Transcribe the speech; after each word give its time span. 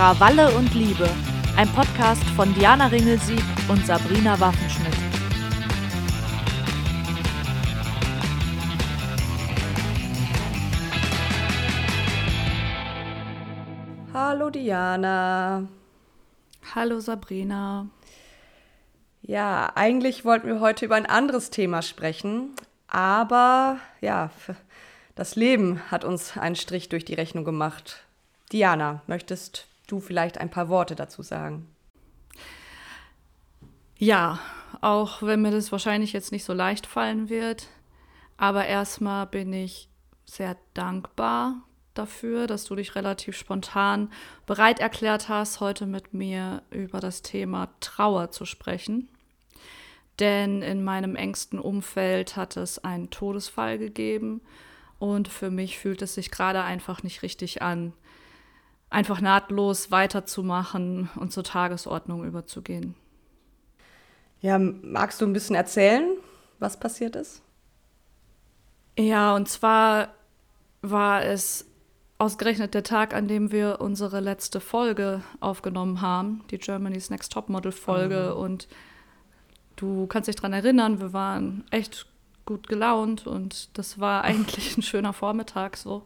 Krawalle 0.00 0.50
und 0.56 0.72
Liebe, 0.72 1.10
ein 1.58 1.68
Podcast 1.74 2.24
von 2.34 2.54
Diana 2.54 2.86
Ringelsieg 2.86 3.44
und 3.68 3.84
Sabrina 3.84 4.40
Waffenschmidt. 4.40 4.94
Hallo 14.14 14.48
Diana. 14.48 15.68
Hallo 16.74 17.00
Sabrina. 17.00 17.86
Ja, 19.20 19.70
eigentlich 19.74 20.24
wollten 20.24 20.46
wir 20.46 20.60
heute 20.60 20.86
über 20.86 20.94
ein 20.94 21.04
anderes 21.04 21.50
Thema 21.50 21.82
sprechen, 21.82 22.54
aber 22.88 23.76
ja, 24.00 24.30
das 25.14 25.36
Leben 25.36 25.78
hat 25.90 26.06
uns 26.06 26.38
einen 26.38 26.56
Strich 26.56 26.88
durch 26.88 27.04
die 27.04 27.12
Rechnung 27.12 27.44
gemacht. 27.44 28.06
Diana, 28.50 29.02
möchtest 29.06 29.66
du 29.90 30.00
vielleicht 30.00 30.38
ein 30.38 30.50
paar 30.50 30.68
Worte 30.68 30.94
dazu 30.94 31.22
sagen? 31.22 31.68
Ja, 33.96 34.38
auch 34.80 35.22
wenn 35.22 35.42
mir 35.42 35.50
das 35.50 35.72
wahrscheinlich 35.72 36.12
jetzt 36.12 36.32
nicht 36.32 36.44
so 36.44 36.52
leicht 36.52 36.86
fallen 36.86 37.28
wird. 37.28 37.68
Aber 38.36 38.66
erstmal 38.66 39.26
bin 39.26 39.52
ich 39.52 39.88
sehr 40.24 40.56
dankbar 40.72 41.62
dafür, 41.94 42.46
dass 42.46 42.64
du 42.64 42.76
dich 42.76 42.94
relativ 42.94 43.36
spontan 43.36 44.10
bereit 44.46 44.80
erklärt 44.80 45.28
hast, 45.28 45.60
heute 45.60 45.86
mit 45.86 46.14
mir 46.14 46.62
über 46.70 47.00
das 47.00 47.22
Thema 47.22 47.68
Trauer 47.80 48.30
zu 48.30 48.46
sprechen. 48.46 49.10
Denn 50.18 50.62
in 50.62 50.84
meinem 50.84 51.16
engsten 51.16 51.58
Umfeld 51.58 52.36
hat 52.36 52.56
es 52.56 52.78
einen 52.78 53.10
Todesfall 53.10 53.78
gegeben 53.78 54.40
und 54.98 55.28
für 55.28 55.50
mich 55.50 55.78
fühlt 55.78 56.02
es 56.02 56.14
sich 56.14 56.30
gerade 56.30 56.62
einfach 56.62 57.02
nicht 57.02 57.22
richtig 57.22 57.62
an, 57.62 57.92
einfach 58.90 59.20
nahtlos 59.20 59.90
weiterzumachen 59.90 61.08
und 61.14 61.32
zur 61.32 61.44
Tagesordnung 61.44 62.24
überzugehen. 62.24 62.94
Ja, 64.40 64.58
magst 64.58 65.20
du 65.20 65.26
ein 65.26 65.32
bisschen 65.32 65.56
erzählen, 65.56 66.16
was 66.58 66.78
passiert 66.78 67.16
ist? 67.16 67.42
Ja, 68.98 69.34
und 69.34 69.48
zwar 69.48 70.08
war 70.82 71.24
es 71.24 71.66
ausgerechnet 72.18 72.74
der 72.74 72.82
Tag, 72.82 73.14
an 73.14 73.28
dem 73.28 73.52
wir 73.52 73.80
unsere 73.80 74.20
letzte 74.20 74.60
Folge 74.60 75.22
aufgenommen 75.40 76.00
haben, 76.00 76.42
die 76.50 76.58
Germany's 76.58 77.08
Next 77.10 77.32
Topmodel 77.32 77.72
Folge. 77.72 78.32
Mhm. 78.34 78.42
Und 78.42 78.68
du 79.76 80.06
kannst 80.06 80.28
dich 80.28 80.36
daran 80.36 80.52
erinnern, 80.52 81.00
wir 81.00 81.12
waren 81.12 81.64
echt 81.70 82.06
gut 82.44 82.68
gelaunt 82.68 83.26
und 83.26 83.76
das 83.78 84.00
war 84.00 84.24
eigentlich 84.24 84.76
ein 84.76 84.82
schöner 84.82 85.12
Vormittag 85.12 85.76
so. 85.76 86.02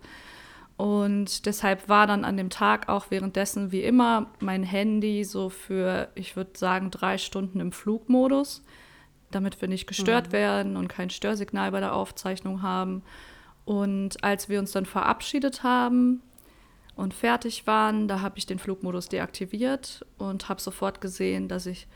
Und 0.77 1.47
deshalb 1.47 1.89
war 1.89 2.07
dann 2.07 2.25
an 2.25 2.37
dem 2.37 2.51
Tag 2.51 2.89
auch 2.89 3.07
währenddessen 3.11 3.71
wie 3.71 3.83
immer 3.83 4.27
mein 4.41 4.65
Handy 4.65 5.23
so 5.25 5.49
für, 5.49 6.09
ich 6.17 6.35
würde 6.35 6.59
sagen, 6.59 6.91
drei 6.91 7.17
Stunden 7.17 7.61
im 7.61 7.71
Flugmodus, 7.71 8.63
damit 9.31 9.61
wir 9.61 9.69
nicht 9.69 9.87
gestört 9.87 10.29
mhm. 10.29 10.33
werden 10.33 10.77
und 10.77 10.89
kein 10.89 11.11
Störsignal 11.11 11.71
bei 11.71 11.81
der 11.81 11.95
Aufzeichnung 11.95 12.63
haben. 12.63 13.03
Und 13.65 14.23
als 14.25 14.49
wir 14.49 14.59
uns 14.59 14.73
dann 14.73 14.85
verabschiedet 14.85 15.63
haben 15.63 16.23
und 16.97 17.15
fertig 17.15 17.67
waren, 17.69 18.09
da 18.09 18.21
habe 18.21 18.39
ich 18.39 18.47
den 18.47 18.59
Flugmodus 18.59 19.09
deaktiviert 19.09 20.05
und 20.19 20.49
habe 20.49 20.61
sofort 20.61 21.01
gesehen, 21.01 21.47
dass 21.49 21.67
ich 21.67 21.87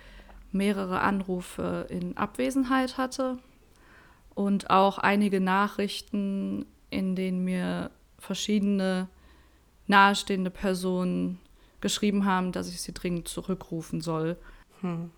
mehrere 0.52 1.00
Anrufe 1.00 1.86
in 1.90 2.16
Abwesenheit 2.16 2.96
hatte 2.96 3.38
und 4.34 4.70
auch 4.70 4.98
einige 4.98 5.40
Nachrichten, 5.40 6.64
in 6.90 7.16
denen 7.16 7.44
mir 7.44 7.90
verschiedene 8.18 9.08
nahestehende 9.86 10.50
Personen 10.50 11.40
geschrieben 11.80 12.24
haben, 12.24 12.52
dass 12.52 12.68
ich 12.68 12.80
sie 12.80 12.92
dringend 12.92 13.28
zurückrufen 13.28 14.00
soll. 14.00 14.36
Hm. 14.80 15.10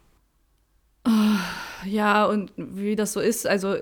Ja, 1.84 2.27
und 2.27 2.53
wie 2.56 2.94
das 2.94 3.12
so 3.15 3.21
ist, 3.21 3.47
also 3.47 3.77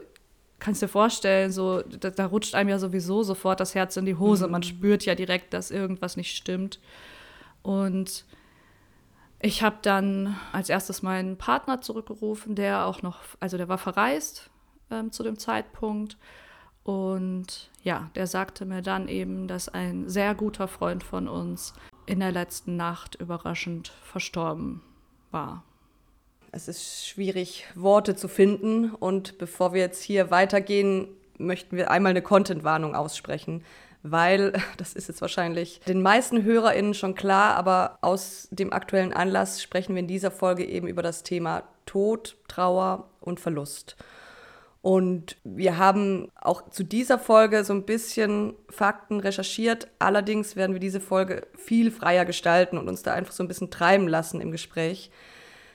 kannst 0.59 0.83
dir 0.83 0.89
vorstellen, 0.89 1.53
so 1.53 1.83
da, 1.83 2.11
da, 2.11 2.27
rutscht 2.27 2.55
einem 2.55 2.71
ja 2.71 2.79
sowieso 2.79 3.23
sofort 3.23 3.61
das 3.61 3.75
Herz 3.75 3.97
in 3.97 4.07
die 4.07 4.17
Hose. 4.17 4.47
Mhm. 4.47 4.53
Man 4.53 4.63
spürt 4.63 5.05
ja 5.05 5.15
direkt, 5.15 5.55
dass 5.55 5.71
irgendwas 5.71 6.17
nicht 6.17 6.37
stimmt. 6.37 6.81
Und 7.63 8.25
ich 9.41 9.63
habe 9.63 9.77
dann 9.83 10.37
als 10.53 10.69
erstes 10.69 11.03
meinen 11.03 11.37
Partner 11.37 11.81
zurückgerufen, 11.81 12.55
der 12.55 12.87
auch 12.87 13.03
noch, 13.03 13.21
also 13.41 13.57
der 13.57 13.69
war 13.69 13.79
verreist 13.79 14.51
ähm, 14.91 15.13
zu 15.13 15.23
dem 15.23 15.39
Zeitpunkt. 15.39 16.17
Und 16.89 17.69
ja, 17.83 18.09
der 18.15 18.27
sagte 18.27 18.65
mir 18.65 18.81
dann 18.81 19.09
eben, 19.09 19.47
dass 19.47 19.69
ein 19.69 20.09
sehr 20.09 20.35
guter 20.35 20.69
Freund 20.69 21.05
von 21.05 21.29
uns 21.29 21.75
in 22.07 22.19
der 22.19 22.33
letzten 22.33 22.77
Nacht 22.77 23.15
überraschend 23.17 23.93
verstorben 24.05 24.81
war. 25.31 25.65
Es 26.51 26.67
ist 26.67 27.07
schwierig, 27.07 27.67
Worte 27.75 28.17
zu 28.17 28.27
finden. 28.27 28.89
Und 28.89 29.37
bevor 29.37 29.75
wir 29.75 29.83
jetzt 29.83 30.03
hier 30.03 30.31
weitergehen, 30.31 31.09
möchten 31.37 31.77
wir 31.77 31.91
einmal 31.91 32.09
eine 32.09 32.23
Content-Warnung 32.23 32.95
aussprechen. 32.95 33.65
Weil, 34.03 34.55
das 34.79 34.95
ist 34.95 35.09
jetzt 35.09 35.21
wahrscheinlich 35.21 35.81
den 35.81 36.01
meisten 36.01 36.43
HörerInnen 36.43 36.95
schon 36.95 37.15
klar, 37.15 37.57
aber 37.57 37.99
aus 38.01 38.49
dem 38.51 38.73
aktuellen 38.73 39.13
Anlass 39.13 39.63
sprechen 39.63 39.95
wir 39.95 40.01
in 40.01 40.09
dieser 40.09 40.31
Folge 40.31 40.65
eben 40.65 40.89
über 40.89 41.03
das 41.03 41.23
Thema 41.23 41.65
Tod, 41.85 42.39
Trauer 42.49 43.11
und 43.21 43.41
Verlust. 43.41 43.99
Und 44.89 45.37
wir 45.45 45.77
haben 45.77 46.33
auch 46.35 46.71
zu 46.71 46.83
dieser 46.83 47.19
Folge 47.19 47.63
so 47.63 47.75
ein 47.75 47.85
bisschen 47.85 48.55
Fakten 48.71 49.21
recherchiert. 49.21 49.89
Allerdings 49.99 50.57
werden 50.57 50.73
wir 50.73 50.81
diese 50.81 50.99
Folge 51.03 51.47
viel 51.59 51.91
freier 51.91 52.25
gestalten 52.25 52.79
und 52.79 52.89
uns 52.89 53.03
da 53.03 53.13
einfach 53.13 53.35
so 53.35 53.45
ein 53.45 53.49
bisschen 53.49 53.71
treiben 53.71 54.09
lassen 54.09 54.41
im 54.41 54.51
Gespräch. 54.51 55.11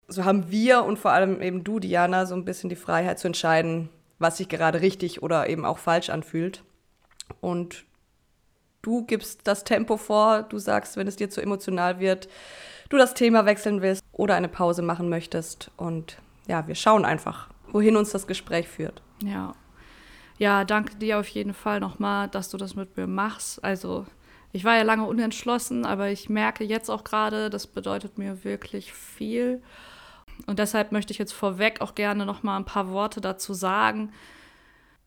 So 0.07 0.25
haben 0.25 0.49
wir 0.49 0.83
und 0.83 0.97
vor 0.97 1.11
allem 1.11 1.43
eben 1.43 1.63
du, 1.63 1.79
Diana, 1.79 2.25
so 2.25 2.33
ein 2.33 2.43
bisschen 2.43 2.71
die 2.71 2.75
Freiheit 2.75 3.19
zu 3.19 3.27
entscheiden, 3.27 3.89
was 4.17 4.37
sich 4.37 4.49
gerade 4.49 4.81
richtig 4.81 5.21
oder 5.21 5.47
eben 5.47 5.63
auch 5.63 5.77
falsch 5.77 6.09
anfühlt. 6.09 6.63
Und 7.39 7.85
du 8.81 9.05
gibst 9.05 9.41
das 9.43 9.63
Tempo 9.63 9.97
vor, 9.97 10.41
du 10.41 10.57
sagst, 10.57 10.97
wenn 10.97 11.05
es 11.05 11.17
dir 11.17 11.29
zu 11.29 11.39
emotional 11.39 11.99
wird, 11.99 12.29
du 12.89 12.97
das 12.97 13.13
Thema 13.13 13.45
wechseln 13.45 13.83
willst 13.83 14.03
oder 14.11 14.33
eine 14.33 14.49
Pause 14.49 14.81
machen 14.81 15.07
möchtest. 15.07 15.69
Und 15.77 16.17
ja, 16.47 16.67
wir 16.67 16.73
schauen 16.73 17.05
einfach, 17.05 17.52
wohin 17.73 17.97
uns 17.97 18.11
das 18.11 18.27
Gespräch 18.27 18.69
führt. 18.69 19.01
Ja. 19.21 19.53
Ja, 20.37 20.63
danke 20.63 20.95
dir 20.95 21.19
auf 21.19 21.27
jeden 21.27 21.53
Fall 21.53 21.79
nochmal, 21.79 22.27
dass 22.27 22.49
du 22.49 22.57
das 22.57 22.75
mit 22.75 22.97
mir 22.97 23.07
machst. 23.07 23.63
Also, 23.63 24.05
ich 24.51 24.63
war 24.63 24.77
ja 24.77 24.83
lange 24.83 25.05
unentschlossen, 25.05 25.85
aber 25.85 26.09
ich 26.09 26.29
merke 26.29 26.63
jetzt 26.63 26.89
auch 26.89 27.03
gerade, 27.03 27.49
das 27.49 27.67
bedeutet 27.67 28.17
mir 28.17 28.43
wirklich 28.43 28.93
viel. 28.93 29.61
Und 30.47 30.59
deshalb 30.59 30.91
möchte 30.91 31.11
ich 31.11 31.19
jetzt 31.19 31.33
vorweg 31.33 31.81
auch 31.81 31.95
gerne 31.95 32.25
nochmal 32.25 32.57
ein 32.59 32.65
paar 32.65 32.89
Worte 32.89 33.21
dazu 33.21 33.53
sagen, 33.53 34.11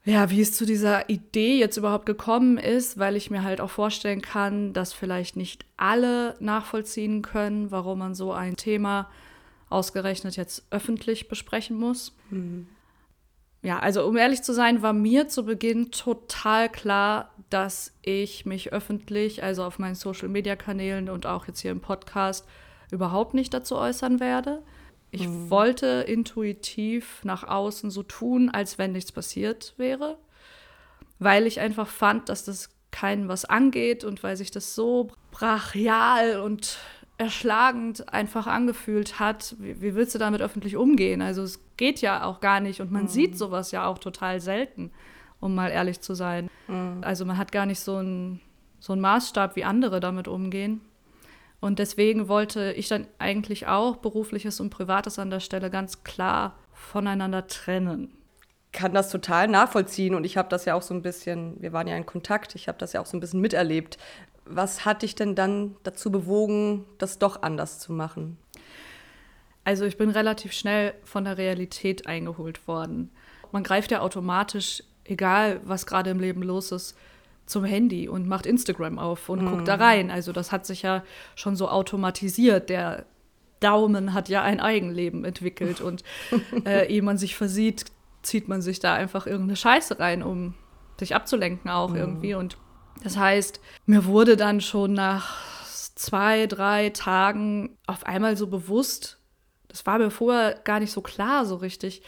ja, 0.04 0.30
wie 0.30 0.40
es 0.40 0.52
zu 0.52 0.64
dieser 0.64 1.10
Idee 1.10 1.58
jetzt 1.58 1.76
überhaupt 1.76 2.06
gekommen 2.06 2.58
ist, 2.58 2.96
weil 2.96 3.16
ich 3.16 3.28
mir 3.28 3.42
halt 3.42 3.60
auch 3.60 3.70
vorstellen 3.70 4.22
kann, 4.22 4.72
dass 4.72 4.92
vielleicht 4.92 5.34
nicht 5.34 5.66
alle 5.76 6.36
nachvollziehen 6.38 7.22
können, 7.22 7.72
warum 7.72 7.98
man 7.98 8.14
so 8.14 8.32
ein 8.32 8.54
Thema 8.56 9.10
ausgerechnet 9.68 10.36
jetzt 10.36 10.66
öffentlich 10.70 11.28
besprechen 11.28 11.76
muss. 11.76 12.14
Mhm. 12.30 12.68
Ja, 13.62 13.80
also 13.80 14.06
um 14.06 14.16
ehrlich 14.16 14.42
zu 14.42 14.52
sein, 14.54 14.82
war 14.82 14.92
mir 14.92 15.28
zu 15.28 15.44
Beginn 15.44 15.90
total 15.90 16.68
klar, 16.68 17.32
dass 17.50 17.92
ich 18.02 18.46
mich 18.46 18.72
öffentlich, 18.72 19.42
also 19.42 19.64
auf 19.64 19.78
meinen 19.78 19.96
Social-Media-Kanälen 19.96 21.08
und 21.08 21.26
auch 21.26 21.48
jetzt 21.48 21.60
hier 21.60 21.72
im 21.72 21.80
Podcast, 21.80 22.46
überhaupt 22.92 23.34
nicht 23.34 23.52
dazu 23.52 23.76
äußern 23.76 24.20
werde. 24.20 24.62
Ich 25.10 25.26
mhm. 25.26 25.50
wollte 25.50 26.04
intuitiv 26.06 27.24
nach 27.24 27.44
außen 27.44 27.90
so 27.90 28.02
tun, 28.02 28.50
als 28.50 28.78
wenn 28.78 28.92
nichts 28.92 29.10
passiert 29.10 29.74
wäre, 29.76 30.18
weil 31.18 31.46
ich 31.46 31.58
einfach 31.58 31.88
fand, 31.88 32.28
dass 32.28 32.44
das 32.44 32.70
keinen 32.90 33.28
was 33.28 33.44
angeht 33.44 34.04
und 34.04 34.22
weil 34.22 34.36
sich 34.36 34.50
das 34.50 34.74
so 34.74 35.10
brachial 35.30 36.40
und 36.40 36.78
erschlagend 37.18 38.12
einfach 38.12 38.46
angefühlt 38.46 39.18
hat, 39.18 39.56
wie, 39.58 39.80
wie, 39.80 39.94
willst 39.94 40.14
du 40.14 40.18
damit 40.18 40.42
öffentlich 40.42 40.76
umgehen? 40.76 41.22
Also 41.22 41.42
es 41.42 41.60
geht 41.76 42.00
ja 42.00 42.24
auch 42.24 42.40
gar 42.40 42.60
nicht 42.60 42.80
und 42.80 42.92
man 42.92 43.04
mhm. 43.04 43.08
sieht 43.08 43.38
sowas 43.38 43.70
ja 43.70 43.86
auch 43.86 43.98
total 43.98 44.40
selten, 44.40 44.90
um 45.40 45.54
mal 45.54 45.70
ehrlich 45.70 46.00
zu 46.00 46.14
sein. 46.14 46.50
Mhm. 46.68 46.98
Also 47.02 47.24
man 47.24 47.38
hat 47.38 47.52
gar 47.52 47.66
nicht 47.66 47.80
so 47.80 47.96
einen 47.96 48.40
so 48.80 48.94
Maßstab, 48.94 49.56
wie 49.56 49.64
andere 49.64 50.00
damit 50.00 50.28
umgehen. 50.28 50.80
Und 51.60 51.78
deswegen 51.78 52.28
wollte 52.28 52.72
ich 52.72 52.88
dann 52.88 53.06
eigentlich 53.18 53.66
auch 53.66 53.96
berufliches 53.96 54.60
und 54.60 54.70
privates 54.70 55.18
an 55.18 55.30
der 55.30 55.40
Stelle 55.40 55.70
ganz 55.70 56.04
klar 56.04 56.54
voneinander 56.72 57.46
trennen. 57.46 58.12
Kann 58.72 58.92
das 58.92 59.08
total 59.10 59.48
nachvollziehen 59.48 60.14
und 60.14 60.24
ich 60.24 60.36
habe 60.36 60.50
das 60.50 60.66
ja 60.66 60.74
auch 60.74 60.82
so 60.82 60.92
ein 60.92 61.00
bisschen, 61.00 61.60
wir 61.62 61.72
waren 61.72 61.88
ja 61.88 61.96
in 61.96 62.04
Kontakt, 62.04 62.54
ich 62.54 62.68
habe 62.68 62.76
das 62.76 62.92
ja 62.92 63.00
auch 63.00 63.06
so 63.06 63.16
ein 63.16 63.20
bisschen 63.20 63.40
miterlebt, 63.40 63.96
was 64.48 64.84
hat 64.84 65.02
dich 65.02 65.14
denn 65.14 65.34
dann 65.34 65.76
dazu 65.82 66.10
bewogen, 66.10 66.84
das 66.98 67.18
doch 67.18 67.42
anders 67.42 67.78
zu 67.78 67.92
machen? 67.92 68.38
Also 69.64 69.84
ich 69.84 69.98
bin 69.98 70.10
relativ 70.10 70.52
schnell 70.52 70.94
von 71.04 71.24
der 71.24 71.38
Realität 71.38 72.06
eingeholt 72.06 72.68
worden. 72.68 73.10
Man 73.50 73.64
greift 73.64 73.90
ja 73.90 74.00
automatisch, 74.00 74.82
egal 75.04 75.60
was 75.64 75.86
gerade 75.86 76.10
im 76.10 76.20
Leben 76.20 76.42
los 76.42 76.72
ist, 76.72 76.96
zum 77.46 77.64
Handy 77.64 78.08
und 78.08 78.26
macht 78.28 78.46
Instagram 78.46 78.98
auf 78.98 79.28
und 79.28 79.42
mhm. 79.42 79.50
guckt 79.50 79.68
da 79.68 79.76
rein. 79.76 80.10
Also 80.10 80.32
das 80.32 80.52
hat 80.52 80.66
sich 80.66 80.82
ja 80.82 81.02
schon 81.34 81.56
so 81.56 81.68
automatisiert. 81.68 82.68
Der 82.68 83.06
Daumen 83.60 84.14
hat 84.14 84.28
ja 84.28 84.42
ein 84.42 84.60
Eigenleben 84.60 85.24
entwickelt 85.24 85.80
und 85.80 86.04
äh, 86.64 86.86
ehe 86.92 87.02
man 87.02 87.18
sich 87.18 87.36
versieht, 87.36 87.86
zieht 88.22 88.48
man 88.48 88.62
sich 88.62 88.80
da 88.80 88.94
einfach 88.94 89.26
irgendeine 89.26 89.56
Scheiße 89.56 89.98
rein, 89.98 90.22
um 90.22 90.54
sich 90.98 91.14
abzulenken 91.14 91.70
auch 91.70 91.90
mhm. 91.90 91.96
irgendwie. 91.96 92.34
Und 92.34 92.58
das 93.02 93.16
heißt, 93.16 93.60
mir 93.86 94.04
wurde 94.06 94.36
dann 94.36 94.60
schon 94.60 94.92
nach 94.92 95.36
zwei, 95.94 96.46
drei 96.46 96.90
Tagen 96.90 97.76
auf 97.86 98.04
einmal 98.06 98.36
so 98.36 98.46
bewusst, 98.46 99.18
das 99.68 99.84
war 99.86 99.98
mir 99.98 100.10
vorher 100.10 100.58
gar 100.64 100.80
nicht 100.80 100.92
so 100.92 101.00
klar 101.00 101.44
so 101.44 101.56
richtig, 101.56 102.02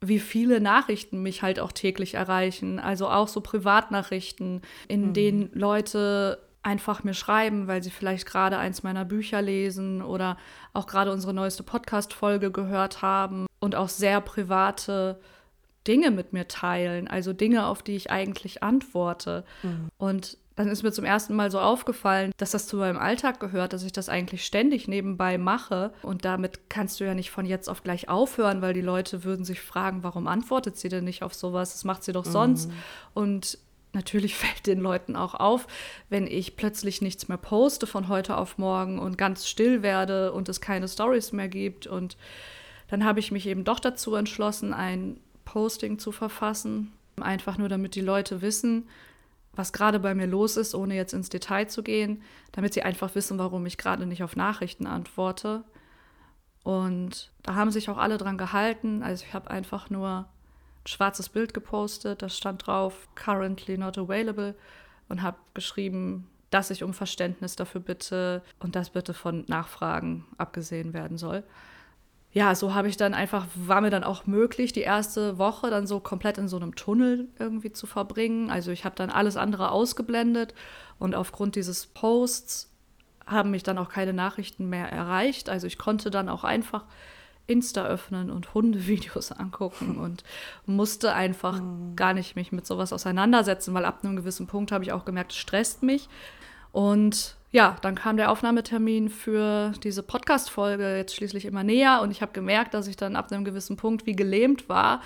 wie 0.00 0.18
viele 0.18 0.60
Nachrichten 0.60 1.22
mich 1.22 1.42
halt 1.42 1.60
auch 1.60 1.72
täglich 1.72 2.14
erreichen. 2.14 2.78
Also 2.78 3.08
auch 3.08 3.28
so 3.28 3.40
Privatnachrichten, 3.40 4.62
in 4.88 5.08
mhm. 5.08 5.12
denen 5.12 5.50
Leute 5.52 6.42
einfach 6.62 7.04
mir 7.04 7.14
schreiben, 7.14 7.66
weil 7.66 7.82
sie 7.82 7.90
vielleicht 7.90 8.26
gerade 8.26 8.58
eins 8.58 8.82
meiner 8.82 9.04
Bücher 9.04 9.42
lesen 9.42 10.02
oder 10.02 10.36
auch 10.72 10.86
gerade 10.86 11.12
unsere 11.12 11.34
neueste 11.34 11.62
Podcast-Folge 11.62 12.50
gehört 12.50 13.02
haben 13.02 13.46
und 13.60 13.74
auch 13.74 13.88
sehr 13.88 14.20
private 14.20 15.20
Dinge 15.86 16.10
mit 16.10 16.32
mir 16.32 16.48
teilen, 16.48 17.08
also 17.08 17.32
Dinge, 17.32 17.66
auf 17.66 17.82
die 17.82 17.96
ich 17.96 18.10
eigentlich 18.10 18.62
antworte. 18.62 19.44
Mhm. 19.62 19.88
Und 19.98 20.38
dann 20.56 20.68
ist 20.68 20.82
mir 20.82 20.92
zum 20.92 21.04
ersten 21.04 21.34
Mal 21.34 21.50
so 21.50 21.60
aufgefallen, 21.60 22.32
dass 22.36 22.50
das 22.50 22.66
zu 22.66 22.76
meinem 22.76 22.98
Alltag 22.98 23.40
gehört, 23.40 23.72
dass 23.72 23.84
ich 23.84 23.92
das 23.92 24.08
eigentlich 24.08 24.44
ständig 24.44 24.86
nebenbei 24.86 25.38
mache. 25.38 25.92
Und 26.02 26.24
damit 26.24 26.68
kannst 26.68 27.00
du 27.00 27.04
ja 27.04 27.14
nicht 27.14 27.30
von 27.30 27.46
jetzt 27.46 27.68
auf 27.68 27.82
gleich 27.82 28.08
aufhören, 28.08 28.60
weil 28.60 28.74
die 28.74 28.82
Leute 28.82 29.24
würden 29.24 29.44
sich 29.44 29.60
fragen, 29.60 30.02
warum 30.02 30.26
antwortet 30.26 30.76
sie 30.76 30.88
denn 30.88 31.04
nicht 31.04 31.22
auf 31.22 31.34
sowas? 31.34 31.72
Das 31.72 31.84
macht 31.84 32.04
sie 32.04 32.12
doch 32.12 32.26
sonst. 32.26 32.68
Mhm. 32.68 32.74
Und 33.14 33.58
natürlich 33.92 34.34
fällt 34.36 34.66
den 34.66 34.80
Leuten 34.80 35.16
auch 35.16 35.34
auf, 35.34 35.66
wenn 36.10 36.26
ich 36.26 36.56
plötzlich 36.56 37.00
nichts 37.00 37.28
mehr 37.28 37.38
poste 37.38 37.86
von 37.86 38.08
heute 38.08 38.36
auf 38.36 38.58
morgen 38.58 38.98
und 38.98 39.16
ganz 39.16 39.48
still 39.48 39.82
werde 39.82 40.32
und 40.32 40.48
es 40.48 40.60
keine 40.60 40.88
Stories 40.88 41.32
mehr 41.32 41.48
gibt. 41.48 41.86
Und 41.86 42.16
dann 42.88 43.04
habe 43.04 43.20
ich 43.20 43.32
mich 43.32 43.46
eben 43.46 43.64
doch 43.64 43.80
dazu 43.80 44.14
entschlossen, 44.14 44.74
ein 44.74 45.18
Posting 45.44 45.98
zu 45.98 46.12
verfassen. 46.12 46.92
Einfach 47.20 47.58
nur, 47.58 47.68
damit 47.68 47.94
die 47.94 48.00
Leute 48.00 48.42
wissen, 48.42 48.88
was 49.54 49.72
gerade 49.72 50.00
bei 50.00 50.14
mir 50.14 50.26
los 50.26 50.56
ist, 50.56 50.74
ohne 50.74 50.94
jetzt 50.94 51.12
ins 51.12 51.28
Detail 51.28 51.66
zu 51.66 51.82
gehen, 51.82 52.22
damit 52.52 52.72
sie 52.74 52.82
einfach 52.82 53.14
wissen, 53.14 53.38
warum 53.38 53.66
ich 53.66 53.76
gerade 53.76 54.06
nicht 54.06 54.22
auf 54.22 54.34
Nachrichten 54.34 54.86
antworte. 54.86 55.64
Und 56.62 57.30
da 57.42 57.54
haben 57.54 57.70
sich 57.70 57.90
auch 57.90 57.98
alle 57.98 58.18
dran 58.18 58.38
gehalten. 58.38 59.02
Also 59.02 59.24
ich 59.26 59.34
habe 59.34 59.50
einfach 59.50 59.90
nur 59.90 60.08
ein 60.08 60.86
schwarzes 60.86 61.28
Bild 61.28 61.52
gepostet, 61.54 62.22
da 62.22 62.28
stand 62.28 62.66
drauf, 62.66 63.08
currently 63.14 63.76
not 63.76 63.98
available 63.98 64.54
und 65.08 65.22
habe 65.22 65.36
geschrieben, 65.54 66.28
dass 66.50 66.70
ich 66.70 66.82
um 66.82 66.94
Verständnis 66.94 67.56
dafür 67.56 67.80
bitte 67.80 68.42
und 68.58 68.76
dass 68.76 68.90
bitte 68.90 69.14
von 69.14 69.44
Nachfragen 69.48 70.26
abgesehen 70.38 70.92
werden 70.92 71.18
soll 71.18 71.44
ja, 72.32 72.54
so 72.54 72.74
habe 72.74 72.88
ich 72.88 72.96
dann 72.96 73.12
einfach, 73.12 73.46
war 73.54 73.82
mir 73.82 73.90
dann 73.90 74.04
auch 74.04 74.26
möglich, 74.26 74.72
die 74.72 74.80
erste 74.80 75.36
Woche 75.36 75.68
dann 75.68 75.86
so 75.86 76.00
komplett 76.00 76.38
in 76.38 76.48
so 76.48 76.56
einem 76.56 76.74
Tunnel 76.74 77.28
irgendwie 77.38 77.72
zu 77.72 77.86
verbringen. 77.86 78.50
Also 78.50 78.70
ich 78.70 78.86
habe 78.86 78.94
dann 78.96 79.10
alles 79.10 79.36
andere 79.36 79.70
ausgeblendet 79.70 80.54
und 80.98 81.14
aufgrund 81.14 81.56
dieses 81.56 81.86
Posts 81.86 82.70
haben 83.26 83.50
mich 83.50 83.62
dann 83.62 83.76
auch 83.76 83.90
keine 83.90 84.14
Nachrichten 84.14 84.70
mehr 84.70 84.90
erreicht. 84.90 85.50
Also 85.50 85.66
ich 85.66 85.76
konnte 85.76 86.10
dann 86.10 86.30
auch 86.30 86.42
einfach 86.42 86.86
Insta 87.46 87.84
öffnen 87.84 88.30
und 88.30 88.54
Hundevideos 88.54 89.32
angucken 89.32 89.98
und 89.98 90.24
musste 90.64 91.12
einfach 91.12 91.60
mhm. 91.60 91.96
gar 91.96 92.14
nicht 92.14 92.34
mich 92.34 92.50
mit 92.50 92.66
sowas 92.66 92.94
auseinandersetzen, 92.94 93.74
weil 93.74 93.84
ab 93.84 94.00
einem 94.02 94.16
gewissen 94.16 94.46
Punkt 94.46 94.72
habe 94.72 94.84
ich 94.84 94.92
auch 94.92 95.04
gemerkt, 95.04 95.32
es 95.32 95.38
stresst 95.38 95.82
mich. 95.82 96.08
Und 96.72 97.36
ja, 97.52 97.76
dann 97.82 97.94
kam 97.94 98.16
der 98.16 98.30
Aufnahmetermin 98.30 99.10
für 99.10 99.72
diese 99.84 100.02
Podcast-Folge 100.02 100.96
jetzt 100.96 101.14
schließlich 101.14 101.44
immer 101.44 101.62
näher 101.62 102.00
und 102.02 102.10
ich 102.10 102.22
habe 102.22 102.32
gemerkt, 102.32 102.72
dass 102.72 102.86
ich 102.86 102.96
dann 102.96 103.14
ab 103.14 103.30
einem 103.30 103.44
gewissen 103.44 103.76
Punkt 103.76 104.06
wie 104.06 104.16
gelähmt 104.16 104.70
war, 104.70 105.02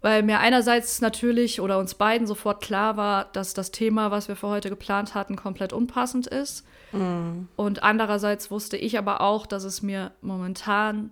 weil 0.00 0.22
mir 0.22 0.38
einerseits 0.38 1.00
natürlich 1.00 1.60
oder 1.60 1.78
uns 1.78 1.96
beiden 1.96 2.28
sofort 2.28 2.62
klar 2.62 2.96
war, 2.96 3.24
dass 3.32 3.52
das 3.52 3.72
Thema, 3.72 4.12
was 4.12 4.28
wir 4.28 4.36
für 4.36 4.46
heute 4.46 4.70
geplant 4.70 5.16
hatten, 5.16 5.34
komplett 5.34 5.72
unpassend 5.72 6.28
ist. 6.28 6.64
Mhm. 6.92 7.48
Und 7.56 7.82
andererseits 7.82 8.50
wusste 8.52 8.76
ich 8.76 8.96
aber 8.96 9.20
auch, 9.20 9.44
dass 9.44 9.64
es 9.64 9.82
mir 9.82 10.12
momentan 10.20 11.10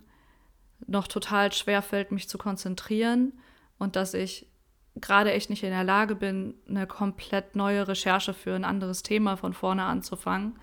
noch 0.87 1.09
total 1.09 1.53
schwer 1.53 1.83
fällt, 1.83 2.13
mich 2.13 2.29
zu 2.29 2.39
konzentrieren 2.39 3.33
und 3.79 3.97
dass 3.97 4.15
ich 4.15 4.47
gerade 5.00 5.32
echt 5.32 5.50
nicht 5.50 5.62
in 5.62 5.70
der 5.70 5.85
Lage 5.85 6.14
bin, 6.14 6.55
eine 6.69 6.87
komplett 6.87 7.56
neue 7.56 7.88
Recherche 7.88 8.35
für 8.35 8.55
ein 8.55 8.64
anderes 8.64 9.02
Thema 9.02 9.37
von 9.37 9.52
vorne 9.52 9.85
anzufangen. 9.85 10.58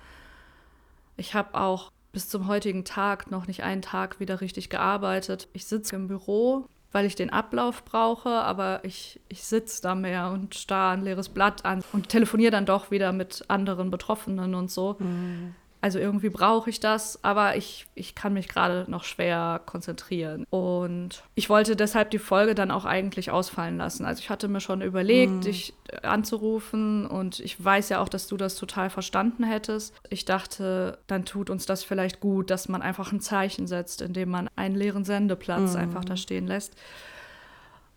Ich 1.15 1.33
habe 1.33 1.59
auch 1.59 1.91
bis 2.11 2.29
zum 2.29 2.47
heutigen 2.47 2.85
Tag 2.85 3.29
noch 3.31 3.47
nicht 3.47 3.63
einen 3.63 3.81
Tag 3.81 4.19
wieder 4.19 4.41
richtig 4.41 4.69
gearbeitet. 4.69 5.47
Ich 5.53 5.65
sitze 5.65 5.95
im 5.95 6.07
Büro, 6.07 6.67
weil 6.91 7.05
ich 7.05 7.15
den 7.15 7.29
Ablauf 7.29 7.85
brauche, 7.85 8.29
aber 8.29 8.79
ich, 8.83 9.19
ich 9.29 9.43
sitze 9.43 9.81
da 9.81 9.93
mehr 9.93 10.31
und 10.31 10.55
starre 10.55 10.93
ein 10.93 11.03
leeres 11.03 11.29
Blatt 11.29 11.65
an 11.65 11.83
und 11.93 12.09
telefoniere 12.09 12.51
dann 12.51 12.65
doch 12.65 12.91
wieder 12.91 13.11
mit 13.11 13.45
anderen 13.49 13.91
Betroffenen 13.91 14.55
und 14.55 14.71
so. 14.71 14.95
Mhm. 14.99 15.53
Also 15.87 15.99
irgendwie 15.99 16.27
brauche 16.27 16.69
ich 16.69 16.81
das, 16.81 17.23
aber 17.23 17.55
ich, 17.55 17.87
ich 17.95 18.13
kann 18.13 18.33
mich 18.33 18.49
gerade 18.49 18.83
noch 18.91 19.05
schwer 19.05 19.61
konzentrieren. 19.65 20.45
Und 20.49 21.23
ich 21.33 21.49
wollte 21.49 21.77
deshalb 21.77 22.11
die 22.11 22.19
Folge 22.19 22.55
dann 22.55 22.71
auch 22.71 22.83
eigentlich 22.83 23.31
ausfallen 23.31 23.77
lassen. 23.77 24.03
Also 24.03 24.19
ich 24.19 24.29
hatte 24.29 24.49
mir 24.49 24.59
schon 24.59 24.81
überlegt, 24.81 25.31
mhm. 25.31 25.41
dich 25.41 25.73
anzurufen 26.01 27.07
und 27.07 27.39
ich 27.39 27.63
weiß 27.63 27.87
ja 27.87 28.01
auch, 28.01 28.09
dass 28.09 28.27
du 28.27 28.35
das 28.35 28.55
total 28.55 28.89
verstanden 28.89 29.45
hättest. 29.45 29.93
Ich 30.09 30.25
dachte, 30.25 30.97
dann 31.07 31.23
tut 31.23 31.49
uns 31.49 31.65
das 31.65 31.85
vielleicht 31.85 32.19
gut, 32.19 32.49
dass 32.49 32.67
man 32.67 32.81
einfach 32.81 33.13
ein 33.13 33.21
Zeichen 33.21 33.65
setzt, 33.65 34.01
indem 34.01 34.27
man 34.27 34.49
einen 34.57 34.75
leeren 34.75 35.05
Sendeplatz 35.05 35.71
mhm. 35.71 35.79
einfach 35.79 36.03
da 36.03 36.17
stehen 36.17 36.47
lässt. 36.47 36.75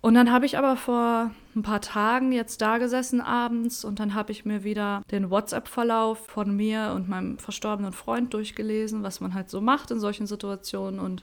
Und 0.02 0.14
dann 0.14 0.32
habe 0.32 0.47
ich 0.47 0.56
aber 0.56 0.76
vor 0.76 1.31
ein 1.55 1.62
paar 1.62 1.81
Tagen 1.81 2.32
jetzt 2.32 2.62
da 2.62 2.79
gesessen 2.79 3.20
abends 3.20 3.85
und 3.85 4.00
dann 4.00 4.14
habe 4.14 4.32
ich 4.32 4.47
mir 4.47 4.64
wieder 4.64 5.02
den 5.11 5.31
WhatsApp-Verlauf 5.31 6.26
von 6.26 6.56
mir 6.56 6.93
und 6.94 7.08
meinem 7.08 7.38
verstorbenen 7.38 7.93
Freund 7.93 8.32
durchgelesen, 8.32 9.02
was 9.02 9.20
man 9.20 9.35
halt 9.35 9.50
so 9.50 9.61
macht 9.61 9.91
in 9.91 10.00
solchen 10.00 10.26
Situationen. 10.26 11.00
Und 11.00 11.23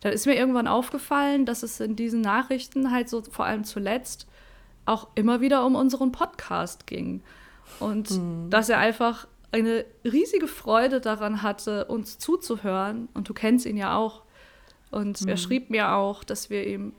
dann 0.00 0.12
ist 0.12 0.26
mir 0.26 0.36
irgendwann 0.36 0.66
aufgefallen, 0.66 1.46
dass 1.46 1.62
es 1.62 1.80
in 1.80 1.96
diesen 1.96 2.20
Nachrichten 2.20 2.90
halt 2.90 3.08
so 3.08 3.22
vor 3.22 3.46
allem 3.46 3.64
zuletzt 3.64 4.26
auch 4.84 5.08
immer 5.14 5.40
wieder 5.40 5.64
um 5.64 5.74
unseren 5.74 6.12
Podcast 6.12 6.86
ging. 6.86 7.22
Und 7.80 8.10
mhm. 8.10 8.50
dass 8.50 8.68
er 8.68 8.78
einfach 8.78 9.26
eine 9.52 9.86
riesige 10.04 10.48
Freude 10.48 11.00
daran 11.00 11.42
hatte, 11.42 11.86
uns 11.86 12.18
zuzuhören. 12.18 13.08
Und 13.14 13.28
du 13.28 13.32
kennst 13.32 13.64
ihn 13.64 13.76
ja 13.76 13.96
auch. 13.96 14.22
Und 14.90 15.22
mhm. 15.22 15.28
er 15.28 15.36
schrieb 15.38 15.70
mir 15.70 15.92
auch, 15.92 16.24
dass 16.24 16.50
wir 16.50 16.66
ihm 16.66 16.92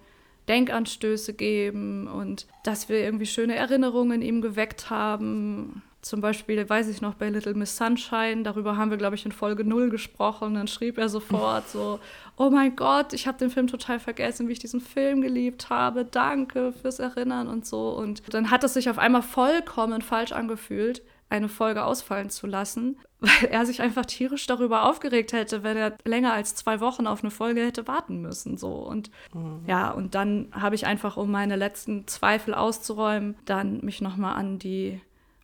Denkanstöße 0.48 1.34
geben 1.34 2.08
und 2.08 2.48
dass 2.64 2.90
wir 2.90 3.00
irgendwie 3.00 3.26
schöne 3.26 3.56
Erinnerungen 3.56 4.22
in 4.22 4.28
ihm 4.28 4.42
geweckt 4.42 4.90
haben. 4.90 5.82
Zum 6.02 6.20
Beispiel, 6.20 6.70
weiß 6.70 6.90
ich 6.90 7.00
noch, 7.02 7.14
bei 7.14 7.30
Little 7.30 7.54
Miss 7.54 7.78
Sunshine, 7.78 8.44
darüber 8.44 8.76
haben 8.76 8.92
wir, 8.92 8.98
glaube 8.98 9.16
ich, 9.16 9.26
in 9.26 9.32
Folge 9.32 9.64
0 9.64 9.90
gesprochen. 9.90 10.56
Dann 10.56 10.68
schrieb 10.68 10.98
er 10.98 11.08
sofort 11.08 11.70
so, 11.70 11.98
oh 12.36 12.50
mein 12.50 12.76
Gott, 12.76 13.14
ich 13.14 13.26
habe 13.26 13.38
den 13.38 13.50
Film 13.50 13.68
total 13.68 14.02
vergessen, 14.02 14.50
wie 14.50 14.52
ich 14.52 14.60
diesen 14.60 14.82
Film 14.82 15.22
geliebt 15.22 15.70
habe. 15.70 16.04
Danke 16.04 16.74
fürs 16.74 17.00
Erinnern 17.00 17.48
und 17.48 17.66
so. 17.66 17.92
Und 17.92 18.22
dann 18.34 18.52
hat 18.52 18.66
es 18.66 18.74
sich 18.74 18.90
auf 18.90 19.00
einmal 19.00 19.22
vollkommen 19.22 20.02
falsch 20.02 20.34
angefühlt, 20.34 21.02
eine 21.30 21.50
Folge 21.50 21.84
ausfallen 21.84 22.30
zu 22.30 22.48
lassen, 22.48 22.98
weil 23.20 23.50
er 23.50 23.66
sich 23.66 23.82
einfach 23.82 24.06
tierisch 24.06 24.46
darüber 24.46 24.90
aufgeregt 24.90 25.34
hätte, 25.34 25.64
wenn 25.64 25.78
er 25.78 25.98
länger 26.06 26.34
als 26.34 26.56
zwei 26.56 26.80
Wochen 26.80 27.08
auf 27.08 27.24
eine 27.24 27.32
Folge 27.32 27.66
hätte 27.66 27.88
warten 27.88 28.22
müssen. 28.22 28.58
So. 28.58 28.74
Und 28.74 29.12
mhm. 29.34 29.64
ja, 29.68 29.92
und 29.92 30.16
dann 30.16 30.50
habe 30.52 30.76
ich 30.76 30.86
einfach, 30.86 31.18
um 31.18 31.32
meine 31.32 31.56
letzten 31.56 32.08
Zweifel 32.08 32.54
auszuräumen, 32.54 33.36
dann 33.46 33.82
mich 33.84 34.02
nochmal 34.02 34.36
an 34.36 34.60
die 34.60 35.02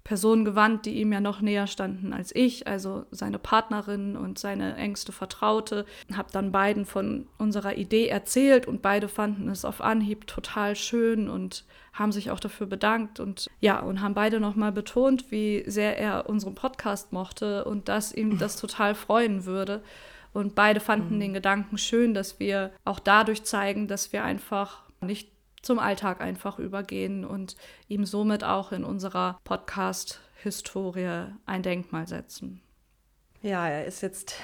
Personen 0.09 0.43
gewandt, 0.43 0.87
die 0.87 0.99
ihm 0.99 1.13
ja 1.13 1.21
noch 1.21 1.39
näher 1.39 1.67
standen 1.67 2.13
als 2.13 2.33
ich, 2.33 2.65
also 2.65 3.05
seine 3.11 3.37
Partnerin 3.37 4.17
und 4.17 4.39
seine 4.39 4.75
engste 4.75 5.11
Vertraute. 5.11 5.85
Habe 6.11 6.29
dann 6.31 6.51
beiden 6.51 6.85
von 6.85 7.27
unserer 7.37 7.77
Idee 7.77 8.07
erzählt 8.07 8.67
und 8.67 8.81
beide 8.81 9.07
fanden 9.07 9.47
es 9.49 9.65
auf 9.65 9.81
Anhieb 9.81 10.25
total 10.25 10.75
schön 10.75 11.29
und 11.29 11.63
haben 11.93 12.11
sich 12.11 12.31
auch 12.31 12.39
dafür 12.39 12.65
bedankt 12.65 13.19
und 13.19 13.51
ja, 13.59 13.81
und 13.81 14.01
haben 14.01 14.15
beide 14.15 14.39
nochmal 14.39 14.71
betont, 14.71 15.29
wie 15.29 15.63
sehr 15.67 15.99
er 15.99 16.27
unseren 16.27 16.55
Podcast 16.55 17.13
mochte 17.13 17.65
und 17.65 17.87
dass 17.87 18.11
ihm 18.11 18.39
das 18.39 18.55
total 18.59 18.95
freuen 18.95 19.45
würde. 19.45 19.83
Und 20.33 20.55
beide 20.55 20.79
fanden 20.79 21.17
mhm. 21.17 21.19
den 21.19 21.33
Gedanken 21.35 21.77
schön, 21.77 22.15
dass 22.15 22.39
wir 22.39 22.71
auch 22.83 22.97
dadurch 22.97 23.43
zeigen, 23.43 23.87
dass 23.87 24.11
wir 24.11 24.23
einfach 24.23 24.81
nicht 25.01 25.29
zum 25.61 25.79
Alltag 25.79 26.21
einfach 26.21 26.59
übergehen 26.59 27.25
und 27.25 27.55
ihm 27.87 28.05
somit 28.05 28.43
auch 28.43 28.71
in 28.71 28.83
unserer 28.83 29.39
Podcast-Historie 29.43 31.33
ein 31.45 31.63
Denkmal 31.63 32.07
setzen. 32.07 32.61
Ja, 33.41 33.67
er 33.67 33.85
ist 33.85 34.01
jetzt 34.01 34.35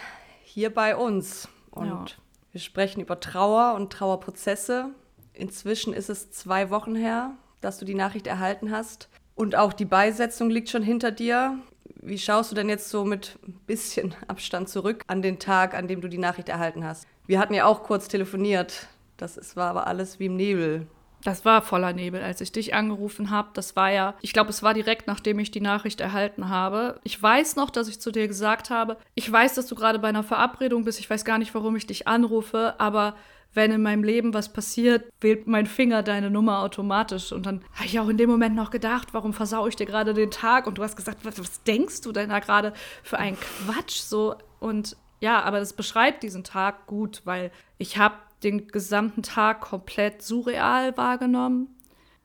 hier 0.43 0.73
bei 0.73 0.95
uns 0.95 1.49
und 1.71 1.87
ja. 1.87 2.05
wir 2.51 2.61
sprechen 2.61 3.01
über 3.01 3.19
Trauer 3.19 3.73
und 3.75 3.91
Trauerprozesse. 3.91 4.89
Inzwischen 5.33 5.93
ist 5.93 6.09
es 6.09 6.31
zwei 6.31 6.69
Wochen 6.69 6.95
her, 6.95 7.31
dass 7.59 7.77
du 7.77 7.85
die 7.85 7.95
Nachricht 7.95 8.27
erhalten 8.27 8.71
hast. 8.71 9.09
Und 9.35 9.55
auch 9.55 9.73
die 9.73 9.85
Beisetzung 9.85 10.49
liegt 10.49 10.69
schon 10.69 10.83
hinter 10.83 11.11
dir. 11.11 11.59
Wie 12.01 12.17
schaust 12.17 12.51
du 12.51 12.55
denn 12.55 12.69
jetzt 12.69 12.89
so 12.89 13.03
mit 13.03 13.37
ein 13.45 13.59
bisschen 13.65 14.15
Abstand 14.27 14.69
zurück 14.69 15.03
an 15.07 15.21
den 15.21 15.39
Tag, 15.39 15.73
an 15.73 15.87
dem 15.87 15.99
du 15.99 16.07
die 16.07 16.17
Nachricht 16.17 16.47
erhalten 16.47 16.85
hast? 16.85 17.05
Wir 17.27 17.39
hatten 17.39 17.53
ja 17.53 17.65
auch 17.65 17.83
kurz 17.83 18.07
telefoniert. 18.07 18.87
Das 19.17 19.35
ist, 19.37 19.55
war 19.55 19.69
aber 19.69 19.87
alles 19.87 20.19
wie 20.19 20.27
im 20.27 20.35
Nebel. 20.35 20.87
Das 21.25 21.43
war 21.43 21.63
voller 21.63 21.91
Nebel, 21.91 22.21
als 22.21 22.39
ich 22.39 22.51
dich 22.51 22.75
angerufen 22.75 23.31
habe. 23.31 23.49
Das 23.55 23.75
war 23.75 23.91
ja, 23.91 24.13
ich 24.21 24.31
glaube, 24.31 24.51
es 24.51 24.61
war 24.61 24.75
direkt 24.75 25.07
nachdem 25.07 25.39
ich 25.39 25.49
die 25.49 25.59
Nachricht 25.59 25.99
erhalten 25.99 26.49
habe. 26.49 26.99
Ich 27.03 27.21
weiß 27.21 27.55
noch, 27.55 27.71
dass 27.71 27.87
ich 27.87 27.99
zu 27.99 28.11
dir 28.11 28.27
gesagt 28.27 28.69
habe, 28.69 28.97
ich 29.15 29.29
weiß, 29.29 29.55
dass 29.55 29.65
du 29.65 29.73
gerade 29.73 29.97
bei 29.97 30.09
einer 30.09 30.21
Verabredung 30.21 30.85
bist. 30.85 30.99
Ich 30.99 31.09
weiß 31.09 31.25
gar 31.25 31.39
nicht, 31.39 31.55
warum 31.55 31.75
ich 31.75 31.87
dich 31.87 32.07
anrufe, 32.07 32.75
aber 32.77 33.15
wenn 33.55 33.71
in 33.71 33.81
meinem 33.81 34.03
Leben 34.03 34.35
was 34.35 34.53
passiert, 34.53 35.11
wählt 35.19 35.47
mein 35.47 35.65
Finger 35.65 36.03
deine 36.03 36.29
Nummer 36.29 36.59
automatisch. 36.59 37.31
Und 37.31 37.47
dann 37.47 37.63
habe 37.73 37.85
ich 37.85 37.99
auch 37.99 38.07
in 38.07 38.17
dem 38.17 38.29
Moment 38.29 38.55
noch 38.55 38.69
gedacht, 38.69 39.15
warum 39.15 39.33
versau 39.33 39.65
ich 39.65 39.75
dir 39.75 39.87
gerade 39.87 40.13
den 40.13 40.29
Tag? 40.29 40.67
Und 40.67 40.77
du 40.77 40.83
hast 40.83 40.95
gesagt, 40.95 41.25
was, 41.25 41.39
was 41.39 41.63
denkst 41.63 42.01
du 42.01 42.11
denn 42.11 42.29
da 42.29 42.37
gerade 42.37 42.71
für 43.01 43.17
einen 43.17 43.37
Quatsch? 43.39 44.01
So 44.01 44.35
und 44.59 44.95
ja, 45.21 45.41
aber 45.41 45.59
das 45.59 45.73
beschreibt 45.73 46.21
diesen 46.21 46.43
Tag 46.43 46.85
gut, 46.85 47.23
weil 47.25 47.49
ich 47.79 47.97
habe 47.97 48.15
den 48.45 48.67
gesamten 48.67 49.23
Tag 49.23 49.61
komplett 49.61 50.21
surreal 50.21 50.95
wahrgenommen. 50.95 51.67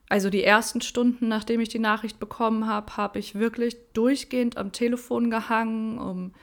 Also 0.07 0.29
die 0.29 0.43
ersten 0.43 0.81
Stunden, 0.81 1.27
nachdem 1.27 1.59
ich 1.61 1.69
die 1.69 1.79
Nachricht 1.79 2.19
bekommen 2.19 2.67
habe, 2.67 2.97
habe 2.97 3.19
ich 3.19 3.35
wirklich 3.35 3.77
durchgehend 3.93 4.57
am 4.57 4.71
Telefon 4.71 5.29
gehangen, 5.29 5.97
um 5.97 6.33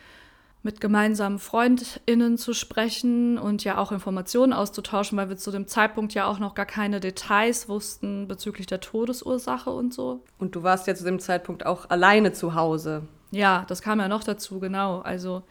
mit 0.62 0.80
gemeinsamen 0.80 1.38
FreundInnen 1.38 2.36
zu 2.36 2.52
sprechen 2.52 3.38
und 3.38 3.64
ja 3.64 3.78
auch 3.78 3.92
Informationen 3.92 4.52
auszutauschen, 4.52 5.16
weil 5.16 5.28
wir 5.28 5.36
zu 5.36 5.50
dem 5.50 5.66
Zeitpunkt 5.66 6.14
ja 6.14 6.26
auch 6.26 6.38
noch 6.38 6.54
gar 6.54 6.66
keine 6.66 6.98
Details 6.98 7.68
wussten 7.68 8.26
bezüglich 8.26 8.66
der 8.66 8.80
Todesursache 8.80 9.70
und 9.70 9.94
so. 9.94 10.24
Und 10.38 10.56
du 10.56 10.62
warst 10.62 10.86
ja 10.86 10.94
zu 10.94 11.04
dem 11.04 11.20
Zeitpunkt 11.20 11.64
auch 11.64 11.90
alleine 11.90 12.32
zu 12.32 12.54
Hause. 12.54 13.02
Ja, 13.30 13.64
das 13.68 13.82
kam 13.82 14.00
ja 14.00 14.08
noch 14.08 14.24
dazu, 14.24 14.58
genau. 14.58 15.00
Also 15.00 15.42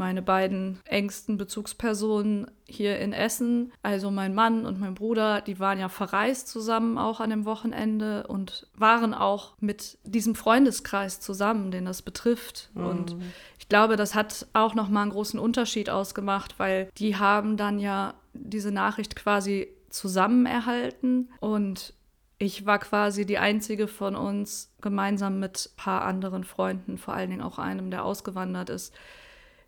meine 0.00 0.22
beiden 0.22 0.80
engsten 0.86 1.36
Bezugspersonen 1.36 2.50
hier 2.66 2.98
in 3.00 3.12
Essen, 3.12 3.70
also 3.82 4.10
mein 4.10 4.34
Mann 4.34 4.64
und 4.64 4.80
mein 4.80 4.94
Bruder, 4.94 5.42
die 5.42 5.60
waren 5.60 5.78
ja 5.78 5.90
verreist 5.90 6.48
zusammen 6.48 6.96
auch 6.96 7.20
an 7.20 7.28
dem 7.28 7.44
Wochenende 7.44 8.26
und 8.26 8.66
waren 8.74 9.12
auch 9.12 9.52
mit 9.60 9.98
diesem 10.04 10.34
Freundeskreis 10.34 11.20
zusammen, 11.20 11.70
den 11.70 11.84
das 11.84 12.00
betrifft. 12.00 12.70
Mhm. 12.72 12.86
Und 12.86 13.16
ich 13.58 13.68
glaube, 13.68 13.96
das 13.96 14.14
hat 14.14 14.46
auch 14.54 14.74
noch 14.74 14.88
mal 14.88 15.02
einen 15.02 15.10
großen 15.10 15.38
Unterschied 15.38 15.90
ausgemacht, 15.90 16.58
weil 16.58 16.88
die 16.96 17.16
haben 17.16 17.58
dann 17.58 17.78
ja 17.78 18.14
diese 18.32 18.72
Nachricht 18.72 19.16
quasi 19.16 19.68
zusammen 19.90 20.46
erhalten 20.46 21.28
und 21.40 21.92
ich 22.38 22.64
war 22.64 22.78
quasi 22.78 23.26
die 23.26 23.36
einzige 23.36 23.86
von 23.86 24.16
uns 24.16 24.72
gemeinsam 24.80 25.40
mit 25.40 25.68
ein 25.70 25.76
paar 25.76 26.02
anderen 26.06 26.44
Freunden, 26.44 26.96
vor 26.96 27.12
allen 27.12 27.28
Dingen 27.28 27.42
auch 27.42 27.58
einem, 27.58 27.90
der 27.90 28.02
ausgewandert 28.02 28.70
ist, 28.70 28.94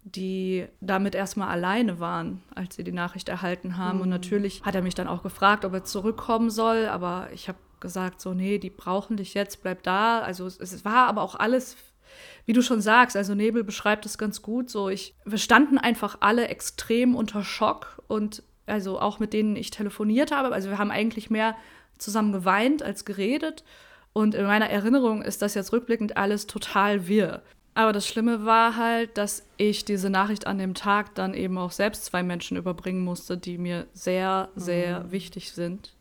die 0.04 0.66
damit 0.80 1.14
erstmal 1.14 1.48
alleine 1.48 2.00
waren, 2.00 2.42
als 2.54 2.74
sie 2.74 2.84
die 2.84 2.92
Nachricht 2.92 3.28
erhalten 3.28 3.76
haben. 3.76 3.98
Mhm. 3.98 4.02
Und 4.02 4.08
natürlich 4.08 4.62
hat 4.62 4.74
er 4.74 4.82
mich 4.82 4.94
dann 4.94 5.08
auch 5.08 5.22
gefragt, 5.22 5.64
ob 5.64 5.72
er 5.72 5.84
zurückkommen 5.84 6.50
soll, 6.50 6.86
aber 6.86 7.28
ich 7.32 7.48
habe 7.48 7.58
gesagt, 7.80 8.20
so, 8.20 8.34
nee, 8.34 8.58
die 8.58 8.70
brauchen 8.70 9.16
dich 9.16 9.34
jetzt, 9.34 9.62
bleib 9.62 9.82
da. 9.82 10.20
Also 10.20 10.46
es, 10.46 10.58
es 10.58 10.84
war 10.84 11.08
aber 11.08 11.22
auch 11.22 11.34
alles 11.34 11.76
wie 12.44 12.52
du 12.52 12.62
schon 12.62 12.80
sagst, 12.80 13.16
also 13.16 13.34
Nebel 13.34 13.64
beschreibt 13.64 14.04
es 14.06 14.18
ganz 14.18 14.42
gut. 14.42 14.70
So, 14.70 14.88
ich, 14.88 15.14
wir 15.24 15.38
standen 15.38 15.78
einfach 15.78 16.18
alle 16.20 16.48
extrem 16.48 17.14
unter 17.14 17.44
Schock 17.44 18.02
und 18.08 18.42
also 18.66 19.00
auch 19.00 19.18
mit 19.18 19.32
denen 19.32 19.56
ich 19.56 19.70
telefoniert 19.70 20.32
habe. 20.32 20.52
Also 20.52 20.70
wir 20.70 20.78
haben 20.78 20.90
eigentlich 20.90 21.30
mehr 21.30 21.56
zusammen 21.98 22.32
geweint 22.32 22.82
als 22.82 23.04
geredet. 23.04 23.64
Und 24.12 24.34
in 24.34 24.44
meiner 24.44 24.68
Erinnerung 24.68 25.22
ist 25.22 25.42
das 25.42 25.54
jetzt 25.54 25.72
rückblickend 25.72 26.16
alles 26.16 26.46
total 26.46 27.06
wirr. 27.08 27.42
Aber 27.74 27.92
das 27.92 28.06
Schlimme 28.06 28.44
war 28.44 28.76
halt, 28.76 29.16
dass 29.16 29.46
ich 29.56 29.84
diese 29.84 30.10
Nachricht 30.10 30.46
an 30.46 30.58
dem 30.58 30.74
Tag 30.74 31.14
dann 31.14 31.32
eben 31.32 31.56
auch 31.56 31.70
selbst 31.70 32.04
zwei 32.04 32.22
Menschen 32.22 32.56
überbringen 32.56 33.02
musste, 33.02 33.38
die 33.38 33.56
mir 33.56 33.86
sehr, 33.94 34.50
sehr 34.56 35.04
mhm. 35.04 35.12
wichtig 35.12 35.52
sind. 35.52 35.94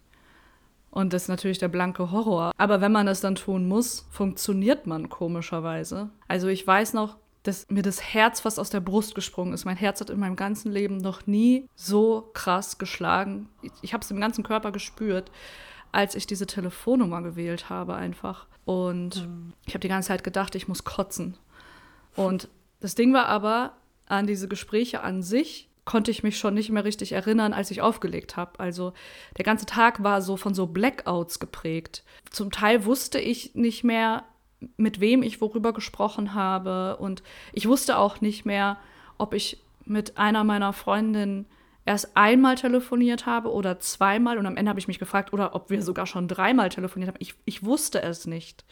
Und 0.89 1.13
das 1.13 1.23
ist 1.23 1.27
natürlich 1.29 1.59
der 1.59 1.69
blanke 1.69 2.11
Horror. 2.11 2.51
Aber 2.57 2.81
wenn 2.81 2.91
man 2.91 3.05
das 3.05 3.21
dann 3.21 3.35
tun 3.35 3.67
muss, 3.67 4.05
funktioniert 4.11 4.85
man 4.85 5.07
komischerweise. 5.07 6.09
Also 6.27 6.49
ich 6.49 6.67
weiß 6.67 6.93
noch, 6.93 7.15
dass 7.43 7.67
mir 7.69 7.81
das 7.81 8.03
Herz 8.13 8.41
fast 8.41 8.59
aus 8.59 8.69
der 8.69 8.81
Brust 8.81 9.15
gesprungen 9.15 9.53
ist. 9.53 9.63
Mein 9.63 9.77
Herz 9.77 10.01
hat 10.01 10.09
in 10.09 10.19
meinem 10.19 10.35
ganzen 10.35 10.71
Leben 10.71 10.97
noch 10.97 11.25
nie 11.25 11.67
so 11.75 12.29
krass 12.33 12.77
geschlagen. 12.77 13.47
Ich, 13.61 13.71
ich 13.81 13.93
habe 13.93 14.03
es 14.03 14.11
im 14.11 14.19
ganzen 14.19 14.43
Körper 14.43 14.73
gespürt, 14.73 15.31
als 15.93 16.15
ich 16.15 16.27
diese 16.27 16.45
Telefonnummer 16.45 17.21
gewählt 17.21 17.69
habe 17.69 17.95
einfach. 17.95 18.47
Und 18.65 19.27
mhm. 19.27 19.53
ich 19.65 19.73
habe 19.73 19.79
die 19.79 19.87
ganze 19.87 20.09
Zeit 20.09 20.25
gedacht, 20.25 20.55
ich 20.55 20.67
muss 20.67 20.83
kotzen. 20.83 21.37
Und 22.15 22.49
das 22.79 22.95
Ding 22.95 23.13
war 23.13 23.27
aber, 23.27 23.73
an 24.07 24.27
diese 24.27 24.47
Gespräche 24.47 25.01
an 25.01 25.23
sich 25.23 25.69
konnte 25.85 26.11
ich 26.11 26.23
mich 26.23 26.37
schon 26.37 26.53
nicht 26.53 26.69
mehr 26.69 26.85
richtig 26.85 27.11
erinnern, 27.11 27.53
als 27.53 27.71
ich 27.71 27.81
aufgelegt 27.81 28.37
habe. 28.37 28.59
Also 28.59 28.93
der 29.37 29.45
ganze 29.45 29.65
Tag 29.65 30.03
war 30.03 30.21
so 30.21 30.37
von 30.37 30.53
so 30.53 30.67
Blackouts 30.67 31.39
geprägt. 31.39 32.03
Zum 32.29 32.51
Teil 32.51 32.85
wusste 32.85 33.19
ich 33.19 33.55
nicht 33.55 33.83
mehr, 33.83 34.23
mit 34.77 34.99
wem 34.99 35.23
ich 35.23 35.41
worüber 35.41 35.73
gesprochen 35.73 36.33
habe. 36.33 36.97
Und 36.97 37.23
ich 37.51 37.67
wusste 37.67 37.97
auch 37.97 38.21
nicht 38.21 38.45
mehr, 38.45 38.77
ob 39.17 39.33
ich 39.33 39.61
mit 39.85 40.17
einer 40.17 40.43
meiner 40.43 40.73
Freundinnen 40.73 41.47
erst 41.85 42.15
einmal 42.15 42.55
telefoniert 42.55 43.25
habe 43.25 43.51
oder 43.51 43.79
zweimal. 43.79 44.37
Und 44.37 44.45
am 44.45 44.57
Ende 44.57 44.69
habe 44.69 44.79
ich 44.79 44.87
mich 44.87 44.99
gefragt, 44.99 45.33
oder 45.33 45.55
ob 45.55 45.69
wir 45.69 45.81
sogar 45.81 46.05
schon 46.05 46.27
dreimal 46.27 46.69
telefoniert 46.69 47.09
haben. 47.09 47.19
Ich, 47.19 47.33
ich 47.45 47.65
wusste 47.65 48.01
es 48.03 48.27
nicht. 48.27 48.65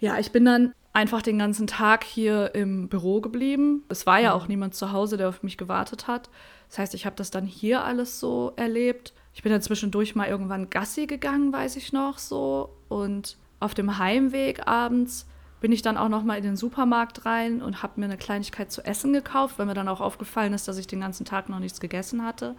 Ja, 0.00 0.18
ich 0.18 0.32
bin 0.32 0.44
dann 0.44 0.74
einfach 0.96 1.20
den 1.20 1.38
ganzen 1.38 1.66
Tag 1.66 2.04
hier 2.04 2.54
im 2.54 2.88
Büro 2.88 3.20
geblieben. 3.20 3.84
Es 3.90 4.06
war 4.06 4.18
ja 4.18 4.30
mhm. 4.30 4.40
auch 4.40 4.48
niemand 4.48 4.74
zu 4.74 4.92
Hause, 4.92 5.18
der 5.18 5.28
auf 5.28 5.42
mich 5.42 5.58
gewartet 5.58 6.06
hat. 6.06 6.30
Das 6.70 6.78
heißt, 6.78 6.94
ich 6.94 7.04
habe 7.04 7.14
das 7.16 7.30
dann 7.30 7.44
hier 7.44 7.84
alles 7.84 8.18
so 8.18 8.54
erlebt. 8.56 9.12
Ich 9.34 9.42
bin 9.42 9.52
dann 9.52 9.60
zwischendurch 9.60 10.14
mal 10.14 10.26
irgendwann 10.26 10.70
Gassi 10.70 11.06
gegangen, 11.06 11.52
weiß 11.52 11.76
ich 11.76 11.92
noch 11.92 12.16
so. 12.16 12.70
Und 12.88 13.36
auf 13.60 13.74
dem 13.74 13.98
Heimweg 13.98 14.66
abends 14.66 15.28
bin 15.60 15.70
ich 15.70 15.82
dann 15.82 15.98
auch 15.98 16.08
noch 16.08 16.24
mal 16.24 16.38
in 16.38 16.44
den 16.44 16.56
Supermarkt 16.56 17.26
rein 17.26 17.60
und 17.60 17.82
habe 17.82 18.00
mir 18.00 18.06
eine 18.06 18.16
Kleinigkeit 18.16 18.72
zu 18.72 18.82
essen 18.82 19.12
gekauft, 19.12 19.58
weil 19.58 19.66
mir 19.66 19.74
dann 19.74 19.88
auch 19.88 20.00
aufgefallen 20.00 20.54
ist, 20.54 20.66
dass 20.66 20.78
ich 20.78 20.86
den 20.86 21.00
ganzen 21.00 21.26
Tag 21.26 21.50
noch 21.50 21.58
nichts 21.58 21.78
gegessen 21.78 22.24
hatte. 22.24 22.56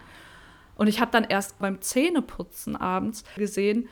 Und 0.76 0.86
ich 0.86 1.00
habe 1.00 1.10
dann 1.10 1.24
erst 1.24 1.58
beim 1.58 1.80
Zähneputzen 1.80 2.76
abends 2.76 3.24
gesehen, 3.34 3.88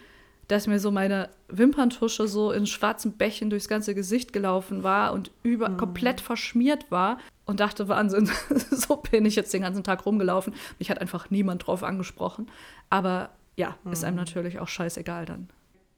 dass 0.49 0.67
mir 0.67 0.79
so 0.79 0.91
meine 0.91 1.29
Wimperntusche 1.49 2.29
so 2.29 2.53
in 2.53 2.67
schwarzen 2.67 3.13
Bächen 3.13 3.51
durchs 3.51 3.69
ganze 3.69 3.95
Gesicht 3.95 4.33
gelaufen 4.33 4.83
war 4.83 5.13
und 5.13 5.31
über 5.43 5.69
mhm. 5.69 5.77
komplett 5.77 6.21
verschmiert 6.21 6.91
war 6.91 7.19
und 7.45 7.61
dachte, 7.61 7.89
Wahnsinn, 7.89 8.31
so 8.71 8.97
bin 8.97 9.27
ich 9.27 9.37
jetzt 9.37 9.53
den 9.53 9.63
ganzen 9.63 9.85
Tag 9.85 10.07
rumgelaufen. 10.07 10.55
Mich 10.79 10.91
hat 10.91 11.01
einfach 11.01 11.31
niemand 11.31 11.67
drauf 11.67 11.83
angesprochen. 11.83 12.51
Aber 12.91 13.31
ja, 13.57 13.77
mhm. 13.85 13.93
ist 13.93 14.05
einem 14.05 14.17
mhm. 14.17 14.23
natürlich 14.23 14.59
auch 14.61 14.69
scheißegal 14.69 15.27
dann. 15.27 15.49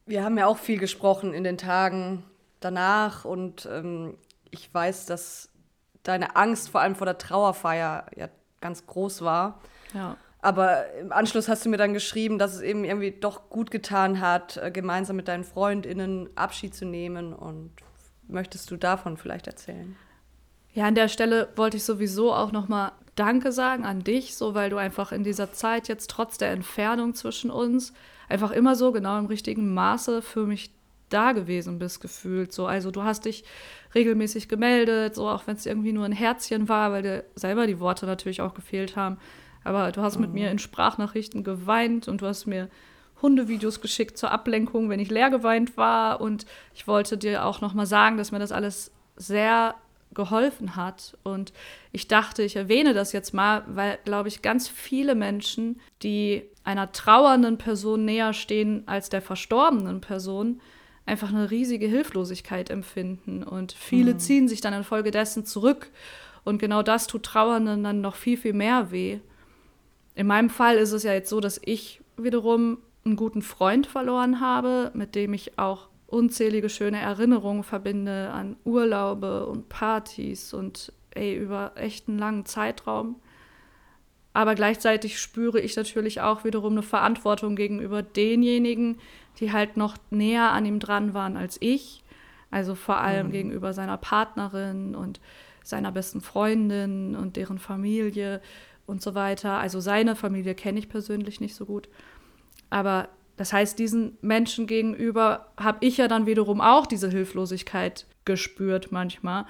Wir 0.07 0.25
haben 0.25 0.39
ja 0.39 0.47
auch 0.47 0.59
viel 0.59 0.79
gesprochen 0.79 1.35
in 1.35 1.45
den 1.45 1.59
Tagen 1.59 2.25
danach 2.61 3.25
und 3.25 3.69
ähm, 3.71 4.15
ich 4.51 4.73
weiß, 4.73 5.07
dass 5.07 5.51
deine 6.03 6.37
Angst 6.37 6.71
vor 6.71 6.81
allem 6.81 6.95
vor 6.95 7.05
der 7.05 7.19
Trauerfeier 7.19 8.07
ja 8.17 8.29
ganz 8.61 8.87
groß 8.87 9.23
war. 9.23 9.61
Ja. 9.93 10.17
Aber 10.41 10.93
im 10.95 11.13
Anschluss 11.13 11.49
hast 11.49 11.65
du 11.65 11.69
mir 11.69 11.79
dann 11.79 11.95
geschrieben, 11.95 12.39
dass 12.39 12.55
es 12.55 12.61
eben 12.61 12.85
irgendwie 12.85 13.11
doch 13.11 13.51
gut 13.51 13.71
getan 13.71 14.21
hat, 14.21 14.57
äh, 14.57 14.71
gemeinsam 14.71 15.17
mit 15.17 15.29
deinen 15.29 15.45
FreundInnen 15.45 16.31
Abschied 16.37 16.75
zu 16.75 16.85
nehmen. 16.85 17.33
Und 17.33 17.73
möchtest 18.29 18.71
du 18.71 18.77
davon 18.77 19.17
vielleicht 19.17 19.49
erzählen? 19.49 19.97
Ja, 20.75 20.87
an 20.87 20.95
der 20.95 21.09
Stelle 21.09 21.49
wollte 21.57 21.77
ich 21.77 21.85
sowieso 21.85 22.33
auch 22.33 22.53
nochmal 22.53 22.93
Danke 23.17 23.51
sagen 23.51 23.85
an 23.85 24.05
dich, 24.05 24.37
so 24.37 24.55
weil 24.55 24.71
du 24.71 24.77
einfach 24.77 25.11
in 25.11 25.25
dieser 25.25 25.53
Zeit 25.53 25.89
jetzt 25.89 26.09
trotz 26.09 26.39
der 26.39 26.53
Entfernung 26.53 27.15
zwischen 27.15 27.51
uns 27.51 27.93
einfach 28.29 28.53
immer 28.53 28.77
so 28.77 28.93
genau 28.93 29.19
im 29.19 29.27
richtigen 29.27 29.75
Maße 29.75 30.23
für 30.23 30.47
mich 30.47 30.71
da 31.09 31.33
gewesen 31.33 31.81
bist, 31.81 32.01
gefühlt. 32.01 32.53
So, 32.53 32.67
also 32.67 32.93
du 32.93 33.03
hast 33.03 33.25
dich 33.25 33.43
regelmäßig 33.95 34.49
gemeldet, 34.49 35.17
so 35.17 35.29
auch 35.29 35.49
wenn 35.49 35.57
es 35.57 35.67
irgendwie 35.67 35.93
nur 35.93 36.05
ein 36.05 36.13
Herzchen 36.13 36.69
war, 36.69 36.93
weil 36.93 37.03
dir 37.03 37.25
selber 37.35 37.67
die 37.67 37.81
Worte 37.81 38.07
natürlich 38.07 38.41
auch 38.41 38.55
gefehlt 38.55 38.95
haben. 38.95 39.19
Aber 39.69 39.93
du 39.93 40.01
hast 40.01 40.17
mhm. 40.17 40.23
mit 40.23 40.33
mir 40.33 40.51
in 40.51 40.59
Sprachnachrichten 40.59 41.45
geweint 41.45 42.09
und 42.09 42.23
du 42.23 42.27
hast 42.27 42.47
mir 42.47 42.69
Hundevideos 43.21 43.81
geschickt 43.81 44.17
zur 44.17 44.31
Ablenkung, 44.31 44.89
wenn 44.89 45.01
ich 45.01 45.11
leer 45.11 45.29
geweint 45.29 45.77
war. 45.77 46.21
Und 46.21 46.47
ich 46.75 46.87
wollte 46.87 47.19
dir 47.19 47.45
auch 47.45 47.61
noch 47.61 47.75
mal 47.75 47.87
sagen, 47.87 48.17
dass 48.17 48.33
mir 48.33 48.39
das 48.39 48.53
alles 48.53 48.93
sehr 49.17 49.75
geholfen 50.15 50.75
hat. 50.75 51.19
Und 51.23 51.53
ich 51.93 52.09
dachte, 52.09 52.43
ich 52.43 52.57
erwähne 52.57 52.95
das 52.95 53.13
jetzt 53.13 53.35
mal, 53.35 53.63
weil, 53.67 53.99
glaube 54.05 54.29
ich, 54.29 54.41
ganz 54.41 54.69
viele 54.69 55.15
Menschen, 55.15 55.81
die 56.03 56.45
einer 56.65 56.93
trauernden 56.93 57.59
Person 57.59 58.05
näher 58.05 58.33
stehen 58.33 58.85
als 58.87 59.11
der 59.11 59.21
verstorbenen 59.21 60.01
Person, 60.01 60.61
einfach 61.05 61.29
eine 61.29 61.51
riesige 61.51 61.87
Hilflosigkeit 61.87 62.71
empfinden. 62.71 63.43
Und 63.43 63.73
viele 63.73 64.15
mhm. 64.15 64.19
ziehen 64.19 64.49
sich 64.49 64.61
dann 64.61 64.73
infolgedessen 64.73 65.45
zurück. 65.45 65.91
Und 66.45 66.59
genau 66.59 66.83
das 66.83 67.07
tut 67.07 67.25
Trauernden 67.25 67.85
dann 67.85 68.01
noch 68.01 68.15
viel, 68.15 68.39
viel 68.39 68.55
mehr 68.55 68.91
weh. 68.91 69.19
In 70.19 70.27
meinem 70.27 70.51
Fall 70.51 70.79
ist 70.79 70.91
es 70.91 71.05
ja 71.05 71.13
jetzt 71.13 71.31
so, 71.31 71.39
dass 71.39 71.61
ich 71.65 72.01
wiederum 72.17 72.79
einen 73.05 73.15
guten 73.15 73.41
Freund 73.41 73.87
verloren 73.87 74.41
habe, 74.41 74.91
mit 74.93 75.15
dem 75.15 75.33
ich 75.33 75.61
auch 75.61 75.91
unzählige 76.09 76.69
schöne 76.69 76.99
Erinnerungen 77.01 77.63
verbinde 77.63 78.31
an 78.31 78.57
Urlaube 78.65 79.47
und 79.47 79.69
Partys 79.69 80.53
und 80.53 80.93
ey, 81.15 81.37
über 81.37 81.71
echt 81.77 82.09
einen 82.09 82.19
langen 82.19 82.47
Zeitraum. 82.47 83.21
Aber 84.33 84.57
gleichzeitig 84.57 85.21
spüre 85.21 85.61
ich 85.61 85.77
natürlich 85.77 86.21
auch 86.21 86.43
wiederum 86.43 86.73
eine 86.73 86.83
Verantwortung 86.83 87.55
gegenüber 87.55 88.03
denjenigen, 88.03 88.99
die 89.39 89.53
halt 89.53 89.77
noch 89.77 89.99
näher 90.11 90.51
an 90.51 90.67
ihm 90.67 90.81
dran 90.81 91.15
waren 91.15 91.37
als 91.37 91.59
ich. 91.61 92.03
Also 92.51 92.75
vor 92.75 92.97
allem 92.97 93.29
mhm. 93.29 93.33
gegenüber 93.33 93.73
seiner 93.73 93.99
Partnerin 93.99 94.97
und 94.97 95.21
seiner 95.63 95.93
besten 95.93 96.21
Freundin 96.23 97.15
und 97.15 97.37
deren 97.37 97.61
Familie 97.61 98.41
und 98.89 99.03
so 99.03 99.15
weiter. 99.15 99.59
Also 99.59 99.81
seine 99.81 100.17
Familie 100.17 100.55
kenne 100.55 100.79
ich 100.79 100.89
persönlich 100.89 101.41
nicht 101.41 101.55
so 101.55 101.67
gut. 101.67 101.89
Aber 102.71 103.09
das 103.37 103.53
heißt, 103.53 103.79
diesen 103.79 104.17
Menschen 104.21 104.67
gegenüber 104.67 105.53
habe 105.59 105.79
ich 105.87 105.99
ja 105.99 106.09
dann 106.09 106.27
wiederum 106.27 106.61
auch 106.61 106.87
diese 106.87 107.11
Hilflosigkeit 107.11 108.07
gespürt 108.25 108.91
manchmal. 108.91 109.45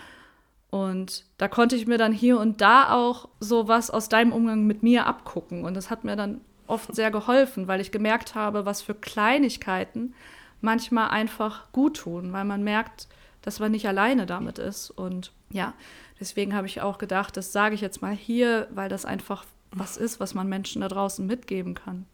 Und 0.71 1.25
da 1.38 1.49
konnte 1.49 1.76
ich 1.76 1.87
mir 1.87 1.97
dann 1.97 2.12
hier 2.12 2.38
und 2.38 2.61
da 2.61 2.92
auch 2.92 3.28
so 3.40 3.68
was 3.68 3.90
aus 3.90 4.09
deinem 4.09 4.33
Umgang 4.33 4.66
mit 4.66 4.83
mir 4.83 5.07
abgucken. 5.07 5.64
Und 5.64 5.75
das 5.75 5.88
hat 5.88 6.04
mir 6.04 6.16
dann 6.16 6.42
oft 6.66 6.95
sehr 6.95 7.11
geholfen, 7.11 7.68
weil 7.68 7.80
ich 7.80 7.92
gemerkt 7.92 8.35
habe, 8.35 8.66
was 8.66 8.83
für 8.83 8.95
Kleinigkeiten 8.95 10.14
manchmal 10.61 11.09
einfach 11.11 11.73
gut 11.73 11.99
tun, 11.99 12.33
weil 12.33 12.45
man 12.45 12.62
merkt, 12.62 13.09
dass 13.48 13.60
man 13.60 13.72
nicht 13.72 13.88
alleine 13.88 14.26
damit 14.26 14.58
ist. 14.58 14.90
Und 14.90 15.32
ja, 15.50 15.72
deswegen 16.20 16.54
habe 16.54 16.66
ich 16.66 16.82
auch 16.82 16.98
gedacht, 16.98 17.34
das 17.34 17.50
sage 17.50 17.74
ich 17.74 17.80
jetzt 17.80 18.02
mal 18.02 18.14
hier, 18.14 18.68
weil 18.70 18.90
das 18.90 19.06
einfach 19.06 19.46
was 19.70 19.96
ist, 19.96 20.20
was 20.20 20.34
man 20.34 20.50
Menschen 20.50 20.82
da 20.82 20.88
draußen 20.88 21.26
mitgeben 21.26 21.72
kann. 21.72 22.04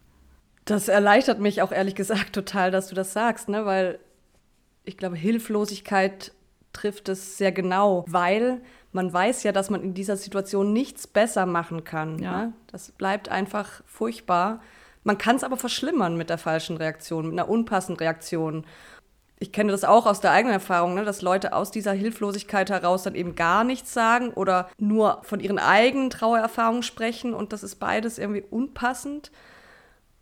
Das 0.65 0.87
erleichtert 0.87 1.41
mich 1.41 1.61
auch 1.61 1.73
ehrlich 1.73 1.97
gesagt 1.97 2.33
total, 2.35 2.71
dass 2.71 2.87
du 2.87 2.95
das 2.95 3.13
sagst, 3.13 3.49
ne? 3.49 3.67
weil 3.67 3.99
ich 4.85 4.97
glaube, 4.97 5.17
Hilflosigkeit 5.17 6.31
trifft 6.73 7.09
es 7.09 7.37
sehr 7.37 7.51
genau, 7.51 8.05
weil 8.07 8.61
man 8.93 9.13
weiß 9.13 9.43
ja, 9.43 9.51
dass 9.51 9.71
man 9.71 9.83
in 9.83 9.93
dieser 9.93 10.17
Situation 10.17 10.73
nichts 10.73 11.09
besser 11.09 11.47
machen 11.47 11.83
kann. 11.83 12.21
Ja. 12.21 12.47
Ne? 12.47 12.53
Das 12.69 12.93
bleibt 12.93 13.29
einfach 13.29 13.83
furchtbar. 13.87 14.61
Man 15.03 15.19
kann 15.19 15.35
es 15.35 15.43
aber 15.43 15.57
verschlimmern 15.57 16.17
mit 16.17 16.31
der 16.31 16.39
falschen 16.39 16.77
Reaktion, 16.77 17.27
mit 17.27 17.33
einer 17.33 17.49
unpassenden 17.49 17.99
Reaktion. 17.99 18.65
Ich 19.45 19.53
kenne 19.53 19.73
das 19.73 19.85
auch 19.85 20.07
aus 20.07 20.21
der 20.21 20.31
eigenen 20.31 20.55
Erfahrung, 20.55 20.95
ne, 20.95 21.05
dass 21.05 21.21
Leute 21.21 21.53
aus 21.53 21.71
dieser 21.71 21.93
Hilflosigkeit 21.93 22.71
heraus 22.71 23.03
dann 23.03 23.15
eben 23.15 23.35
gar 23.35 23.63
nichts 23.63 23.93
sagen 23.93 24.31
oder 24.31 24.71
nur 24.79 25.19
von 25.21 25.39
ihren 25.39 25.59
eigenen 25.59 26.09
Trauererfahrungen 26.09 26.83
sprechen 26.83 27.35
und 27.35 27.53
das 27.53 27.63
ist 27.63 27.75
beides 27.75 28.17
irgendwie 28.17 28.41
unpassend. 28.41 29.31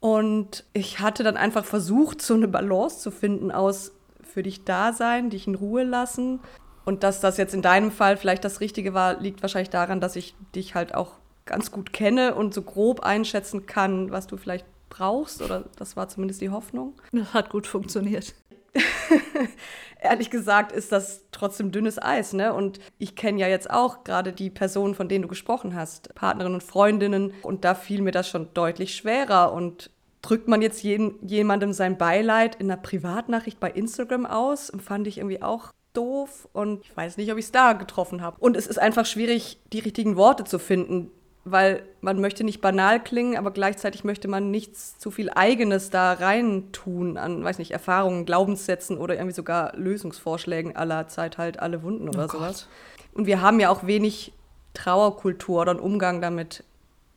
Und 0.01 0.65
ich 0.73 0.99
hatte 0.99 1.23
dann 1.23 1.37
einfach 1.37 1.65
versucht, 1.65 2.21
so 2.21 2.35
eine 2.35 2.49
Balance 2.49 2.99
zu 2.99 3.13
finden 3.13 3.53
aus 3.53 3.93
für 4.25 4.43
dich 4.43 4.65
da 4.65 4.93
sein, 4.93 5.31
dich 5.31 5.47
in 5.47 5.55
Ruhe 5.55 5.85
lassen. 5.85 6.41
Und 6.85 7.05
dass 7.05 7.21
das 7.21 7.37
jetzt 7.37 7.55
in 7.55 7.63
deinem 7.63 7.93
Fall 7.93 8.17
vielleicht 8.17 8.45
das 8.45 8.59
Richtige 8.59 8.93
war, 8.93 9.21
liegt 9.21 9.41
wahrscheinlich 9.43 9.71
daran, 9.71 10.01
dass 10.01 10.17
ich 10.17 10.35
dich 10.53 10.75
halt 10.75 10.97
auch 10.97 11.13
ganz 11.47 11.71
gut 11.71 11.93
kenne 11.93 12.35
und 12.35 12.55
so 12.55 12.63
grob 12.63 13.05
einschätzen 13.05 13.67
kann, 13.67 14.11
was 14.11 14.27
du 14.27 14.37
vielleicht 14.37 14.67
brauchst. 14.91 15.43
Oder 15.43 15.63
das 15.77 15.97
war 15.97 16.09
zumindest 16.09 16.41
die 16.41 16.51
Hoffnung. 16.51 16.95
Das 17.13 17.33
hat 17.33 17.51
gut 17.51 17.69
funktioniert. 17.69 18.35
Ehrlich 20.01 20.31
gesagt 20.31 20.73
ist 20.73 20.91
das 20.91 21.27
trotzdem 21.31 21.71
dünnes 21.71 22.03
Eis, 22.03 22.33
ne? 22.33 22.53
Und 22.53 22.81
ich 22.99 23.15
kenne 23.15 23.41
ja 23.41 23.47
jetzt 23.47 23.71
auch 23.71 24.03
gerade 24.03 24.33
die 24.33 24.51
Personen, 24.51 24.95
von 24.95 25.09
denen 25.09 25.23
du 25.23 25.29
gesprochen 25.29 25.77
hast, 25.77 26.15
Partnerinnen 26.15 26.55
und 26.55 26.63
Freundinnen. 26.63 27.33
Und 27.43 27.65
da 27.65 27.75
fiel 27.75 28.03
mir 28.03 28.11
das 28.11 28.29
schon 28.29 28.49
deutlich 28.53 28.97
schwerer. 28.97 29.53
Und 29.53 29.91
drückt 30.23 30.49
man 30.49 30.63
jetzt 30.63 30.83
jeden, 30.83 31.25
jemandem 31.27 31.73
sein 31.73 31.99
Beileid 31.99 32.55
in 32.55 32.71
einer 32.71 32.81
Privatnachricht 32.81 33.61
bei 33.61 33.71
Instagram 33.71 34.25
aus, 34.25 34.73
fand 34.79 35.07
ich 35.07 35.19
irgendwie 35.19 35.43
auch 35.43 35.73
doof 35.93 36.49
und 36.53 36.85
ich 36.85 36.97
weiß 36.97 37.17
nicht, 37.19 37.31
ob 37.31 37.39
ich 37.39 37.47
es 37.47 37.53
da 37.53 37.75
getroffen 37.75 38.23
habe. 38.23 38.37
Und 38.39 38.57
es 38.57 38.67
ist 38.67 38.79
einfach 38.79 39.05
schwierig, 39.05 39.61
die 39.73 39.81
richtigen 39.81 40.17
Worte 40.17 40.45
zu 40.45 40.59
finden, 40.59 41.11
weil 41.45 41.83
man 42.01 42.21
möchte 42.21 42.45
nicht 42.45 42.61
banal 42.61 43.03
klingen, 43.03 43.37
aber 43.37 43.51
gleichzeitig 43.51 44.05
möchte 44.05 44.29
man 44.29 44.51
nichts 44.51 44.99
zu 44.99 45.11
viel 45.11 45.31
Eigenes 45.31 45.91
da 45.91 46.13
rein 46.13 46.71
tun 46.73 47.17
an, 47.17 47.43
weiß 47.43 47.59
nicht, 47.59 47.73
Erfahrungen, 47.73 48.27
Glaubenssätzen 48.27 48.99
oder 48.99 49.15
irgendwie 49.15 49.35
sogar 49.35 49.77
Lösungsvorschlägen 49.77 50.77
aller 50.77 51.09
Zeit 51.09 51.39
halt 51.39 51.59
alle 51.59 51.83
Wunden 51.83 52.09
oder 52.09 52.27
oh 52.27 52.33
sowas. 52.33 52.69
Und 53.13 53.27
wir 53.27 53.41
haben 53.41 53.61
ja 53.61 53.71
auch 53.71 53.87
wenig 53.87 54.33
Trauerkultur 54.75 55.63
oder 55.63 55.73
einen 55.73 55.81
Umgang 55.81 56.21
damit 56.21 56.65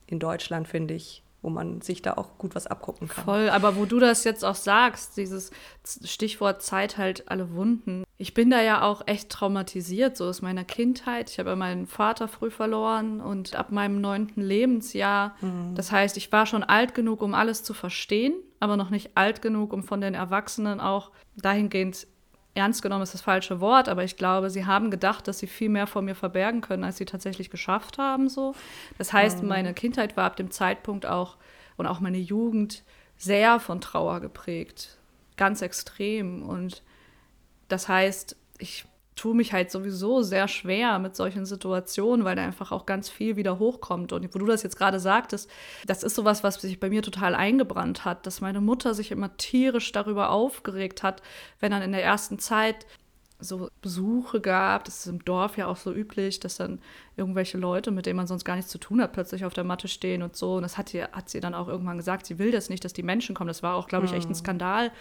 in 0.08 0.20
Deutschland, 0.20 0.68
finde 0.68 0.94
ich 0.96 1.24
wo 1.46 1.50
man 1.52 1.80
sich 1.82 2.02
da 2.02 2.14
auch 2.16 2.40
gut 2.40 2.56
was 2.56 2.66
abgucken 2.66 3.08
kann. 3.08 3.24
Voll, 3.24 3.50
aber 3.52 3.76
wo 3.76 3.86
du 3.86 4.00
das 4.00 4.24
jetzt 4.24 4.44
auch 4.44 4.56
sagst, 4.56 5.16
dieses 5.16 5.52
Stichwort 6.04 6.64
Zeit 6.64 6.98
halt 6.98 7.30
alle 7.30 7.54
Wunden. 7.54 8.04
Ich 8.18 8.34
bin 8.34 8.50
da 8.50 8.64
ja 8.64 8.82
auch 8.82 9.04
echt 9.06 9.30
traumatisiert, 9.30 10.18
so 10.18 10.26
aus 10.26 10.42
meiner 10.42 10.64
Kindheit. 10.64 11.30
Ich 11.30 11.38
habe 11.38 11.52
ja 11.52 11.56
meinen 11.56 11.86
Vater 11.86 12.28
früh 12.28 12.50
verloren 12.50 13.22
und 13.22 13.56
ab 13.56 13.72
meinem 13.72 14.02
neunten 14.02 14.42
Lebensjahr. 14.42 15.36
Mhm. 15.42 15.76
Das 15.76 15.92
heißt, 15.92 16.18
ich 16.18 16.32
war 16.32 16.48
schon 16.48 16.64
alt 16.64 16.96
genug, 16.96 17.22
um 17.22 17.36
alles 17.36 17.62
zu 17.62 17.76
verstehen, 17.76 18.34
aber 18.60 18.76
noch 18.76 18.90
nicht 18.90 19.12
alt 19.16 19.44
genug, 19.44 19.72
um 19.72 19.84
von 19.84 20.02
den 20.02 20.16
Erwachsenen 20.16 20.80
auch 20.80 21.12
dahingehend 21.36 22.08
ernst 22.56 22.82
genommen 22.82 23.04
ist 23.04 23.14
das 23.14 23.22
falsche 23.22 23.60
Wort, 23.60 23.90
aber 23.90 24.04
ich 24.04 24.16
glaube, 24.16 24.50
sie 24.50 24.66
haben 24.66 24.90
gedacht, 24.90 25.28
dass 25.28 25.40
sie 25.40 25.48
viel 25.48 25.70
mehr 25.70 25.88
vor 25.88 26.02
mir 26.02 26.16
verbergen 26.16 26.62
können, 26.62 26.84
als 26.84 26.98
sie 26.98 27.06
tatsächlich 27.06 27.50
geschafft 27.50 27.98
haben. 27.98 28.30
So. 28.30 28.56
Das 28.98 29.14
heißt, 29.14 29.44
mhm. 29.44 29.50
meine 29.50 29.74
Kindheit 29.74 30.18
war 30.18 30.26
ab 30.26 30.38
dem 30.38 30.50
Zeitpunkt 30.50 31.06
auch 31.06 31.36
und 31.78 31.86
auch 31.86 32.00
meine 32.00 32.18
Jugend 32.18 32.84
sehr 33.18 33.60
von 33.60 33.82
Trauer 33.82 34.22
geprägt. 34.22 34.98
Ganz 35.36 35.62
extrem. 35.62 36.44
Und 36.44 36.82
das 37.68 37.90
heißt, 37.90 38.38
ich 38.58 38.86
tue 39.16 39.34
mich 39.34 39.54
halt 39.54 39.72
sowieso 39.72 40.22
sehr 40.22 40.48
schwer 40.48 41.00
mit 41.00 41.16
solchen 41.16 41.46
Situationen, 41.46 42.26
weil 42.26 42.36
da 42.36 42.44
einfach 42.44 42.72
auch 42.72 42.86
ganz 42.86 43.10
viel 43.10 43.38
wieder 43.38 43.60
hochkommt. 43.60 44.12
Und 44.12 44.36
wo 44.36 44.40
du 44.40 44.46
das 44.46 44.64
jetzt 44.64 44.78
gerade 44.78 45.00
sagtest, 45.00 45.50
das 45.88 46.04
ist 46.04 46.16
sowas, 46.16 46.44
was 46.44 46.56
sich 46.56 46.80
bei 46.80 46.90
mir 46.90 47.02
total 47.02 47.34
eingebrannt 47.34 48.04
hat, 48.04 48.26
dass 48.26 48.42
meine 48.42 48.60
Mutter 48.60 48.94
sich 48.94 49.12
immer 49.12 49.36
tierisch 49.38 49.92
darüber 49.94 50.32
aufgeregt 50.32 51.02
hat, 51.02 51.22
wenn 51.60 51.72
dann 51.72 51.82
in 51.82 51.94
der 51.94 52.04
ersten 52.04 52.40
Zeit 52.40 52.86
so 53.40 53.70
Besuche 53.82 54.40
gab, 54.42 54.86
das 54.86 55.00
ist 55.00 55.08
im 55.08 55.24
Dorf 55.24 55.58
ja 55.58 55.68
auch 55.68 55.78
so 55.78 55.94
üblich, 55.94 56.40
dass 56.40 56.56
dann 56.58 56.80
irgendwelche 57.18 57.58
Leute, 57.58 57.92
mit 57.92 58.06
denen 58.06 58.18
man 58.18 58.28
sonst 58.28 58.46
gar 58.46 58.56
nichts 58.56 58.72
zu 58.72 58.78
tun 58.78 59.02
hat, 59.02 59.14
plötzlich 59.14 59.46
auf 59.46 59.54
der 59.54 59.66
Matte 59.66 59.88
stehen 59.88 60.24
und 60.24 60.36
so. 60.36 60.56
Und 60.56 60.64
das 60.64 60.78
hat, 60.78 60.90
sie, 60.90 61.04
hat 61.04 61.30
sie 61.30 61.42
dann 61.42 61.54
auch 61.54 61.68
irgendwann 61.68 61.98
gesagt, 61.98 62.26
sie 62.26 62.40
will 62.40 62.52
das 62.52 62.70
nicht, 62.70 62.84
dass 62.86 62.94
die 62.94 63.04
Menschen 63.04 63.36
kommen. 63.36 63.50
Das 63.50 63.64
war 63.64 63.76
auch, 63.76 63.88
glaube 63.88 64.06
ich, 64.06 64.14
echt 64.14 64.28
ein 64.28 64.30
mhm. 64.30 64.36
Skandal. 64.36 64.92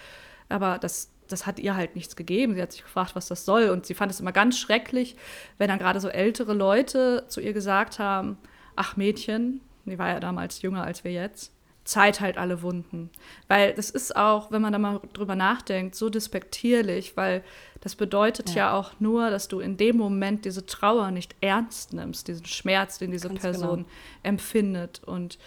Aber 0.49 0.79
das, 0.79 1.11
das 1.29 1.47
hat 1.47 1.59
ihr 1.59 1.77
halt 1.77 1.95
nichts 1.95 2.17
gegeben. 2.17 2.55
Sie 2.55 2.63
hat 2.63 2.73
sich 2.73 2.83
gefragt, 2.83 3.15
was 3.15 3.29
das 3.29 3.45
soll. 3.45 3.71
Und 3.71 3.87
sie 3.87 3.95
fand 3.95 4.13
es 4.13 4.21
immer 4.21 4.33
ganz 4.33 4.59
schrecklich, 4.59 5.17
wenn 5.59 5.69
dann 5.69 5.79
gerade 5.79 6.01
so 6.01 6.09
ältere 6.09 6.55
Leute 6.55 7.25
zu 7.29 7.41
ihr 7.41 7.53
gesagt 7.53 7.99
haben, 7.99 8.39
ach 8.77 8.97
Mädchen, 8.97 9.61
die 9.85 9.99
war 9.99 10.09
ja 10.09 10.21
damals 10.21 10.63
jünger 10.63 10.85
als 10.85 11.05
wir 11.05 11.13
jetzt, 11.13 11.53
Zeit 11.85 12.21
halt 12.21 12.39
alle 12.39 12.63
Wunden. 12.63 13.11
Weil 13.47 13.75
das 13.75 13.91
ist 13.91 14.17
auch, 14.17 14.51
wenn 14.51 14.63
man 14.63 14.73
da 14.73 14.79
mal 14.79 15.01
drüber 15.13 15.37
nachdenkt, 15.37 15.95
so 15.95 16.09
despektierlich, 16.09 17.17
weil 17.17 17.45
das 17.81 17.95
bedeutet 17.95 18.51
ja, 18.51 18.57
ja 18.57 18.73
auch 18.73 18.93
nur, 19.01 19.31
dass 19.31 19.49
du 19.49 19.61
in 19.61 19.77
dem 19.77 19.99
Moment 19.99 20.47
diese 20.47 20.65
Trauer 20.65 21.11
nicht 21.11 21.37
ernst 21.43 21.93
nimmst, 21.93 22.29
diesen 22.29 22.47
Schmerz, 22.47 22.99
den 22.99 23.11
diese 23.11 23.29
Ganz 23.29 23.41
Person 23.41 23.77
genau. 23.77 23.89
empfindet. 24.23 25.03
Und 25.05 25.39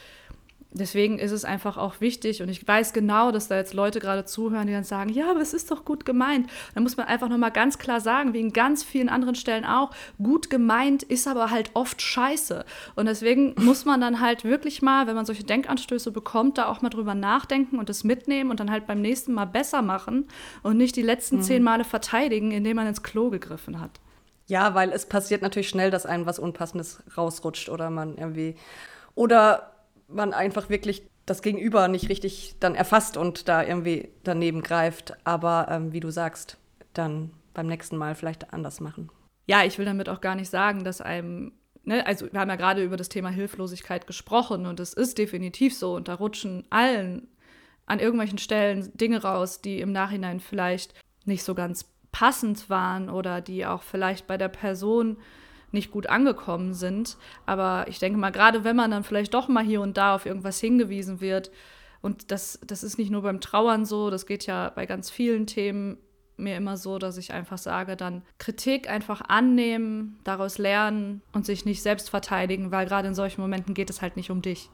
deswegen 0.78 1.20
ist 1.20 1.32
es 1.32 1.46
einfach 1.46 1.78
auch 1.78 2.02
wichtig 2.02 2.42
und 2.42 2.50
ich 2.50 2.68
weiß 2.68 2.94
genau, 2.94 3.32
dass 3.32 3.48
da 3.48 3.56
jetzt 3.58 3.74
Leute 3.74 4.00
gerade 4.00 4.26
zuhören, 4.26 4.68
die 4.68 4.74
dann 4.74 4.84
sagen, 4.84 5.10
ja, 5.10 5.32
aber 5.32 5.42
es 5.42 5.54
ist 5.54 5.72
doch 5.72 5.86
gut 5.86 6.06
gemeint. 6.06 6.50
Da 6.76 6.82
muss 6.82 6.98
man 6.98 7.08
einfach 7.08 7.30
nochmal 7.30 7.52
ganz 7.52 7.78
klar 7.78 8.02
sagen, 8.02 8.34
wie 8.34 8.40
in 8.40 8.54
ganz 8.54 8.84
vielen 8.84 9.10
anderen 9.10 9.36
Stellen 9.36 9.66
auch, 9.66 9.92
gut 10.22 10.50
gemeint 10.50 11.04
ist 11.04 11.28
aber 11.28 11.52
halt 11.52 11.72
oft 11.74 12.02
scheiße. 12.02 12.66
Und 12.96 13.06
deswegen 13.06 13.56
muss 13.60 13.86
man 13.86 14.02
dann 14.02 14.22
halt 14.22 14.44
wirklich 14.44 14.82
mal, 14.82 15.08
wenn 15.08 15.16
man 15.16 15.26
solche 15.26 15.44
Denkanstöße 15.44 16.12
bekommt, 16.12 16.58
da 16.58 16.68
auch 16.68 16.82
mal 16.82 16.90
drüber 16.90 17.16
nachdenken 17.16 17.80
und 17.80 17.90
das 17.90 18.04
mitnehmen 18.04 18.52
und 18.52 18.60
dann 18.60 18.72
halt 18.72 18.88
beim 18.88 19.02
nächsten 19.02 19.34
Mal 19.34 19.46
besser 19.46 19.82
machen 19.82 20.28
und 20.64 20.78
nicht 20.78 20.96
die 20.96 21.02
letzten 21.02 21.38
mhm. 21.38 21.42
zehn 21.42 21.64
Male 21.64 21.84
verteidigen, 21.84 22.52
indem 22.52 22.78
man 22.78 22.88
ins 22.88 23.04
Klo 23.04 23.30
gegriffen 23.30 23.80
hat. 23.80 24.00
Ja, 24.48 24.74
weil 24.76 24.92
es 24.92 25.06
passiert 25.06 25.42
natürlich 25.42 25.70
schnell, 25.70 25.92
dass 25.92 26.06
einem 26.06 26.26
was 26.26 26.40
Unpassendes 26.40 27.04
rausrutscht 27.18 27.70
oder 27.70 27.90
man 27.90 28.18
irgendwie 28.18 28.56
oder 29.14 29.77
man 30.08 30.34
einfach 30.34 30.70
wirklich 30.70 31.04
das 31.26 31.42
Gegenüber 31.42 31.88
nicht 31.88 32.10
richtig 32.10 32.56
dann 32.60 32.76
erfasst 32.76 33.18
und 33.18 33.48
da 33.48 33.64
irgendwie 33.64 34.10
daneben 34.24 34.62
greift. 34.62 35.14
Aber 35.26 35.68
ähm, 35.70 35.92
wie 35.92 36.00
du 36.00 36.10
sagst, 36.10 36.58
dann 36.94 37.32
beim 37.54 37.68
nächsten 37.68 37.98
Mal 37.98 38.16
vielleicht 38.16 38.54
anders 38.54 38.80
machen. 38.80 39.10
Ja, 39.46 39.64
ich 39.64 39.78
will 39.78 39.86
damit 39.86 40.10
auch 40.10 40.22
gar 40.22 40.36
nicht 40.36 40.50
sagen, 40.50 40.84
dass 40.84 41.02
einem, 41.02 41.54
ne, 41.84 42.06
also 42.06 42.32
wir 42.32 42.40
haben 42.40 42.50
ja 42.50 42.56
gerade 42.56 42.84
über 42.84 42.98
das 42.98 43.10
Thema 43.10 43.30
Hilflosigkeit 43.30 44.08
gesprochen 44.08 44.66
und 44.66 44.80
es 44.80 44.94
ist 44.94 45.18
definitiv 45.18 45.76
so 45.76 45.96
und 45.96 46.08
da 46.08 46.16
rutschen 46.16 46.66
allen 46.70 47.28
an 47.86 48.00
irgendwelchen 48.00 48.38
Stellen 48.38 48.92
Dinge 48.96 49.22
raus, 49.22 49.62
die 49.62 49.80
im 49.80 49.92
Nachhinein 49.92 50.40
vielleicht 50.40 50.94
nicht 51.26 51.44
so 51.44 51.56
ganz 51.56 51.86
passend 52.12 52.70
waren 52.70 53.10
oder 53.10 53.42
die 53.42 53.66
auch 53.66 53.84
vielleicht 53.84 54.28
bei 54.28 54.38
der 54.38 54.50
Person 54.50 55.18
nicht 55.72 55.92
gut 55.92 56.08
angekommen 56.08 56.74
sind. 56.74 57.18
Aber 57.46 57.86
ich 57.88 58.00
denke 58.00 58.18
mal, 58.18 58.32
gerade 58.32 58.64
wenn 58.64 58.76
man 58.76 58.92
dann 58.92 59.04
vielleicht 59.04 59.34
doch 59.34 59.48
mal 59.48 59.64
hier 59.64 59.82
und 59.82 59.98
da 59.98 60.16
auf 60.16 60.26
irgendwas 60.26 60.60
hingewiesen 60.60 61.22
wird, 61.22 61.52
und 62.02 62.32
das, 62.32 62.60
das 62.66 62.84
ist 62.84 62.98
nicht 62.98 63.10
nur 63.10 63.24
beim 63.24 63.42
Trauern 63.42 63.86
so, 63.86 64.10
das 64.10 64.26
geht 64.26 64.46
ja 64.46 64.70
bei 64.70 64.86
ganz 64.86 65.10
vielen 65.10 65.48
Themen 65.48 65.98
mir 66.38 66.56
immer 66.56 66.78
so, 66.78 67.00
dass 67.00 67.18
ich 67.18 67.34
einfach 67.34 67.58
sage, 67.58 67.96
dann 67.96 68.22
Kritik 68.38 68.90
einfach 68.90 69.22
annehmen, 69.28 70.20
daraus 70.24 70.60
lernen 70.60 71.22
und 71.34 71.46
sich 71.46 71.66
nicht 71.66 71.82
selbst 71.82 72.10
verteidigen, 72.10 72.72
weil 72.72 72.86
gerade 72.86 73.08
in 73.08 73.16
solchen 73.16 73.42
Momenten 73.42 73.74
geht 73.74 73.90
es 73.90 74.02
halt 74.02 74.16
nicht 74.16 74.30
um 74.30 74.42
dich. 74.44 74.70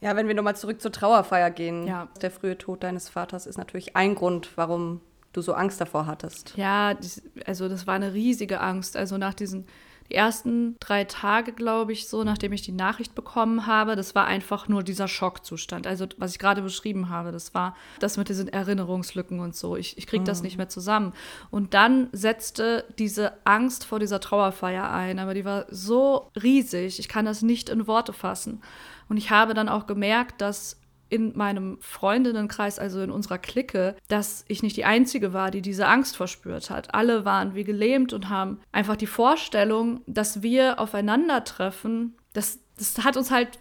Ja, 0.00 0.14
wenn 0.14 0.28
wir 0.28 0.34
nochmal 0.34 0.54
zurück 0.54 0.80
zur 0.80 0.92
Trauerfeier 0.92 1.50
gehen. 1.50 1.86
Ja. 1.86 2.08
Der 2.22 2.30
frühe 2.30 2.56
Tod 2.56 2.84
deines 2.84 3.08
Vaters 3.08 3.46
ist 3.46 3.58
natürlich 3.58 3.96
ein 3.96 4.14
Grund, 4.14 4.50
warum 4.54 5.00
du 5.32 5.40
so 5.40 5.54
Angst 5.54 5.80
davor 5.80 6.06
hattest. 6.06 6.56
Ja, 6.56 6.96
also 7.44 7.68
das 7.68 7.86
war 7.88 7.94
eine 7.94 8.14
riesige 8.14 8.60
Angst. 8.60 8.96
Also 8.96 9.18
nach 9.18 9.34
diesen 9.34 9.66
die 10.08 10.14
ersten 10.14 10.76
drei 10.80 11.04
Tage, 11.04 11.52
glaube 11.52 11.92
ich, 11.92 12.08
so, 12.08 12.24
nachdem 12.24 12.52
ich 12.52 12.62
die 12.62 12.72
Nachricht 12.72 13.14
bekommen 13.14 13.66
habe, 13.66 13.94
das 13.94 14.14
war 14.14 14.26
einfach 14.26 14.68
nur 14.68 14.82
dieser 14.82 15.08
Schockzustand. 15.08 15.86
Also, 15.86 16.06
was 16.16 16.32
ich 16.32 16.38
gerade 16.38 16.62
beschrieben 16.62 17.10
habe, 17.10 17.30
das 17.30 17.54
war 17.54 17.76
das 18.00 18.16
mit 18.16 18.28
diesen 18.28 18.48
Erinnerungslücken 18.48 19.40
und 19.40 19.54
so. 19.54 19.76
Ich, 19.76 19.98
ich 19.98 20.06
kriege 20.06 20.24
das 20.24 20.38
mhm. 20.38 20.44
nicht 20.44 20.56
mehr 20.56 20.68
zusammen. 20.68 21.12
Und 21.50 21.74
dann 21.74 22.08
setzte 22.12 22.84
diese 22.98 23.32
Angst 23.44 23.84
vor 23.84 23.98
dieser 23.98 24.20
Trauerfeier 24.20 24.90
ein, 24.90 25.18
aber 25.18 25.34
die 25.34 25.44
war 25.44 25.66
so 25.70 26.30
riesig, 26.42 26.98
ich 26.98 27.08
kann 27.08 27.26
das 27.26 27.42
nicht 27.42 27.68
in 27.68 27.86
Worte 27.86 28.12
fassen. 28.12 28.62
Und 29.08 29.16
ich 29.16 29.30
habe 29.30 29.54
dann 29.54 29.68
auch 29.68 29.86
gemerkt, 29.86 30.40
dass 30.40 30.78
in 31.10 31.36
meinem 31.36 31.78
Freundinnenkreis, 31.80 32.78
also 32.78 33.00
in 33.00 33.10
unserer 33.10 33.38
Clique, 33.38 33.96
dass 34.08 34.44
ich 34.48 34.62
nicht 34.62 34.76
die 34.76 34.84
Einzige 34.84 35.32
war, 35.32 35.50
die 35.50 35.62
diese 35.62 35.86
Angst 35.86 36.16
verspürt 36.16 36.70
hat. 36.70 36.94
Alle 36.94 37.24
waren 37.24 37.54
wie 37.54 37.64
gelähmt 37.64 38.12
und 38.12 38.28
haben 38.28 38.60
einfach 38.72 38.96
die 38.96 39.06
Vorstellung, 39.06 40.02
dass 40.06 40.42
wir 40.42 40.78
aufeinandertreffen. 40.78 42.14
Das, 42.32 42.58
das 42.76 43.04
hat 43.04 43.16
uns 43.16 43.30
halt 43.30 43.58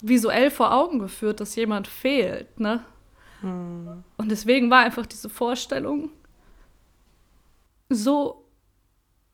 visuell 0.00 0.50
vor 0.50 0.72
Augen 0.72 0.98
geführt, 0.98 1.40
dass 1.40 1.56
jemand 1.56 1.86
fehlt. 1.86 2.58
Ne? 2.58 2.82
Hm. 3.40 4.02
Und 4.16 4.30
deswegen 4.30 4.70
war 4.70 4.80
einfach 4.80 5.06
diese 5.06 5.28
Vorstellung 5.28 6.10
so 7.88 8.44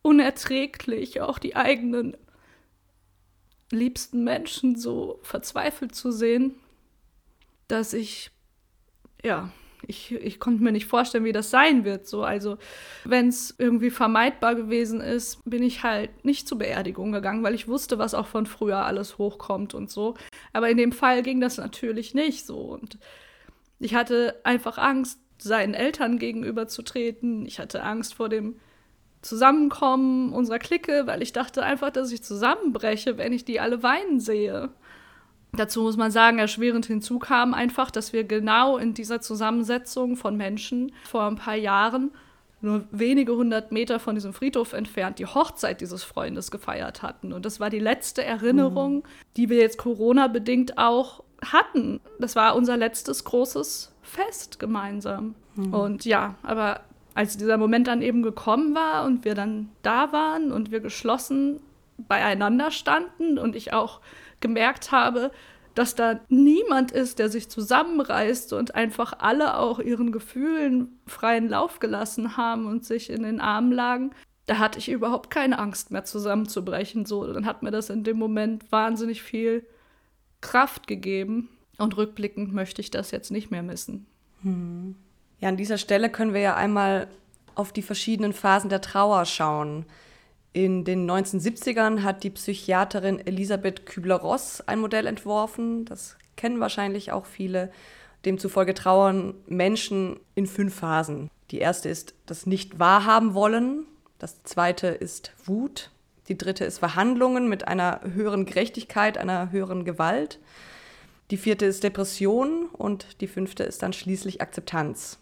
unerträglich, 0.03 1.23
auch 1.23 1.39
die 1.39 1.57
eigenen 1.57 2.17
liebsten 3.71 4.23
Menschen 4.23 4.77
so 4.77 5.19
verzweifelt 5.23 5.95
zu 5.95 6.13
sehen 6.13 6.55
dass 7.69 7.93
ich, 7.93 8.31
ja, 9.23 9.51
ich, 9.87 10.13
ich 10.13 10.41
konnte 10.41 10.63
mir 10.63 10.73
nicht 10.73 10.87
vorstellen, 10.87 11.25
wie 11.25 11.33
das 11.33 11.51
sein 11.51 11.85
wird. 11.85 12.07
So, 12.07 12.25
also, 12.25 12.59
wenn 13.05 13.29
es 13.29 13.55
irgendwie 13.59 13.91
vermeidbar 13.91 14.55
gewesen 14.55 15.01
ist, 15.01 15.41
bin 15.45 15.63
ich 15.63 15.83
halt 15.83 16.25
nicht 16.25 16.49
zur 16.49 16.59
Beerdigung 16.59 17.13
gegangen, 17.13 17.43
weil 17.43 17.55
ich 17.55 17.69
wusste, 17.69 17.99
was 17.99 18.15
auch 18.15 18.27
von 18.27 18.47
früher 18.47 18.85
alles 18.85 19.19
hochkommt 19.19 19.75
und 19.75 19.91
so. 19.91 20.15
Aber 20.53 20.71
in 20.71 20.77
dem 20.77 20.93
Fall 20.93 21.23
ging 21.23 21.41
das 21.41 21.59
natürlich 21.59 22.15
nicht 22.15 22.47
so. 22.47 22.59
Und 22.59 22.99
ich 23.79 23.95
hatte 23.95 24.41
einfach 24.45 24.79
Angst, 24.79 25.19
seinen 25.39 25.75
Eltern 25.75 26.19
gegenüberzutreten. 26.19 27.45
Ich 27.45 27.59
hatte 27.59 27.83
Angst 27.83 28.15
vor 28.15 28.29
dem 28.29 28.57
Zusammenkommen 29.21 30.33
unserer 30.33 30.59
Clique, 30.59 31.07
weil 31.07 31.23
ich 31.23 31.33
dachte 31.33 31.63
einfach, 31.63 31.91
dass 31.91 32.13
ich 32.13 32.23
zusammenbreche, 32.23 33.19
wenn 33.19 33.33
ich 33.33 33.45
die 33.45 33.61
alle 33.61 33.83
weinen 33.83 34.21
sehe. 34.21 34.71
Dazu 35.57 35.83
muss 35.83 35.97
man 35.97 36.11
sagen, 36.11 36.39
erschwerend 36.39 36.87
hinzu 36.87 37.19
kam 37.19 37.55
einfach, 37.55 37.91
dass 37.91 38.13
wir 38.13 38.25
genau 38.25 38.77
in 38.77 38.95
dieser 38.95 39.21
Zusammensetzung 39.21 40.17
von 40.17 40.37
Menschen 40.37 40.93
vor 41.05 41.27
ein 41.27 41.37
paar 41.37 41.55
Jahren 41.57 42.11
nur 42.65 42.85
wenige 42.91 43.37
hundert 43.37 43.73
Meter 43.73 44.01
von 44.01 44.15
diesem 44.15 44.33
Friedhof 44.33 44.73
entfernt 44.73 45.19
die 45.19 45.27
Hochzeit 45.27 45.83
dieses 45.83 46.03
Freundes 46.03 46.51
gefeiert 46.51 47.03
hatten. 47.03 47.35
Und 47.35 47.45
das 47.45 47.61
war 47.61 47.69
die 47.69 47.79
letzte 47.79 48.25
Erinnerung, 48.25 48.97
mhm. 48.97 49.03
die 49.37 49.51
wir 49.51 49.59
jetzt 49.59 49.77
Corona-bedingt 49.77 50.79
auch 50.79 51.23
hatten. 51.45 52.01
Das 52.19 52.37
war 52.37 52.57
unser 52.57 52.79
letztes 52.79 53.25
großes 53.25 53.93
Fest 54.03 54.59
gemeinsam. 54.59 55.35
Mhm. 55.57 55.75
Und 55.75 56.05
ja, 56.07 56.37
aber 56.43 56.81
als 57.15 57.37
dieser 57.37 57.59
Moment 57.59 57.87
dann 57.87 58.01
eben 58.01 58.23
gekommen 58.23 58.75
war 58.75 59.05
und 59.05 59.27
wir 59.27 59.35
dann 59.35 59.69
da 59.83 60.13
waren 60.13 60.51
und 60.51 60.71
wir 60.71 60.81
geschlossen 60.81 61.61
beieinander 61.97 62.71
standen 62.71 63.39
und 63.39 63.55
ich 63.55 63.73
auch 63.73 64.01
gemerkt 64.41 64.93
habe, 64.93 65.31
dass 65.75 65.95
da 65.95 66.21
niemand 66.29 66.93
ist, 66.93 67.19
der 67.19 67.29
sich 67.29 67.49
zusammenreißt 67.49 68.53
und 68.53 68.75
einfach 68.75 69.15
alle 69.19 69.59
auch 69.59 69.81
ihren 69.81 70.13
Gefühlen 70.13 71.01
freien 71.07 71.49
Lauf 71.49 71.81
gelassen 71.81 72.37
haben 72.37 72.67
und 72.67 72.85
sich 72.85 73.11
in 73.11 73.25
den 73.25 73.41
Armen 73.41 73.73
lagen. 73.73 74.11
Da 74.47 74.59
hatte 74.59 74.79
ich 74.79 74.89
überhaupt 74.89 75.31
keine 75.31 75.59
Angst 75.59 75.91
mehr 75.91 76.05
zusammenzubrechen. 76.05 77.07
So, 77.07 77.27
dann 77.33 77.47
hat 77.47 77.63
mir 77.63 77.71
das 77.71 77.91
in 77.91 78.05
dem 78.05 78.19
Moment 78.19 78.71
wahnsinnig 78.71 79.23
viel 79.23 79.67
Kraft 80.41 80.87
gegeben. 80.87 81.49
Und 81.79 81.97
rückblickend 81.97 82.53
möchte 82.55 82.81
ich 82.81 82.91
das 82.91 83.11
jetzt 83.11 83.33
nicht 83.33 83.51
mehr 83.51 83.63
missen. 83.63 84.07
Hm. 84.43 84.95
Ja, 85.41 85.49
an 85.49 85.57
dieser 85.57 85.79
Stelle 85.79 86.09
können 86.09 86.35
wir 86.35 86.41
ja 86.41 86.55
einmal 86.55 87.09
auf 87.57 87.73
die 87.73 87.83
verschiedenen 87.83 88.33
Phasen 88.33 88.71
der 88.71 88.81
Trauer 88.81 89.25
schauen. 89.25 89.87
In 90.55 90.85
den 90.85 91.11
1970ern 91.11 92.05
hat 92.05 92.23
die 92.23 92.31
Psychiaterin 92.31 93.19
Elisabeth 93.27 93.87
Kübler-Ross 93.87 94.63
ein 94.67 94.79
Modell 94.79 95.09
entworfen. 95.09 95.85
Das 95.85 96.17
kennen 96.37 96.61
wahrscheinlich 96.61 97.11
auch 97.11 97.27
viele. 97.27 97.73
Demzufolge 98.25 98.73
trauern 98.73 99.35
Menschen 99.49 100.21
in 100.37 100.47
fünf 100.47 100.77
Phasen. 100.77 101.29
Die 101.51 101.59
erste 101.59 101.89
ist 101.89 102.15
das 102.27 102.47
Nicht-Wahrhaben 102.47 103.35
wollen. 103.35 103.85
Das 104.21 104.45
zweite 104.45 104.87
ist 104.87 105.33
Wut. 105.45 105.91
Die 106.29 106.39
dritte 106.39 106.65
ist 106.65 106.79
Verhandlungen 106.79 107.49
mit 107.49 107.67
einer 107.67 108.01
höheren 108.15 108.47
Gerechtigkeit, 108.47 109.19
einer 109.19 109.51
höheren 109.51 109.85
Gewalt. 109.85 110.39
Die 111.33 111.37
vierte 111.37 111.67
ist 111.67 111.83
Depression 111.83 112.67
und 112.67 113.21
die 113.21 113.27
fünfte 113.27 113.65
ist 113.65 113.83
dann 113.83 113.93
schließlich 113.93 114.41
Akzeptanz. 114.41 115.19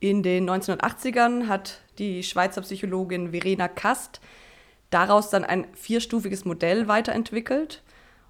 In 0.00 0.22
den 0.22 0.50
1980ern 0.50 1.48
hat 1.48 1.80
die 1.96 2.22
Schweizer 2.22 2.60
Psychologin 2.60 3.30
Verena 3.30 3.68
Kast 3.68 4.20
daraus 4.90 5.30
dann 5.30 5.44
ein 5.44 5.66
vierstufiges 5.74 6.44
Modell 6.44 6.88
weiterentwickelt. 6.88 7.82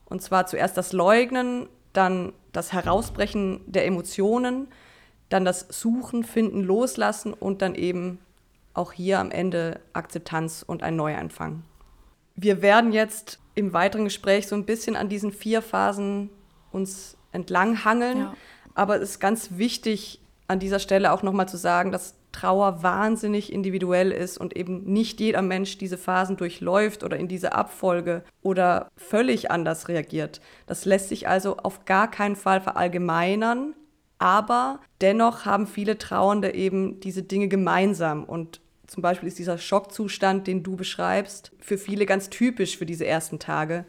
Und 0.04 0.22
zwar 0.22 0.46
zuerst 0.46 0.76
das 0.76 0.92
Leugnen, 0.92 1.68
dann 1.92 2.32
das 2.52 2.72
Herausbrechen 2.72 3.60
der 3.66 3.86
Emotionen, 3.86 4.68
dann 5.28 5.44
das 5.44 5.66
Suchen, 5.68 6.24
Finden, 6.24 6.62
Loslassen 6.62 7.32
und 7.32 7.62
dann 7.62 7.74
eben 7.74 8.20
auch 8.74 8.92
hier 8.92 9.18
am 9.18 9.30
Ende 9.30 9.80
Akzeptanz 9.92 10.62
und 10.66 10.82
ein 10.82 10.96
Neuanfang. 10.96 11.62
Wir 12.34 12.62
werden 12.62 12.92
jetzt 12.92 13.40
im 13.54 13.72
weiteren 13.72 14.04
Gespräch 14.04 14.46
so 14.46 14.54
ein 14.54 14.66
bisschen 14.66 14.96
an 14.96 15.08
diesen 15.08 15.32
vier 15.32 15.62
Phasen 15.62 16.30
uns 16.70 17.16
entlanghangeln. 17.32 18.18
Ja. 18.18 18.34
Aber 18.74 18.96
es 18.96 19.10
ist 19.10 19.20
ganz 19.20 19.50
wichtig, 19.52 20.20
an 20.46 20.60
dieser 20.60 20.78
Stelle 20.78 21.12
auch 21.12 21.22
nochmal 21.22 21.48
zu 21.48 21.56
sagen, 21.56 21.90
dass 21.90 22.14
Trauer 22.36 22.82
wahnsinnig 22.82 23.50
individuell 23.50 24.12
ist 24.12 24.36
und 24.36 24.54
eben 24.54 24.84
nicht 24.84 25.20
jeder 25.20 25.40
Mensch 25.40 25.78
diese 25.78 25.96
Phasen 25.96 26.36
durchläuft 26.36 27.02
oder 27.02 27.16
in 27.16 27.28
diese 27.28 27.54
Abfolge 27.54 28.24
oder 28.42 28.88
völlig 28.94 29.50
anders 29.50 29.88
reagiert. 29.88 30.42
Das 30.66 30.84
lässt 30.84 31.08
sich 31.08 31.28
also 31.28 31.56
auf 31.56 31.86
gar 31.86 32.10
keinen 32.10 32.36
Fall 32.36 32.60
verallgemeinern, 32.60 33.74
aber 34.18 34.80
dennoch 35.00 35.46
haben 35.46 35.66
viele 35.66 35.96
Trauernde 35.96 36.54
eben 36.54 37.00
diese 37.00 37.22
Dinge 37.22 37.48
gemeinsam 37.48 38.24
und 38.24 38.60
zum 38.86 39.02
Beispiel 39.02 39.28
ist 39.28 39.38
dieser 39.38 39.56
Schockzustand, 39.56 40.46
den 40.46 40.62
du 40.62 40.76
beschreibst, 40.76 41.52
für 41.58 41.78
viele 41.78 42.04
ganz 42.04 42.28
typisch 42.28 42.76
für 42.76 42.86
diese 42.86 43.06
ersten 43.06 43.38
Tage, 43.38 43.86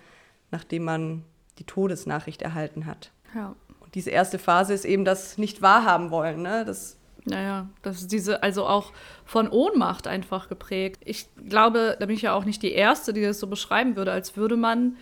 nachdem 0.52 0.86
man 0.86 1.24
die 1.60 1.66
Todesnachricht 1.66 2.42
erhalten 2.42 2.86
hat. 2.86 3.12
Ja. 3.36 3.56
Und 3.82 3.94
diese 3.94 4.10
erste 4.10 4.40
Phase 4.40 4.74
ist 4.74 4.86
eben 4.86 5.04
das 5.04 5.38
nicht 5.38 5.62
wahrhaben 5.62 6.12
wollen, 6.12 6.42
ne? 6.42 6.64
das 6.66 6.97
naja, 7.30 7.68
das 7.82 8.02
ist 8.02 8.12
diese, 8.12 8.42
also 8.44 8.66
auch 8.66 8.92
von 9.26 9.50
Ohnmacht 9.50 10.08
einfach 10.08 10.50
geprägt. 10.50 11.02
Ich 11.06 11.28
glaube, 11.48 11.98
da 12.00 12.06
bin 12.06 12.16
ich 12.16 12.22
ja 12.22 12.34
auch 12.34 12.46
nicht 12.46 12.64
die 12.64 12.72
Erste, 12.72 13.14
die 13.14 13.22
das 13.22 13.40
so 13.40 13.48
beschreiben 13.48 13.96
würde, 13.96 14.12
als 14.12 14.38
würde 14.38 14.56
man 14.56 14.96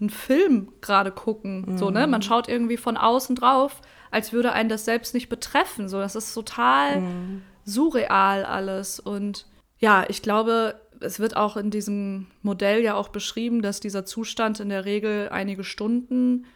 einen 0.00 0.10
Film 0.10 0.68
gerade 0.80 1.10
gucken. 1.10 1.64
Mhm. 1.66 1.78
So, 1.78 1.90
ne? 1.90 2.06
Man 2.06 2.22
schaut 2.22 2.48
irgendwie 2.48 2.76
von 2.76 2.96
außen 2.96 3.34
drauf, 3.34 3.80
als 4.10 4.32
würde 4.32 4.52
einen 4.52 4.68
das 4.68 4.84
selbst 4.84 5.14
nicht 5.14 5.28
betreffen. 5.28 5.88
So, 5.88 5.98
das 5.98 6.14
ist 6.14 6.34
total 6.34 7.00
mhm. 7.00 7.42
surreal 7.64 8.44
alles. 8.44 9.00
Und 9.00 9.46
ja, 9.78 10.04
ich 10.08 10.22
glaube, 10.22 10.80
es 11.00 11.18
wird 11.18 11.36
auch 11.36 11.56
in 11.56 11.70
diesem 11.70 12.26
Modell 12.42 12.82
ja 12.82 12.94
auch 12.94 13.08
beschrieben, 13.08 13.62
dass 13.62 13.80
dieser 13.80 14.04
Zustand 14.04 14.60
in 14.60 14.68
der 14.68 14.84
Regel 14.84 15.28
einige 15.30 15.64
Stunden 15.64 16.46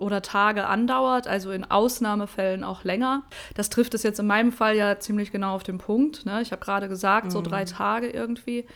oder 0.00 0.22
Tage 0.22 0.66
andauert, 0.66 1.28
also 1.28 1.50
in 1.52 1.70
Ausnahmefällen 1.70 2.64
auch 2.64 2.84
länger. 2.84 3.22
Das 3.54 3.70
trifft 3.70 3.94
es 3.94 4.02
jetzt 4.02 4.18
in 4.18 4.26
meinem 4.26 4.52
Fall 4.52 4.76
ja 4.76 4.98
ziemlich 4.98 5.30
genau 5.30 5.54
auf 5.54 5.62
den 5.62 5.78
Punkt. 5.78 6.26
Ne? 6.26 6.42
Ich 6.42 6.52
habe 6.52 6.64
gerade 6.64 6.88
gesagt, 6.88 7.26
mhm. 7.26 7.30
so 7.30 7.42
drei 7.42 7.64
Tage 7.64 8.08
irgendwie. 8.08 8.66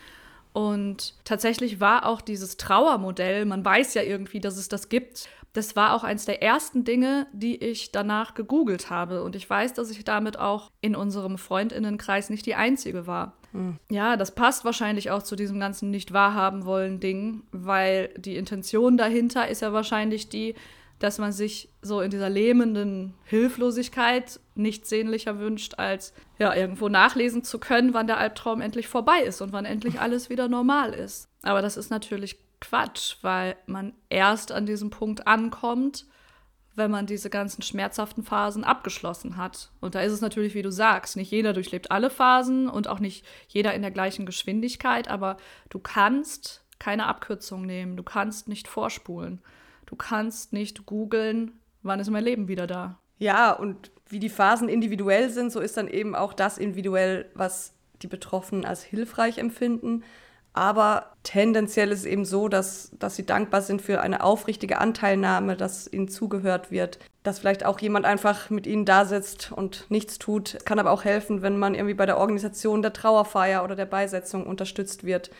Und 0.53 1.15
tatsächlich 1.25 1.81
war 1.81 2.07
auch 2.07 2.21
dieses 2.21 2.57
Trauermodell, 2.57 3.45
man 3.45 3.65
weiß 3.65 3.95
ja 3.95 4.03
irgendwie, 4.03 4.39
dass 4.39 4.57
es 4.57 4.69
das 4.69 4.89
gibt, 4.89 5.29
das 5.55 5.77
war 5.77 5.95
auch 5.95 6.03
eines 6.03 6.27
der 6.27 6.43
ersten 6.43 6.85
Dinge, 6.85 7.29
die 7.33 7.57
ich 7.57 7.93
danach 7.93 8.35
gegoogelt 8.35 8.91
habe. 8.91 9.23
Und 9.23 9.37
ich 9.37 9.49
weiß, 9.49 9.73
dass 9.73 9.91
ich 9.91 10.05
damit 10.05 10.37
auch 10.39 10.71
in 10.81 10.97
unserem 10.97 11.39
Freundinnenkreis 11.39 12.29
nicht 12.29 12.45
die 12.45 12.57
Einzige 12.57 13.07
war. 13.07 13.35
Mhm. 13.53 13.79
Ja, 13.89 14.17
das 14.17 14.35
passt 14.35 14.65
wahrscheinlich 14.65 15.13
auch 15.13 15.23
zu 15.23 15.37
diesem 15.37 15.61
ganzen 15.61 15.91
Nicht 15.91 16.13
wahrhaben 16.13 16.65
wollen 16.65 16.99
Ding, 16.99 17.45
weil 17.53 18.09
die 18.17 18.37
Intention 18.37 18.97
dahinter 18.97 19.47
ist 19.47 19.63
ja 19.63 19.73
wahrscheinlich 19.73 20.29
die, 20.29 20.57
dass 21.05 21.19
man 21.19 21.33
sich 21.33 21.69
so 21.83 22.01
in 22.01 22.11
dieser 22.11 22.31
lähmenden 22.31 23.13
Hilflosigkeit 23.25 24.41
nichts 24.55 24.89
sehnlicher 24.89 25.39
wünscht, 25.39 25.75
als 25.77 26.15
ja, 26.39 26.55
irgendwo 26.55 26.89
nachlesen 26.89 27.45
zu 27.45 27.59
können, 27.59 27.93
wann 27.93 28.07
der 28.07 28.17
Albtraum 28.17 28.63
endlich 28.63 28.89
vorbei 28.89 29.21
ist 29.21 29.43
und 29.43 29.53
wann 29.53 29.67
endlich 29.67 30.01
alles 30.01 30.31
wieder 30.31 30.49
normal 30.49 30.95
ist. 30.95 31.29
Aber 31.43 31.61
das 31.61 31.77
ist 31.77 31.91
natürlich 31.91 32.39
Quatsch, 32.59 33.17
weil 33.21 33.55
man 33.67 33.93
erst 34.09 34.51
an 34.51 34.65
diesem 34.65 34.89
Punkt 34.89 35.27
ankommt, 35.27 36.07
wenn 36.75 36.91
man 36.91 37.05
diese 37.05 37.29
ganzen 37.29 37.61
schmerzhaften 37.61 38.25
Phasen 38.25 38.65
abgeschlossen 38.65 39.37
hat. 39.37 39.73
Und 39.83 39.95
da 39.95 40.01
ist 40.01 40.13
es 40.13 40.23
natürlich, 40.23 40.55
wie 40.55 40.63
du 40.63 40.73
sagst, 40.73 41.17
nicht 41.17 41.31
jeder 41.31 41.53
durchlebt 41.53 41.91
alle 41.91 42.09
Phasen 42.09 42.67
und 42.67 42.89
auch 42.89 42.99
nicht 42.99 43.27
jeder 43.49 43.75
in 43.75 43.83
der 43.83 43.91
gleichen 43.91 44.25
Geschwindigkeit, 44.25 45.09
aber 45.09 45.37
du 45.69 45.81
kannst 45.81 46.65
keine 46.79 47.05
Abkürzung 47.07 47.67
nehmen, 47.67 47.99
du 47.99 48.03
kannst 48.03 48.49
nicht 48.49 48.69
vorspulen, 48.69 49.43
du 49.95 49.99
kannst 49.99 50.53
nicht 50.53 50.87
googeln, 50.87 51.53
wann 51.85 52.01
ist 52.01 52.11
mein 52.11 52.25
Leben 52.25 52.49
wieder 52.49 52.67
da. 52.67 52.99
Ja, 53.19 53.53
und 53.53 53.93
wie 54.09 54.19
die 54.19 54.29
Phasen 54.29 54.69
individuell 54.69 55.31
sind, 55.31 55.53
so 55.53 55.61
ist 55.61 55.77
dann 55.77 55.87
eben 55.87 56.17
auch 56.17 56.33
das 56.33 56.59
individuell, 56.59 57.31
was 57.35 57.75
die 58.03 58.09
Betroffenen 58.09 58.65
als 58.65 58.83
hilfreich 58.83 59.39
empfinden. 59.39 60.03
Aber 60.53 61.13
tendenziell 61.23 61.93
ist 61.93 62.01
es 62.01 62.07
eben 62.07 62.25
so, 62.25 62.49
dass, 62.49 62.91
dass 62.99 63.15
sie 63.15 63.25
dankbar 63.25 63.63
sind 63.63 63.83
für 63.83 64.01
eine 64.01 64.25
aufrichtige 64.25 64.79
Anteilnahme, 64.79 65.57
dass 65.57 65.93
ihnen 65.93 66.09
zugehört 66.09 66.73
wird, 66.73 66.99
dass 67.23 67.39
vielleicht 67.39 67.65
auch 67.65 67.79
jemand 67.79 68.05
einfach 68.05 68.51
mit 68.51 68.67
ihnen 68.67 68.85
da 68.85 69.05
sitzt 69.05 69.53
und 69.53 69.87
nichts 69.91 70.19
tut. 70.19 70.59
Kann 70.65 70.81
aber 70.81 70.91
auch 70.91 71.05
helfen, 71.05 71.43
wenn 71.43 71.57
man 71.57 71.77
irgendwie 71.77 71.95
bei 71.95 72.07
der 72.07 72.19
Organisation 72.19 72.83
der 72.83 72.93
Trauerfeier 72.93 73.63
oder 73.63 73.77
der 73.77 73.87
Beisetzung 73.87 74.45
unterstützt 74.45 75.05
wird. 75.05 75.31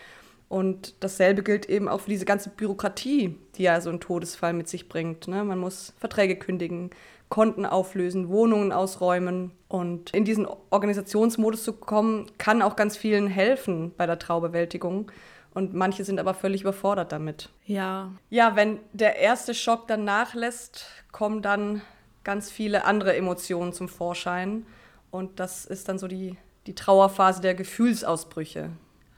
Und 0.49 0.95
dasselbe 1.01 1.43
gilt 1.43 1.67
eben 1.67 1.89
auch 1.89 2.03
für 2.03 2.11
diese 2.11 2.25
ganze 2.25 2.51
Bürokratie, 2.51 3.37
die 3.57 3.65
ja 3.65 3.81
so 3.81 3.91
ein 3.91 4.01
Todesfall 4.01 4.53
mit 4.53 4.69
sich 4.69 4.89
bringt. 4.89 5.27
Ne? 5.27 5.43
Man 5.45 5.59
muss 5.59 5.95
Verträge 5.99 6.37
kündigen, 6.37 6.91
Konten 7.29 7.67
auflösen, 7.67 8.29
Wohnungen 8.29 8.71
ausräumen. 8.71 9.53
Und 9.69 10.11
in 10.11 10.25
diesen 10.25 10.47
Organisationsmodus 10.71 11.65
zu 11.65 11.73
kommen, 11.73 12.27
kann 12.39 12.63
auch 12.63 12.77
ganz 12.77 12.97
vielen 12.97 13.27
helfen 13.27 13.93
bei 13.97 14.07
der 14.07 14.19
Traubewältigung. 14.19 15.11
Und 15.55 15.73
manche 15.73 16.05
sind 16.05 16.19
aber 16.19 16.35
völlig 16.35 16.63
überfordert 16.63 17.13
damit. 17.13 17.49
Ja. 17.65 18.13
Ja, 18.29 18.57
wenn 18.57 18.81
der 18.93 19.17
erste 19.17 19.55
Schock 19.55 19.87
dann 19.89 20.05
nachlässt, 20.05 20.87
kommen 21.13 21.43
dann 21.43 21.81
ganz 22.25 22.51
viele 22.51 22.85
andere 22.85 23.17
Emotionen 23.17 23.73
zum 23.73 23.89
Vorschein. 23.89 24.67
Und 25.11 25.39
das 25.39 25.65
ist 25.65 25.89
dann 25.89 25.99
so 25.99 26.09
die, 26.09 26.37
die 26.67 26.75
Trauerphase 26.75 27.41
der 27.41 27.55
Gefühlsausbrüche. 27.55 28.71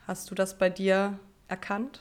Hast 0.06 0.30
du 0.30 0.34
das 0.34 0.58
bei 0.58 0.70
dir 0.70 1.18
erkannt? 1.48 2.00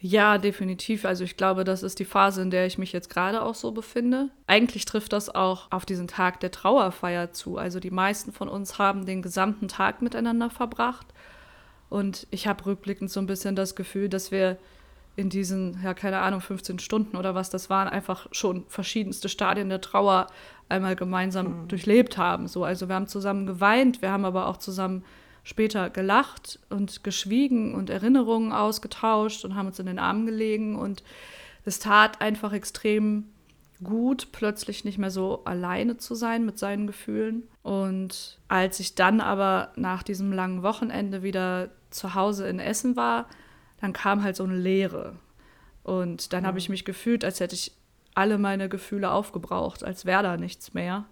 Ja, 0.00 0.38
definitiv. 0.38 1.04
Also 1.04 1.24
ich 1.24 1.36
glaube, 1.36 1.64
das 1.64 1.82
ist 1.82 1.98
die 1.98 2.04
Phase, 2.04 2.42
in 2.42 2.50
der 2.50 2.66
ich 2.66 2.78
mich 2.78 2.92
jetzt 2.92 3.10
gerade 3.10 3.42
auch 3.42 3.54
so 3.54 3.72
befinde. 3.72 4.30
Eigentlich 4.46 4.84
trifft 4.84 5.12
das 5.12 5.34
auch 5.34 5.70
auf 5.70 5.84
diesen 5.84 6.06
Tag 6.06 6.38
der 6.40 6.52
Trauerfeier 6.52 7.32
zu. 7.32 7.58
Also 7.58 7.80
die 7.80 7.90
meisten 7.90 8.32
von 8.32 8.48
uns 8.48 8.78
haben 8.78 9.06
den 9.06 9.22
gesamten 9.22 9.66
Tag 9.66 10.00
miteinander 10.00 10.50
verbracht. 10.50 11.06
Und 11.90 12.28
ich 12.30 12.46
habe 12.46 12.64
rückblickend 12.66 13.10
so 13.10 13.18
ein 13.18 13.26
bisschen 13.26 13.56
das 13.56 13.74
Gefühl, 13.74 14.08
dass 14.08 14.30
wir 14.30 14.58
in 15.16 15.30
diesen, 15.30 15.82
ja, 15.82 15.94
keine 15.94 16.18
Ahnung, 16.18 16.40
15 16.40 16.78
Stunden 16.78 17.16
oder 17.16 17.34
was 17.34 17.50
das 17.50 17.68
waren, 17.68 17.88
einfach 17.88 18.28
schon 18.30 18.64
verschiedenste 18.68 19.28
Stadien 19.28 19.68
der 19.68 19.80
Trauer 19.80 20.28
einmal 20.68 20.94
gemeinsam 20.94 21.62
mhm. 21.62 21.68
durchlebt 21.68 22.18
haben. 22.18 22.46
So, 22.46 22.62
also 22.62 22.88
wir 22.88 22.94
haben 22.94 23.08
zusammen 23.08 23.46
geweint, 23.46 24.00
wir 24.00 24.12
haben 24.12 24.24
aber 24.24 24.46
auch 24.46 24.58
zusammen 24.58 25.04
später 25.48 25.88
gelacht 25.88 26.58
und 26.68 27.02
geschwiegen 27.04 27.74
und 27.74 27.88
Erinnerungen 27.88 28.52
ausgetauscht 28.52 29.46
und 29.46 29.54
haben 29.54 29.68
uns 29.68 29.78
in 29.78 29.86
den 29.86 29.98
Armen 29.98 30.26
gelegen. 30.26 30.76
Und 30.76 31.02
es 31.64 31.78
tat 31.78 32.20
einfach 32.20 32.52
extrem 32.52 33.24
gut, 33.82 34.28
plötzlich 34.30 34.84
nicht 34.84 34.98
mehr 34.98 35.10
so 35.10 35.42
alleine 35.46 35.96
zu 35.96 36.14
sein 36.14 36.44
mit 36.44 36.58
seinen 36.58 36.86
Gefühlen. 36.86 37.48
Und 37.62 38.38
als 38.48 38.78
ich 38.78 38.94
dann 38.94 39.22
aber 39.22 39.72
nach 39.76 40.02
diesem 40.02 40.32
langen 40.32 40.62
Wochenende 40.62 41.22
wieder 41.22 41.70
zu 41.88 42.14
Hause 42.14 42.46
in 42.46 42.60
Essen 42.60 42.94
war, 42.96 43.26
dann 43.80 43.94
kam 43.94 44.22
halt 44.22 44.36
so 44.36 44.44
eine 44.44 44.56
Leere. 44.56 45.16
Und 45.82 46.34
dann 46.34 46.42
mhm. 46.42 46.48
habe 46.48 46.58
ich 46.58 46.68
mich 46.68 46.84
gefühlt, 46.84 47.24
als 47.24 47.40
hätte 47.40 47.54
ich 47.54 47.72
alle 48.14 48.36
meine 48.36 48.68
Gefühle 48.68 49.10
aufgebraucht, 49.10 49.82
als 49.82 50.04
wäre 50.04 50.24
da 50.24 50.36
nichts 50.36 50.74
mehr. 50.74 51.06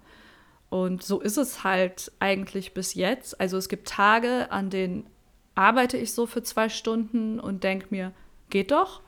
Und 0.68 1.02
so 1.02 1.20
ist 1.20 1.36
es 1.36 1.64
halt 1.64 2.12
eigentlich 2.18 2.74
bis 2.74 2.94
jetzt. 2.94 3.40
Also 3.40 3.56
es 3.56 3.68
gibt 3.68 3.88
Tage, 3.88 4.50
an 4.50 4.70
denen 4.70 5.06
arbeite 5.54 5.96
ich 5.96 6.12
so 6.12 6.26
für 6.26 6.42
zwei 6.42 6.68
Stunden 6.68 7.40
und 7.40 7.64
denke 7.64 7.86
mir, 7.90 8.12
geht 8.50 8.70
doch. 8.70 9.00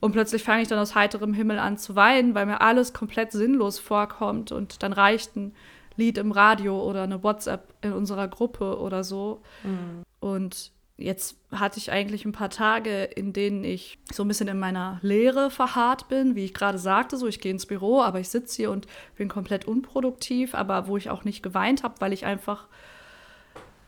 Und 0.00 0.12
plötzlich 0.12 0.44
fange 0.44 0.62
ich 0.62 0.68
dann 0.68 0.78
aus 0.78 0.94
heiterem 0.94 1.34
Himmel 1.34 1.58
an 1.58 1.76
zu 1.76 1.96
weinen, 1.96 2.34
weil 2.34 2.46
mir 2.46 2.60
alles 2.60 2.92
komplett 2.92 3.32
sinnlos 3.32 3.78
vorkommt. 3.78 4.52
Und 4.52 4.82
dann 4.82 4.92
reicht 4.92 5.36
ein 5.36 5.54
Lied 5.96 6.18
im 6.18 6.30
Radio 6.30 6.80
oder 6.80 7.02
eine 7.02 7.22
WhatsApp 7.22 7.74
in 7.82 7.92
unserer 7.92 8.28
Gruppe 8.28 8.78
oder 8.78 9.02
so. 9.02 9.42
Mhm. 9.64 10.04
Und 10.20 10.70
jetzt 10.98 11.36
hatte 11.52 11.78
ich 11.78 11.92
eigentlich 11.92 12.24
ein 12.24 12.32
paar 12.32 12.50
Tage, 12.50 13.04
in 13.04 13.32
denen 13.32 13.64
ich 13.64 13.98
so 14.12 14.24
ein 14.24 14.28
bisschen 14.28 14.48
in 14.48 14.58
meiner 14.58 14.98
Lehre 15.00 15.50
verharrt 15.50 16.08
bin, 16.08 16.34
wie 16.34 16.44
ich 16.44 16.52
gerade 16.52 16.78
sagte, 16.78 17.16
so 17.16 17.28
ich 17.28 17.40
gehe 17.40 17.52
ins 17.52 17.66
Büro, 17.66 18.02
aber 18.02 18.18
ich 18.18 18.28
sitze 18.28 18.56
hier 18.56 18.70
und 18.72 18.86
bin 19.16 19.28
komplett 19.28 19.64
unproduktiv, 19.66 20.54
aber 20.54 20.88
wo 20.88 20.96
ich 20.96 21.08
auch 21.08 21.24
nicht 21.24 21.42
geweint 21.42 21.84
habe, 21.84 21.94
weil 22.00 22.12
ich 22.12 22.26
einfach, 22.26 22.66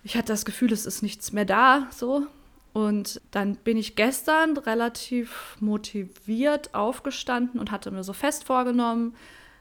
ich 0.04 0.16
hatte 0.16 0.32
das 0.32 0.44
Gefühl, 0.44 0.72
es 0.72 0.86
ist 0.86 1.02
nichts 1.02 1.32
mehr 1.32 1.44
da, 1.44 1.88
so. 1.90 2.26
Und 2.72 3.20
dann 3.32 3.56
bin 3.56 3.76
ich 3.76 3.96
gestern 3.96 4.56
relativ 4.56 5.56
motiviert 5.58 6.72
aufgestanden 6.74 7.58
und 7.58 7.72
hatte 7.72 7.90
mir 7.90 8.04
so 8.04 8.12
fest 8.12 8.44
vorgenommen, 8.44 9.16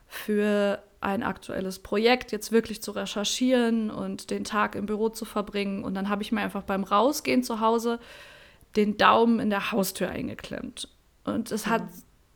für 0.07 0.83
ein 1.01 1.23
aktuelles 1.23 1.79
Projekt 1.79 2.31
jetzt 2.31 2.51
wirklich 2.51 2.81
zu 2.81 2.91
recherchieren 2.91 3.89
und 3.89 4.29
den 4.31 4.43
Tag 4.43 4.75
im 4.75 4.85
Büro 4.85 5.09
zu 5.09 5.25
verbringen. 5.25 5.83
Und 5.83 5.93
dann 5.93 6.09
habe 6.09 6.23
ich 6.23 6.31
mir 6.31 6.41
einfach 6.41 6.63
beim 6.63 6.83
Rausgehen 6.83 7.43
zu 7.43 7.61
Hause 7.61 7.99
den 8.75 8.97
Daumen 8.97 9.39
in 9.39 9.49
der 9.49 9.71
Haustür 9.71 10.09
eingeklemmt. 10.09 10.89
Und 11.23 11.51
es 11.51 11.67
hat 11.67 11.83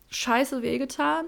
scheiße 0.08 0.62
wehgetan. 0.62 1.26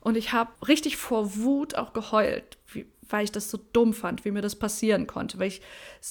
Und 0.00 0.16
ich 0.16 0.32
habe 0.32 0.50
richtig 0.66 0.96
vor 0.96 1.36
Wut 1.36 1.74
auch 1.74 1.92
geheult, 1.92 2.56
wie, 2.72 2.86
weil 3.08 3.24
ich 3.24 3.32
das 3.32 3.50
so 3.50 3.58
dumm 3.72 3.92
fand, 3.92 4.24
wie 4.24 4.30
mir 4.30 4.42
das 4.42 4.56
passieren 4.56 5.06
konnte. 5.06 5.38
Weil 5.38 5.48
ich, 5.48 5.60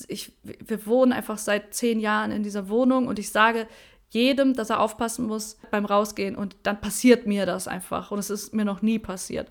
ich, 0.07 0.33
wir 0.43 0.85
wohnen 0.85 1.13
einfach 1.13 1.37
seit 1.37 1.73
zehn 1.73 1.99
Jahren 1.99 2.31
in 2.31 2.43
dieser 2.43 2.69
Wohnung 2.69 3.07
und 3.07 3.17
ich 3.17 3.31
sage 3.31 3.67
jedem, 4.09 4.53
dass 4.53 4.69
er 4.69 4.79
aufpassen 4.79 5.25
muss 5.25 5.57
beim 5.71 5.85
Rausgehen 5.85 6.35
und 6.35 6.55
dann 6.63 6.79
passiert 6.79 7.25
mir 7.25 7.45
das 7.45 7.67
einfach. 7.67 8.11
Und 8.11 8.19
es 8.19 8.29
ist 8.29 8.53
mir 8.53 8.65
noch 8.65 8.81
nie 8.81 8.99
passiert. 8.99 9.49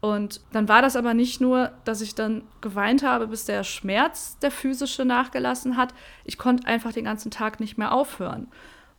Und 0.00 0.40
dann 0.52 0.68
war 0.68 0.80
das 0.80 0.94
aber 0.94 1.12
nicht 1.12 1.40
nur, 1.40 1.72
dass 1.84 2.00
ich 2.00 2.14
dann 2.14 2.42
geweint 2.60 3.02
habe, 3.02 3.26
bis 3.26 3.44
der 3.44 3.64
Schmerz, 3.64 4.38
der 4.38 4.52
physische, 4.52 5.04
nachgelassen 5.04 5.76
hat. 5.76 5.92
Ich 6.24 6.38
konnte 6.38 6.68
einfach 6.68 6.92
den 6.92 7.04
ganzen 7.04 7.30
Tag 7.30 7.58
nicht 7.58 7.78
mehr 7.78 7.92
aufhören. 7.92 8.46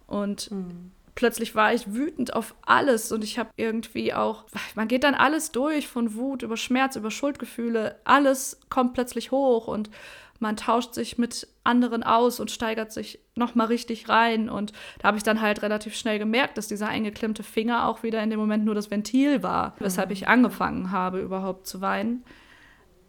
Und 0.08 0.52
mhm. 0.52 0.92
plötzlich 1.16 1.56
war 1.56 1.74
ich 1.74 1.94
wütend 1.94 2.34
auf 2.34 2.54
alles 2.66 3.14
und 3.14 3.24
ich 3.24 3.40
habe 3.40 3.50
irgendwie 3.56 4.14
auch, 4.14 4.44
man 4.76 4.90
geht 4.90 5.06
dann 5.06 5.16
alles 5.16 5.54
durch, 5.54 5.88
von 5.88 6.16
Wut 6.16 6.44
über 6.44 6.58
Schmerz, 6.58 6.98
über 6.98 7.12
Schuldgefühle, 7.12 7.96
alles 8.04 8.60
kommt 8.70 8.94
plötzlich 8.94 9.32
hoch 9.32 9.68
und 9.68 9.90
man 10.40 10.56
tauscht 10.56 10.94
sich 10.94 11.18
mit 11.18 11.48
anderen 11.64 12.04
aus 12.04 12.40
und 12.40 12.50
steigert 12.50 12.92
sich 12.92 13.20
nochmal 13.36 13.68
richtig 13.68 14.10
rein. 14.10 14.50
Und 14.50 14.74
da 15.00 15.10
habe 15.10 15.18
ich 15.18 15.24
dann 15.24 15.42
halt 15.42 15.62
relativ 15.62 15.96
schnell 15.96 16.18
gemerkt, 16.18 16.58
dass 16.58 16.68
dieser 16.68 16.88
eingeklemmte 16.88 17.44
Finger 17.44 17.88
auch 17.88 18.04
wieder 18.04 18.24
in 18.24 18.30
dem 18.30 18.40
Moment 18.40 18.66
nur 18.66 18.76
das 18.76 18.90
Ventil 18.90 19.44
war, 19.44 19.76
weshalb 19.80 20.12
ich 20.12 20.28
angefangen 20.28 20.92
habe, 20.92 21.20
überhaupt 21.20 21.68
zu 21.68 21.82
weinen. 21.82 22.24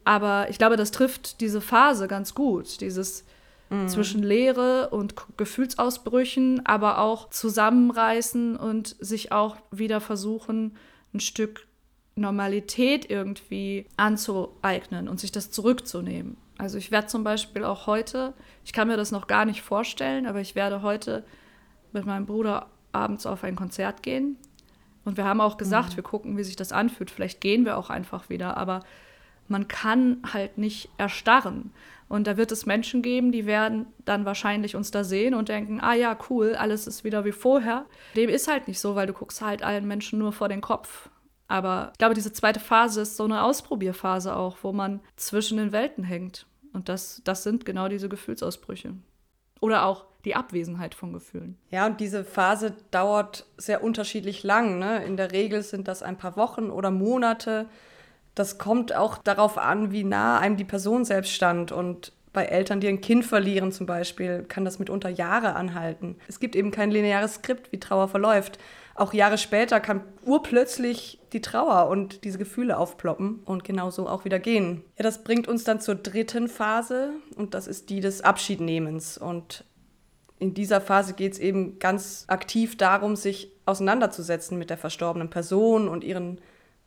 Aber 0.05 0.51
ich 0.51 0.59
glaube, 0.59 0.77
das 0.77 0.91
trifft 0.91 1.41
diese 1.41 1.61
Phase 1.61 2.09
ganz 2.09 2.35
gut, 2.35 2.81
dieses 2.81 3.25
mhm. 3.71 3.89
zwischen 3.89 4.23
Leere 4.23 4.91
und 4.91 5.15
Gefühlsausbrüchen, 5.37 6.67
aber 6.67 6.99
auch 6.99 7.31
zusammenreißen 7.31 8.57
und 8.57 8.97
sich 8.99 9.33
auch 9.33 9.57
wieder 9.71 10.01
versuchen, 10.01 10.77
ein 11.15 11.21
Stück 11.21 11.67
Normalität 12.17 13.09
irgendwie 13.09 13.87
anzueignen 13.97 15.09
und 15.09 15.21
sich 15.21 15.33
das 15.33 15.51
zurückzunehmen. 15.51 16.37
Also 16.61 16.79
ich 16.79 16.91
werde 16.91 17.07
zum 17.07 17.25
Beispiel 17.25 17.65
auch 17.65 17.87
heute, 17.87 18.35
ich 18.65 18.73
kann 18.73 18.89
mir 18.89 18.97
das 18.97 19.13
noch 19.13 19.27
gar 19.27 19.45
nicht 19.45 19.63
vorstellen, 19.63 20.27
aber 20.27 20.41
ich 20.41 20.55
werde 20.55 20.83
heute 20.83 21.25
mit 21.93 22.07
meinem 22.07 22.27
Bruder 22.27 22.67
abends 22.93 23.27
auf 23.27 23.45
ein 23.45 23.57
Konzert 23.57 24.03
gehen. 24.03 24.37
Und 25.05 25.17
wir 25.17 25.25
haben 25.25 25.41
auch 25.41 25.57
gesagt, 25.57 25.93
mhm. 25.93 25.97
wir 25.97 26.03
gucken, 26.03 26.37
wie 26.37 26.45
sich 26.45 26.57
das 26.57 26.73
anfühlt. 26.73 27.11
Vielleicht 27.11 27.41
gehen 27.41 27.65
wir 27.65 27.79
auch 27.79 27.91
einfach 27.91 28.29
wieder, 28.29 28.57
aber 28.57 28.81
man 29.49 29.67
kann 29.67 30.23
halt 30.33 30.59
nicht 30.59 30.91
erstarren. 30.99 31.73
Und 32.09 32.27
da 32.27 32.37
wird 32.37 32.53
es 32.53 32.67
Menschen 32.67 33.03
geben, 33.03 33.33
die 33.33 33.47
werden 33.47 33.87
dann 34.05 34.25
wahrscheinlich 34.25 34.77
uns 34.77 34.91
da 34.91 35.05
sehen 35.05 35.35
und 35.35 35.49
denken, 35.49 35.81
ah 35.81 35.95
ja, 35.95 36.17
cool, 36.29 36.55
alles 36.57 36.87
ist 36.87 37.05
wieder 37.05 37.25
wie 37.25 37.33
vorher. 37.33 37.87
Dem 38.17 38.29
ist 38.29 38.49
halt 38.49 38.69
nicht 38.69 38.81
so, 38.81 38.95
weil 38.95 39.07
du 39.07 39.13
guckst 39.13 39.43
halt 39.43 39.63
allen 39.63 39.87
Menschen 39.87 40.19
nur 40.19 40.33
vor 40.33 40.49
den 40.49 40.61
Kopf. 40.61 41.09
Aber 41.47 41.91
ich 41.93 41.99
glaube, 41.99 42.15
diese 42.15 42.33
zweite 42.33 42.61
Phase 42.61 43.01
ist 43.03 43.17
so 43.17 43.25
eine 43.25 43.43
Ausprobierphase 43.43 44.37
auch, 44.37 44.59
wo 44.63 44.73
man 44.73 45.01
zwischen 45.17 45.59
den 45.59 45.73
Welten 45.73 46.05
hängt. 46.05 46.47
Und 46.73 46.89
das, 46.89 47.23
das 47.25 47.43
sind 47.43 47.65
genau 47.65 47.89
diese 47.89 48.09
Gefühlsausbrüche. 48.09 48.95
Oder 49.61 49.85
auch 49.85 50.07
die 50.25 50.35
Abwesenheit 50.35 50.95
von 50.95 51.13
Gefühlen. 51.13 51.59
Ja, 51.71 51.87
und 51.87 52.01
diese 52.01 52.25
Phase 52.25 52.75
dauert 52.91 53.47
sehr 53.57 53.83
unterschiedlich 53.83 54.43
lang. 54.43 54.79
Ne? 54.79 55.05
In 55.05 55.17
der 55.17 55.33
Regel 55.33 55.63
sind 55.63 55.89
das 55.89 56.03
ein 56.03 56.19
paar 56.19 56.37
Wochen 56.37 56.71
oder 56.71 56.91
Monate. 56.91 57.67
Das 58.35 58.59
kommt 58.59 58.95
auch 58.95 59.19
darauf 59.19 59.59
an, 59.59 59.93
wie 59.93 60.05
nah 60.05 60.39
einem 60.39 60.57
die 60.57 60.65
Person 60.65 61.05
selbst 61.05 61.33
stand. 61.33 61.73
Und 61.73 62.13
bei 62.33 62.45
Eltern, 62.45 62.81
die 62.81 62.89
ein 62.89 63.01
Kind 63.01 63.25
verlieren 63.25 63.73
zum 63.73 63.87
Beispiel, 63.87 64.45
kann 64.45 64.65
das 64.65 64.79
mitunter 64.79 65.09
Jahre 65.09 65.57
anhalten. 65.57 66.17
Es 66.29 66.39
gibt 66.39 66.55
eben 66.55 66.71
kein 66.71 66.91
lineares 66.91 67.35
Skript, 67.35 67.73
wie 67.73 67.81
Trauer 67.81 68.09
verläuft. 68.09 68.59
Auch 69.01 69.15
Jahre 69.15 69.39
später 69.39 69.81
kann 69.81 70.03
urplötzlich 70.27 71.21
die 71.33 71.41
Trauer 71.41 71.89
und 71.89 72.23
diese 72.23 72.37
Gefühle 72.37 72.77
aufploppen 72.77 73.41
und 73.47 73.65
genauso 73.65 74.07
auch 74.07 74.27
wieder 74.27 74.39
gehen. 74.39 74.85
Ja, 74.99 75.05
das 75.05 75.25
bringt 75.25 75.49
uns 75.49 75.65
dann 75.65 75.81
zur 75.81 75.95
dritten 75.95 76.49
Phase 76.49 77.13
und 77.35 77.55
das 77.55 77.67
ist 77.67 77.89
die 77.89 78.01
des 78.01 78.21
Abschiednehmens. 78.21 79.17
Und 79.17 79.65
in 80.39 80.53
dieser 80.53 80.83
Phase 80.83 81.15
geht 81.15 81.33
es 81.33 81.39
eben 81.39 81.79
ganz 81.79 82.27
aktiv 82.29 82.77
darum, 82.77 83.17
sich 83.17 83.51
auseinanderzusetzen 83.65 84.59
mit 84.59 84.69
der 84.69 84.77
verstorbenen 84.77 85.31
Person 85.31 85.89
und 85.89 86.05
ihren 86.05 86.39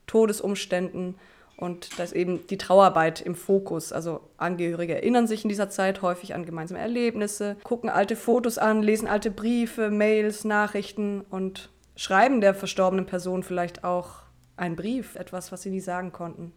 Todesumständen 0.05 1.15
und 1.57 1.97
da 1.97 2.03
ist 2.03 2.13
eben 2.13 2.45
die 2.45 2.59
Trauerarbeit 2.59 3.21
im 3.21 3.33
Fokus. 3.33 3.91
Also 3.91 4.21
Angehörige 4.37 4.93
erinnern 4.93 5.25
sich 5.25 5.45
in 5.45 5.49
dieser 5.49 5.69
Zeit 5.69 6.03
häufig 6.03 6.35
an 6.35 6.45
gemeinsame 6.45 6.79
Erlebnisse, 6.79 7.57
gucken 7.63 7.89
alte 7.89 8.15
Fotos 8.15 8.59
an, 8.59 8.83
lesen 8.83 9.07
alte 9.07 9.31
Briefe, 9.31 9.89
Mails, 9.89 10.45
Nachrichten 10.45 11.21
und 11.29 11.69
schreiben 11.95 12.41
der 12.41 12.55
verstorbenen 12.55 13.05
Person 13.05 13.43
vielleicht 13.43 13.83
auch 13.83 14.23
einen 14.55 14.75
Brief, 14.75 15.15
etwas, 15.15 15.51
was 15.51 15.61
sie 15.61 15.69
nie 15.69 15.79
sagen 15.79 16.11
konnten. 16.11 16.53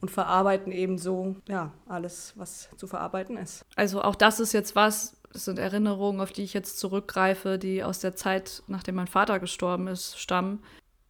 Und 0.00 0.10
verarbeiten 0.10 0.72
eben 0.72 0.98
so, 0.98 1.36
ja, 1.46 1.72
alles, 1.86 2.32
was 2.36 2.68
zu 2.76 2.88
verarbeiten 2.88 3.36
ist. 3.36 3.64
Also 3.76 4.02
auch 4.02 4.16
das 4.16 4.40
ist 4.40 4.52
jetzt 4.52 4.74
was, 4.74 5.16
das 5.32 5.44
sind 5.44 5.60
Erinnerungen, 5.60 6.20
auf 6.20 6.32
die 6.32 6.42
ich 6.42 6.54
jetzt 6.54 6.80
zurückgreife, 6.80 7.56
die 7.56 7.84
aus 7.84 8.00
der 8.00 8.16
Zeit, 8.16 8.64
nachdem 8.66 8.96
mein 8.96 9.06
Vater 9.06 9.38
gestorben 9.38 9.86
ist, 9.86 10.18
stammen 10.18 10.60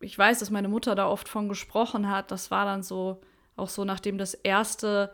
ich 0.02 0.18
weiß, 0.18 0.40
dass 0.40 0.50
meine 0.50 0.68
Mutter 0.68 0.94
da 0.94 1.08
oft 1.08 1.28
von 1.28 1.48
gesprochen 1.48 2.10
hat. 2.10 2.30
Das 2.30 2.50
war 2.50 2.64
dann 2.64 2.82
so, 2.82 3.20
auch 3.56 3.68
so, 3.68 3.84
nachdem 3.84 4.18
das 4.18 4.34
erste 4.34 5.12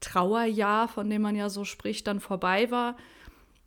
Trauerjahr, 0.00 0.88
von 0.88 1.10
dem 1.10 1.22
man 1.22 1.34
ja 1.34 1.48
so 1.50 1.64
spricht, 1.64 2.06
dann 2.06 2.20
vorbei 2.20 2.70
war, 2.70 2.96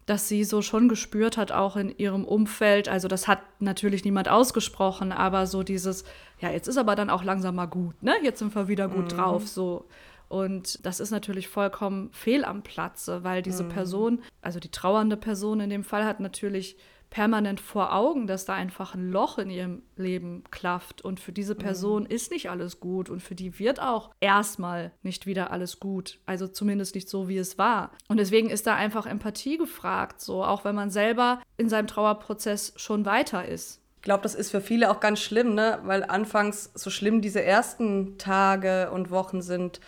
dass 0.06 0.28
sie 0.28 0.44
so 0.44 0.62
schon 0.62 0.90
gespürt 0.90 1.38
hat, 1.38 1.52
auch 1.52 1.76
in 1.76 1.96
ihrem 1.98 2.26
Umfeld. 2.26 2.90
Also, 2.90 3.08
das 3.08 3.28
hat 3.28 3.40
natürlich 3.60 4.04
niemand 4.04 4.30
ausgesprochen, 4.30 5.12
aber 5.12 5.48
so 5.48 5.64
dieses, 5.64 6.04
ja, 6.40 6.50
jetzt 6.50 6.68
ist 6.68 6.78
aber 6.78 6.96
dann 6.96 7.10
auch 7.10 7.24
langsam 7.24 7.56
mal 7.56 7.68
gut, 7.68 8.02
ne? 8.02 8.16
Jetzt 8.24 8.40
sind 8.40 8.56
wir 8.56 8.68
wieder 8.68 8.88
gut 8.88 9.06
mhm. 9.06 9.18
drauf, 9.18 9.48
so. 9.48 9.86
Und 10.28 10.86
das 10.86 11.02
ist 11.02 11.12
natürlich 11.12 11.50
vollkommen 11.50 12.10
fehl 12.14 12.46
am 12.46 12.62
Platze, 12.62 13.26
weil 13.26 13.42
diese 13.42 13.64
mhm. 13.64 13.70
Person, 13.70 14.22
also 14.42 14.62
die 14.62 14.72
trauernde 14.72 15.18
Person 15.18 15.60
in 15.60 15.70
dem 15.70 15.84
Fall, 15.84 16.06
hat 16.06 16.22
natürlich 16.22 16.78
permanent 17.12 17.60
vor 17.60 17.94
Augen, 17.94 18.26
dass 18.26 18.46
da 18.46 18.54
einfach 18.54 18.96
ein 18.96 19.12
Loch 19.12 19.38
in 19.38 19.50
ihrem 19.50 19.84
Leben 19.98 20.44
klafft 20.50 21.04
und 21.04 21.20
für 21.20 21.34
diese 21.34 21.56
Person 21.56 22.04
mhm. 22.04 22.10
ist 22.10 22.32
nicht 22.32 22.50
alles 22.50 22.80
gut 22.80 23.10
und 23.10 23.22
für 23.22 23.36
die 23.36 23.60
wird 23.60 23.82
auch 23.82 24.12
erstmal 24.22 24.94
nicht 25.04 25.28
wieder 25.28 25.52
alles 25.52 25.80
gut, 25.80 26.20
also 26.26 26.48
zumindest 26.48 26.96
nicht 26.96 27.10
so, 27.10 27.28
wie 27.28 27.38
es 27.38 27.58
war. 27.58 27.92
Und 28.08 28.18
deswegen 28.18 28.50
ist 28.50 28.66
da 28.66 28.76
einfach 28.76 29.06
Empathie 29.06 29.58
gefragt, 29.58 30.22
so 30.22 30.44
auch 30.44 30.64
wenn 30.64 30.74
man 30.74 30.90
selber 30.90 31.42
in 31.58 31.70
seinem 31.70 31.88
Trauerprozess 31.88 32.74
schon 32.78 33.06
weiter 33.06 33.46
ist. 33.46 33.82
Ich 33.98 34.04
glaube, 34.04 34.24
das 34.24 34.34
ist 34.34 34.50
für 34.50 34.62
viele 34.62 34.90
auch 34.90 35.02
ganz 35.02 35.20
schlimm, 35.20 35.54
ne? 35.54 35.80
weil 35.84 36.04
anfangs 36.06 36.72
so 36.74 36.90
schlimm 36.90 37.22
diese 37.22 37.44
ersten 37.44 38.18
Tage 38.18 38.90
und 38.90 39.12
Wochen 39.12 39.42
sind. 39.42 39.82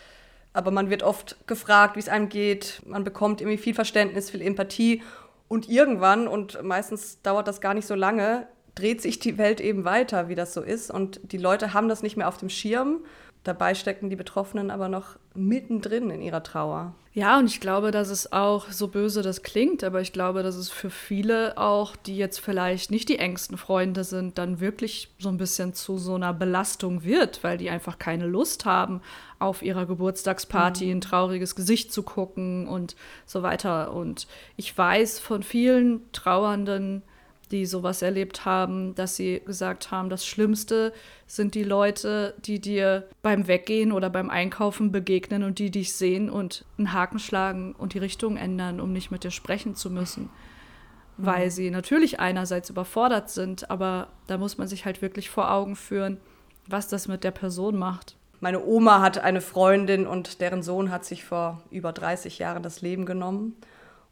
Aber 0.51 0.71
man 0.71 0.89
wird 0.89 1.01
oft 1.01 1.47
gefragt, 1.47 1.95
wie 1.95 2.01
es 2.01 2.09
einem 2.09 2.29
geht. 2.29 2.81
Man 2.85 3.03
bekommt 3.03 3.41
irgendwie 3.41 3.57
viel 3.57 3.73
Verständnis, 3.73 4.29
viel 4.29 4.41
Empathie. 4.41 5.01
Und 5.53 5.69
irgendwann, 5.69 6.27
und 6.27 6.63
meistens 6.63 7.21
dauert 7.21 7.47
das 7.47 7.61
gar 7.61 7.75
nicht 7.75 7.85
so 7.85 7.93
lange, 7.93 8.47
dreht 8.73 9.03
sich 9.03 9.19
die 9.19 9.37
Welt 9.37 9.61
eben 9.61 9.85
weiter, 9.85 10.27
wie 10.27 10.33
das 10.33 10.51
so 10.51 10.63
ist. 10.63 10.89
Und 10.89 11.19
die 11.31 11.37
Leute 11.37 11.75
haben 11.75 11.89
das 11.89 12.01
nicht 12.01 12.17
mehr 12.17 12.27
auf 12.27 12.37
dem 12.37 12.49
Schirm. 12.49 13.05
Dabei 13.43 13.75
stecken 13.75 14.09
die 14.09 14.15
Betroffenen 14.15 14.71
aber 14.71 14.87
noch 14.87 15.17
mittendrin 15.35 16.09
in 16.09 16.21
ihrer 16.21 16.43
Trauer. 16.43 16.93
Ja, 17.15 17.37
und 17.37 17.45
ich 17.45 17.59
glaube, 17.59 17.91
dass 17.91 18.09
es 18.09 18.33
auch, 18.33 18.71
so 18.71 18.87
böse 18.87 19.21
das 19.21 19.43
klingt, 19.43 19.83
aber 19.83 20.01
ich 20.01 20.13
glaube, 20.13 20.41
dass 20.41 20.55
es 20.55 20.69
für 20.69 20.89
viele 20.89 21.57
auch, 21.59 21.95
die 21.95 22.17
jetzt 22.17 22.39
vielleicht 22.39 22.89
nicht 22.89 23.07
die 23.07 23.19
engsten 23.19 23.57
Freunde 23.57 24.03
sind, 24.03 24.39
dann 24.39 24.59
wirklich 24.59 25.13
so 25.19 25.29
ein 25.29 25.37
bisschen 25.37 25.75
zu 25.75 25.99
so 25.99 26.15
einer 26.15 26.33
Belastung 26.33 27.03
wird, 27.03 27.43
weil 27.43 27.57
die 27.57 27.69
einfach 27.69 27.99
keine 27.99 28.25
Lust 28.25 28.65
haben, 28.65 29.01
auf 29.37 29.61
ihrer 29.61 29.85
Geburtstagsparty 29.85 30.85
mhm. 30.85 30.91
ein 30.91 31.01
trauriges 31.01 31.55
Gesicht 31.55 31.93
zu 31.93 32.01
gucken 32.01 32.67
und 32.67 32.95
so 33.27 33.43
weiter. 33.43 33.93
Und 33.93 34.25
ich 34.57 34.75
weiß 34.75 35.19
von 35.19 35.43
vielen 35.43 36.11
Trauernden, 36.13 37.03
die 37.53 37.67
sowas 37.67 38.01
erlebt 38.01 38.45
haben, 38.45 38.95
dass 38.95 39.15
sie 39.15 39.39
gesagt 39.45 39.91
haben, 39.91 40.09
das 40.09 40.25
Schlimmste 40.25 40.91
sind 41.27 41.53
die 41.53 41.63
Leute, 41.63 42.33
die 42.43 42.59
dir 42.59 43.07
beim 43.21 43.47
Weggehen 43.47 43.91
oder 43.91 44.09
beim 44.09 44.31
Einkaufen 44.31 44.91
begegnen 44.91 45.43
und 45.43 45.59
die 45.59 45.69
dich 45.69 45.93
sehen 45.93 46.31
und 46.31 46.65
einen 46.77 46.93
Haken 46.93 47.19
schlagen 47.19 47.73
und 47.77 47.93
die 47.93 47.99
Richtung 47.99 48.37
ändern, 48.37 48.81
um 48.81 48.91
nicht 48.91 49.11
mit 49.11 49.23
dir 49.23 49.29
sprechen 49.29 49.75
zu 49.75 49.91
müssen. 49.91 50.23
Mhm. 50.23 51.25
Weil 51.25 51.51
sie 51.51 51.69
natürlich 51.69 52.19
einerseits 52.19 52.71
überfordert 52.71 53.29
sind, 53.29 53.69
aber 53.69 54.07
da 54.25 54.39
muss 54.39 54.57
man 54.57 54.67
sich 54.67 54.85
halt 54.85 55.03
wirklich 55.03 55.29
vor 55.29 55.51
Augen 55.51 55.75
führen, 55.75 56.17
was 56.67 56.87
das 56.87 57.07
mit 57.07 57.23
der 57.23 57.31
Person 57.31 57.77
macht. 57.77 58.17
Meine 58.39 58.65
Oma 58.65 58.99
hat 58.99 59.19
eine 59.19 59.41
Freundin 59.41 60.07
und 60.07 60.41
deren 60.41 60.63
Sohn 60.63 60.89
hat 60.89 61.05
sich 61.05 61.23
vor 61.23 61.61
über 61.69 61.93
30 61.93 62.39
Jahren 62.39 62.63
das 62.63 62.81
Leben 62.81 63.05
genommen 63.05 63.55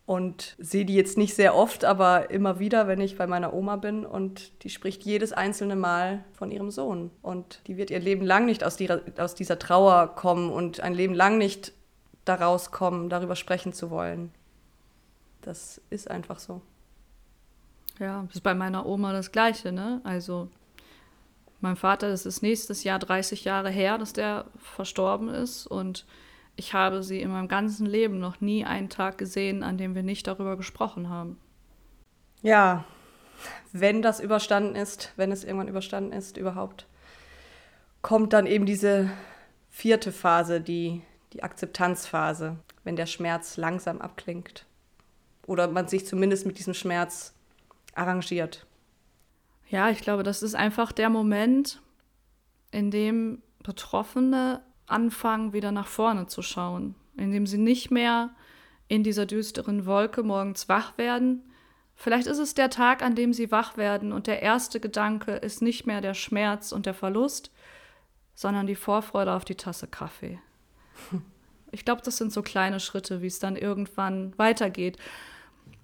und 0.06 0.56
sehe 0.60 0.86
die 0.86 0.96
jetzt 0.96 1.18
nicht 1.18 1.36
sehr 1.36 1.56
oft, 1.56 1.86
aber 1.86 2.32
immer 2.32 2.60
wieder, 2.60 2.88
wenn 2.88 3.00
ich 3.00 3.18
bei 3.18 3.28
meiner 3.28 3.54
Oma 3.54 3.76
bin 3.76 4.06
und 4.06 4.64
die 4.64 4.70
spricht 4.70 5.04
jedes 5.04 5.32
einzelne 5.32 5.76
Mal 5.76 6.24
von 6.34 6.52
ihrem 6.52 6.72
Sohn 6.72 7.12
und 7.22 7.62
die 7.68 7.78
wird 7.78 7.92
ihr 7.92 8.00
Leben 8.00 8.26
lang 8.26 8.46
nicht 8.46 8.64
aus, 8.64 8.76
die, 8.76 8.90
aus 9.18 9.36
dieser 9.36 9.60
Trauer 9.60 10.16
kommen 10.16 10.50
und 10.50 10.82
ein 10.82 10.94
Leben 10.94 11.14
lang 11.14 11.38
nicht 11.38 11.74
daraus 12.26 12.72
kommen, 12.72 13.10
darüber 13.10 13.36
sprechen 13.36 13.74
zu 13.74 13.90
wollen. 13.90 14.32
Das 15.42 15.82
ist 15.90 16.10
einfach 16.10 16.40
so. 16.40 16.62
Ja, 18.00 18.24
das 18.28 18.36
ist 18.36 18.42
bei 18.42 18.54
meiner 18.54 18.86
Oma 18.86 19.14
das 19.14 19.32
Gleiche, 19.32 19.72
ne? 19.72 20.02
Also 20.04 20.50
mein 21.62 21.76
Vater, 21.76 22.10
das 22.10 22.26
ist 22.26 22.42
nächstes 22.42 22.84
Jahr 22.84 23.00
30 23.00 23.44
Jahre 23.44 23.70
her, 23.70 23.98
dass 23.98 24.14
der 24.14 24.46
verstorben 24.58 25.30
ist 25.30 25.68
und 25.68 26.06
ich 26.56 26.74
habe 26.74 27.04
sie 27.04 27.22
in 27.22 27.32
meinem 27.32 27.48
ganzen 27.48 27.86
Leben 27.86 28.20
noch 28.20 28.42
nie 28.42 28.66
einen 28.66 28.90
Tag 28.90 29.18
gesehen, 29.18 29.64
an 29.64 29.78
dem 29.78 29.96
wir 29.96 30.04
nicht 30.04 30.28
darüber 30.28 30.58
gesprochen 30.58 31.10
haben. 31.10 31.40
Ja, 32.42 32.86
wenn 33.72 34.02
das 34.02 34.20
überstanden 34.20 34.76
ist, 34.76 35.14
wenn 35.16 35.32
es 35.32 35.44
irgendwann 35.44 35.68
überstanden 35.68 36.12
ist 36.12 36.38
überhaupt, 36.38 36.88
kommt 38.02 38.34
dann 38.34 38.46
eben 38.46 38.66
diese 38.66 39.10
vierte 39.70 40.12
Phase, 40.12 40.62
die, 40.62 41.02
die 41.34 41.44
Akzeptanzphase, 41.44 42.58
wenn 42.84 42.96
der 42.96 43.06
Schmerz 43.06 43.58
langsam 43.58 44.02
abklingt. 44.02 44.66
Oder 45.48 45.68
man 45.68 45.88
sich 45.88 46.06
zumindest 46.06 46.46
mit 46.46 46.60
diesem 46.60 46.74
Schmerz 46.74 47.34
arrangiert. 47.96 48.66
Ja, 49.70 49.90
ich 49.90 50.02
glaube, 50.02 50.24
das 50.24 50.44
ist 50.44 50.56
einfach 50.56 50.92
der 50.92 51.10
Moment, 51.10 51.82
in 52.72 52.92
dem 52.92 53.42
Betroffene 53.64 54.62
anfangen, 54.92 55.54
wieder 55.54 55.72
nach 55.72 55.88
vorne 55.88 56.28
zu 56.28 56.42
schauen, 56.42 56.96
indem 57.18 57.48
sie 57.48 57.58
nicht 57.58 57.92
mehr 57.92 58.32
in 58.88 59.04
dieser 59.04 59.26
düsteren 59.26 59.86
Wolke 59.86 60.24
morgens 60.24 60.68
wach 60.68 60.98
werden. 60.98 61.44
Vielleicht 61.96 62.28
ist 62.28 62.40
es 62.40 62.56
der 62.56 62.70
Tag, 62.70 63.02
an 63.02 63.16
dem 63.16 63.32
sie 63.32 63.52
wach 63.52 63.78
werden 63.78 64.12
und 64.12 64.28
der 64.28 64.42
erste 64.42 64.80
Gedanke 64.80 65.34
ist 65.34 65.62
nicht 65.62 65.86
mehr 65.86 66.02
der 66.02 66.14
Schmerz 66.14 66.72
und 66.72 66.86
der 66.86 66.94
Verlust, 66.94 67.52
sondern 68.36 68.68
die 68.68 68.76
Vorfreude 68.76 69.34
auf 69.34 69.46
die 69.46 69.56
Tasse 69.56 69.88
Kaffee. 69.88 70.40
Ich 71.74 71.86
glaube, 71.86 72.02
das 72.04 72.18
sind 72.18 72.34
so 72.34 72.42
kleine 72.42 72.82
Schritte, 72.82 73.22
wie 73.22 73.28
es 73.28 73.40
dann 73.40 73.56
irgendwann 73.56 74.38
weitergeht. 74.38 74.98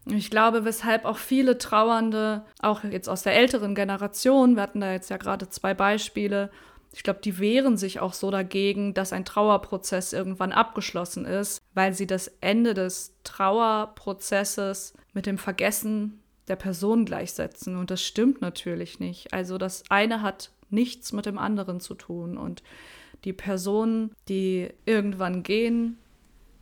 Ich 0.06 0.30
glaube, 0.30 0.66
weshalb 0.66 1.06
auch 1.06 1.18
viele 1.18 1.58
Trauernde, 1.58 2.46
auch 2.62 2.84
jetzt 2.84 3.08
aus 3.08 3.24
der 3.24 3.36
älteren 3.36 3.74
Generation, 3.74 4.56
wir 4.56 4.64
hatten 4.64 4.82
da 4.82 4.92
jetzt 4.92 5.10
ja 5.10 5.16
gerade 5.16 5.48
zwei 5.48 5.74
Beispiele, 5.74 6.52
ich 6.98 7.04
glaube, 7.04 7.20
die 7.24 7.38
wehren 7.38 7.78
sich 7.78 8.00
auch 8.00 8.14
so 8.14 8.32
dagegen, 8.32 8.96
dass 8.96 9.14
ein 9.14 9.24
Trauerprozess 9.24 10.14
irgendwann 10.14 10.52
abgeschlossen 10.52 11.26
ist, 11.26 11.62
weil 11.76 11.94
sie 11.94 12.08
das 12.08 12.28
Ende 12.42 12.74
des 12.74 13.14
Trauerprozesses 13.24 14.96
mit 15.14 15.28
dem 15.28 15.38
Vergessen 15.38 16.20
der 16.48 16.56
Person 16.56 17.06
gleichsetzen. 17.06 17.78
Und 17.78 17.92
das 17.92 18.02
stimmt 18.02 18.42
natürlich 18.42 19.00
nicht. 19.00 19.32
Also 19.32 19.60
das 19.60 19.84
eine 19.90 20.24
hat 20.24 20.50
nichts 20.72 21.14
mit 21.14 21.28
dem 21.28 21.38
anderen 21.38 21.82
zu 21.82 21.94
tun. 21.94 22.36
Und 22.36 22.64
die 23.26 23.34
Personen, 23.34 24.12
die 24.28 24.70
irgendwann 24.88 25.44
gehen, 25.44 26.00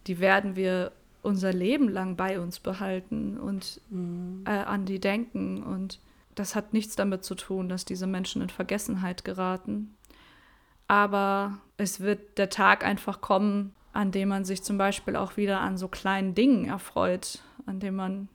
die 0.06 0.20
werden 0.20 0.58
wir 0.58 0.92
unser 1.22 1.54
Leben 1.54 1.88
lang 1.88 2.18
bei 2.18 2.42
uns 2.42 2.60
behalten 2.60 3.38
und 3.38 3.80
mhm. 3.90 4.44
äh, 4.46 4.50
an 4.50 4.86
die 4.86 5.00
denken. 5.00 5.64
Und 5.64 6.02
das 6.36 6.56
hat 6.56 6.74
nichts 6.74 6.98
damit 6.98 7.24
zu 7.24 7.36
tun, 7.36 7.70
dass 7.70 7.86
diese 7.86 8.06
Menschen 8.06 8.42
in 8.42 8.50
Vergessenheit 8.50 9.24
geraten. 9.24 9.96
Aber 10.88 11.60
es 11.78 12.00
wird 12.00 12.38
der 12.38 12.50
Tag 12.50 12.86
einfach 12.86 13.22
kommen, 13.22 13.76
an 13.94 14.12
dem 14.12 14.30
man 14.30 14.46
sich 14.46 14.64
zum 14.64 14.78
Beispiel 14.78 15.16
auch 15.16 15.38
wieder 15.38 15.62
an 15.62 15.78
so 15.78 15.88
kleinen 15.88 16.36
Dingen 16.36 16.66
erfreut, 16.66 17.40
an 17.66 17.80
dem 17.80 17.96
man 17.96 18.30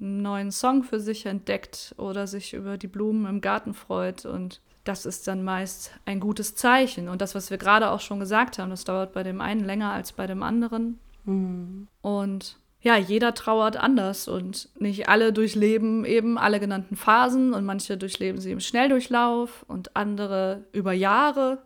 einen 0.00 0.22
neuen 0.22 0.50
Song 0.50 0.82
für 0.82 1.00
sich 1.00 1.26
entdeckt 1.26 1.94
oder 1.98 2.26
sich 2.26 2.54
über 2.54 2.76
die 2.76 2.88
Blumen 2.88 3.26
im 3.26 3.40
Garten 3.40 3.74
freut. 3.74 4.24
Und 4.24 4.60
das 4.84 5.06
ist 5.06 5.28
dann 5.28 5.44
meist 5.44 5.92
ein 6.06 6.18
gutes 6.18 6.56
Zeichen. 6.56 7.08
Und 7.08 7.20
das, 7.20 7.34
was 7.34 7.50
wir 7.50 7.58
gerade 7.58 7.90
auch 7.90 8.00
schon 8.00 8.20
gesagt 8.20 8.58
haben, 8.58 8.70
das 8.70 8.84
dauert 8.84 9.12
bei 9.12 9.22
dem 9.22 9.40
einen 9.40 9.64
länger 9.64 9.92
als 9.92 10.12
bei 10.12 10.26
dem 10.26 10.42
anderen. 10.42 10.98
Mhm. 11.24 11.88
Und 12.00 12.58
ja, 12.80 12.96
jeder 12.96 13.32
trauert 13.34 13.76
anders 13.76 14.26
und 14.26 14.68
nicht 14.80 15.08
alle 15.08 15.32
durchleben 15.32 16.04
eben 16.04 16.36
alle 16.36 16.58
genannten 16.58 16.96
Phasen 16.96 17.54
und 17.54 17.64
manche 17.64 17.96
durchleben 17.96 18.40
sie 18.40 18.50
im 18.50 18.58
Schnelldurchlauf 18.58 19.64
und 19.68 19.94
andere 19.94 20.64
über 20.72 20.92
Jahre. 20.92 21.62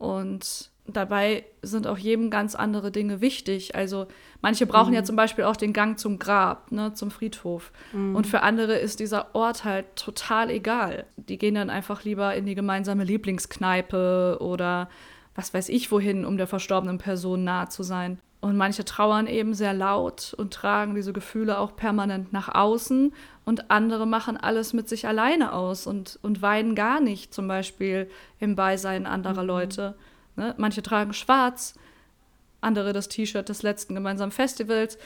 Und 0.00 0.70
dabei 0.86 1.44
sind 1.60 1.86
auch 1.86 1.98
jedem 1.98 2.30
ganz 2.30 2.54
andere 2.54 2.90
Dinge 2.90 3.20
wichtig. 3.20 3.74
Also 3.74 4.06
manche 4.40 4.64
brauchen 4.64 4.88
mhm. 4.88 4.94
ja 4.94 5.04
zum 5.04 5.14
Beispiel 5.14 5.44
auch 5.44 5.56
den 5.56 5.74
Gang 5.74 5.98
zum 5.98 6.18
Grab, 6.18 6.72
ne, 6.72 6.94
zum 6.94 7.10
Friedhof. 7.10 7.70
Mhm. 7.92 8.16
Und 8.16 8.26
für 8.26 8.42
andere 8.42 8.78
ist 8.78 8.98
dieser 8.98 9.34
Ort 9.34 9.64
halt 9.64 9.94
total 9.96 10.48
egal. 10.48 11.04
Die 11.16 11.36
gehen 11.36 11.54
dann 11.54 11.68
einfach 11.68 12.02
lieber 12.02 12.34
in 12.34 12.46
die 12.46 12.54
gemeinsame 12.54 13.04
Lieblingskneipe 13.04 14.38
oder 14.40 14.88
was 15.34 15.52
weiß 15.52 15.68
ich 15.68 15.92
wohin, 15.92 16.24
um 16.24 16.38
der 16.38 16.46
verstorbenen 16.46 16.96
Person 16.96 17.44
nahe 17.44 17.68
zu 17.68 17.82
sein. 17.82 18.18
Und 18.40 18.56
manche 18.56 18.86
trauern 18.86 19.26
eben 19.26 19.52
sehr 19.52 19.74
laut 19.74 20.34
und 20.36 20.54
tragen 20.54 20.94
diese 20.94 21.12
Gefühle 21.12 21.58
auch 21.58 21.76
permanent 21.76 22.32
nach 22.32 22.48
außen. 22.48 23.12
Und 23.44 23.70
andere 23.70 24.06
machen 24.06 24.38
alles 24.38 24.72
mit 24.72 24.88
sich 24.88 25.06
alleine 25.06 25.52
aus 25.52 25.86
und, 25.86 26.18
und 26.22 26.40
weinen 26.40 26.74
gar 26.74 27.00
nicht, 27.00 27.34
zum 27.34 27.48
Beispiel 27.48 28.10
im 28.38 28.56
Beisein 28.56 29.06
anderer 29.06 29.42
mhm. 29.42 29.48
Leute. 29.48 29.94
Ne? 30.36 30.54
Manche 30.56 30.82
tragen 30.82 31.12
schwarz, 31.12 31.74
andere 32.62 32.94
das 32.94 33.08
T-Shirt 33.08 33.48
des 33.48 33.62
letzten 33.62 33.94
gemeinsamen 33.94 34.32
Festivals. 34.32 34.96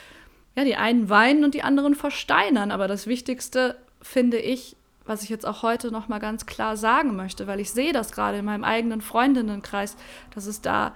Ja, 0.55 0.63
die 0.63 0.77
einen 0.77 1.09
weinen 1.09 1.43
und 1.43 1.55
die 1.55 1.65
anderen 1.65 1.97
versteinern. 1.97 2.71
Aber 2.71 2.87
das 2.87 3.09
Wichtigste 3.09 3.77
finde 4.01 4.39
ich, 4.39 4.77
was 5.05 5.25
ich 5.25 5.29
jetzt 5.29 5.45
auch 5.45 5.63
heute 5.63 5.91
noch 5.91 6.07
mal 6.09 6.21
ganz 6.21 6.47
klar 6.47 6.77
sagen 6.77 7.17
möchte, 7.17 7.49
weil 7.49 7.59
ich 7.59 7.73
sehe 7.73 7.93
das 7.93 8.13
gerade 8.13 8.39
in 8.39 8.45
meinem 8.45 8.65
eigenen 8.65 9.01
Freundinnenkreis, 9.01 9.97
dass 10.35 10.47
es 10.47 10.61
da 10.61 10.95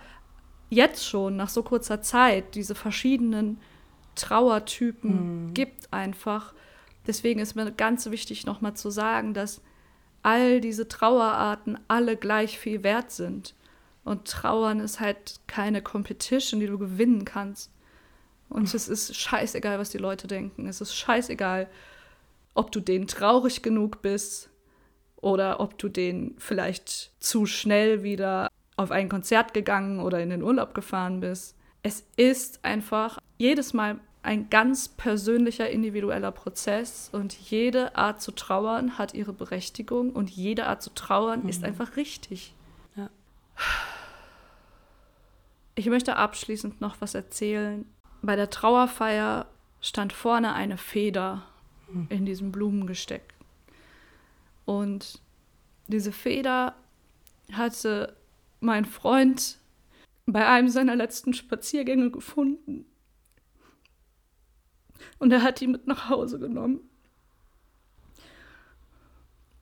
jetzt 0.71 1.07
schon 1.07 1.37
nach 1.37 1.49
so 1.49 1.63
kurzer 1.63 2.03
Zeit 2.03 2.55
diese 2.55 2.75
verschiedenen 2.75 3.59
Trauertypen 4.15 5.47
mhm. 5.47 5.55
gibt 5.55 5.93
einfach. 5.93 6.55
Deswegen 7.07 7.41
ist 7.41 7.55
mir 7.55 7.71
ganz 7.73 8.11
wichtig 8.11 8.45
nochmal 8.45 8.75
zu 8.75 8.91
sagen, 8.91 9.33
dass 9.35 9.63
all 10.23 10.61
diese 10.61 10.89
Trauerarten 10.89 11.79
alle 11.89 12.17
gleich 12.17 12.59
viel 12.59 12.83
wert 12.83 13.11
sind. 13.11 13.55
Und 14.05 14.27
Trauern 14.27 14.81
ist 14.81 15.01
halt 15.01 15.41
keine 15.47 15.83
Competition, 15.83 16.61
die 16.61 16.67
du 16.67 16.79
gewinnen 16.79 17.25
kannst. 17.25 17.71
Und 18.49 18.73
es 18.73 18.89
ist 18.89 19.15
scheißegal, 19.15 19.79
was 19.79 19.91
die 19.91 19.99
Leute 19.99 20.27
denken. 20.27 20.67
Es 20.67 20.81
ist 20.81 20.95
scheißegal, 20.95 21.69
ob 22.55 22.73
du 22.73 22.81
denen 22.81 23.07
traurig 23.07 23.63
genug 23.63 24.03
bist 24.03 24.51
oder 25.17 25.61
ob 25.61 25.79
du 25.79 25.89
denen 25.89 26.35
vielleicht 26.39 27.13
zu 27.21 27.47
schnell 27.47 28.03
wieder 28.03 28.48
auf 28.79 28.93
ein 28.93 29.09
Konzert 29.09 29.55
gegangen 29.55 30.01
oder 30.01 30.21
in 30.21 30.31
den 30.31 30.43
Urlaub 30.43 30.73
gefahren 30.73 31.21
bist. 31.21 31.57
Es 31.83 32.07
ist 32.17 32.65
einfach 32.65 33.19
jedes 33.37 33.75
Mal 33.75 33.99
ein 34.23 34.51
ganz 34.51 34.89
persönlicher, 34.89 35.69
individueller 35.69 36.31
Prozess 36.31 37.09
und 37.13 37.33
jede 37.33 37.97
Art 37.97 38.23
zu 38.23 38.31
trauern 38.31 38.97
hat 38.97 39.15
ihre 39.15 39.33
Berechtigung 39.33 40.13
und 40.13 40.31
jede 40.31 40.67
Art 40.67 40.83
zu 40.83 40.95
trauern 40.95 41.43
mhm. 41.43 41.49
ist 41.49 41.65
einfach 41.65 41.97
richtig. 41.97 42.55
Ja. 42.95 43.11
Ich 45.75 45.87
möchte 45.87 46.17
abschließend 46.17 46.81
noch 46.81 47.01
was 47.01 47.15
erzählen. 47.15 47.85
Bei 48.23 48.37
der 48.37 48.51
Trauerfeier 48.51 49.47
stand 49.81 50.13
vorne 50.13 50.53
eine 50.55 50.77
Feder 50.77 51.43
mhm. 51.91 52.07
in 52.11 52.27
diesem 52.27 52.53
Blumengesteck. 52.53 53.35
Und 54.67 55.21
diese 55.89 56.13
Feder 56.13 56.75
hatte 57.53 58.15
mein 58.61 58.85
Freund 58.85 59.59
bei 60.27 60.47
einem 60.47 60.69
seiner 60.69 60.97
letzten 60.97 61.33
Spaziergänge 61.33 62.11
gefunden. 62.11 62.87
Und 65.19 65.33
er 65.33 65.43
hat 65.43 65.61
die 65.61 65.67
mit 65.67 65.87
nach 65.87 66.09
Hause 66.09 66.39
genommen. 66.39 66.81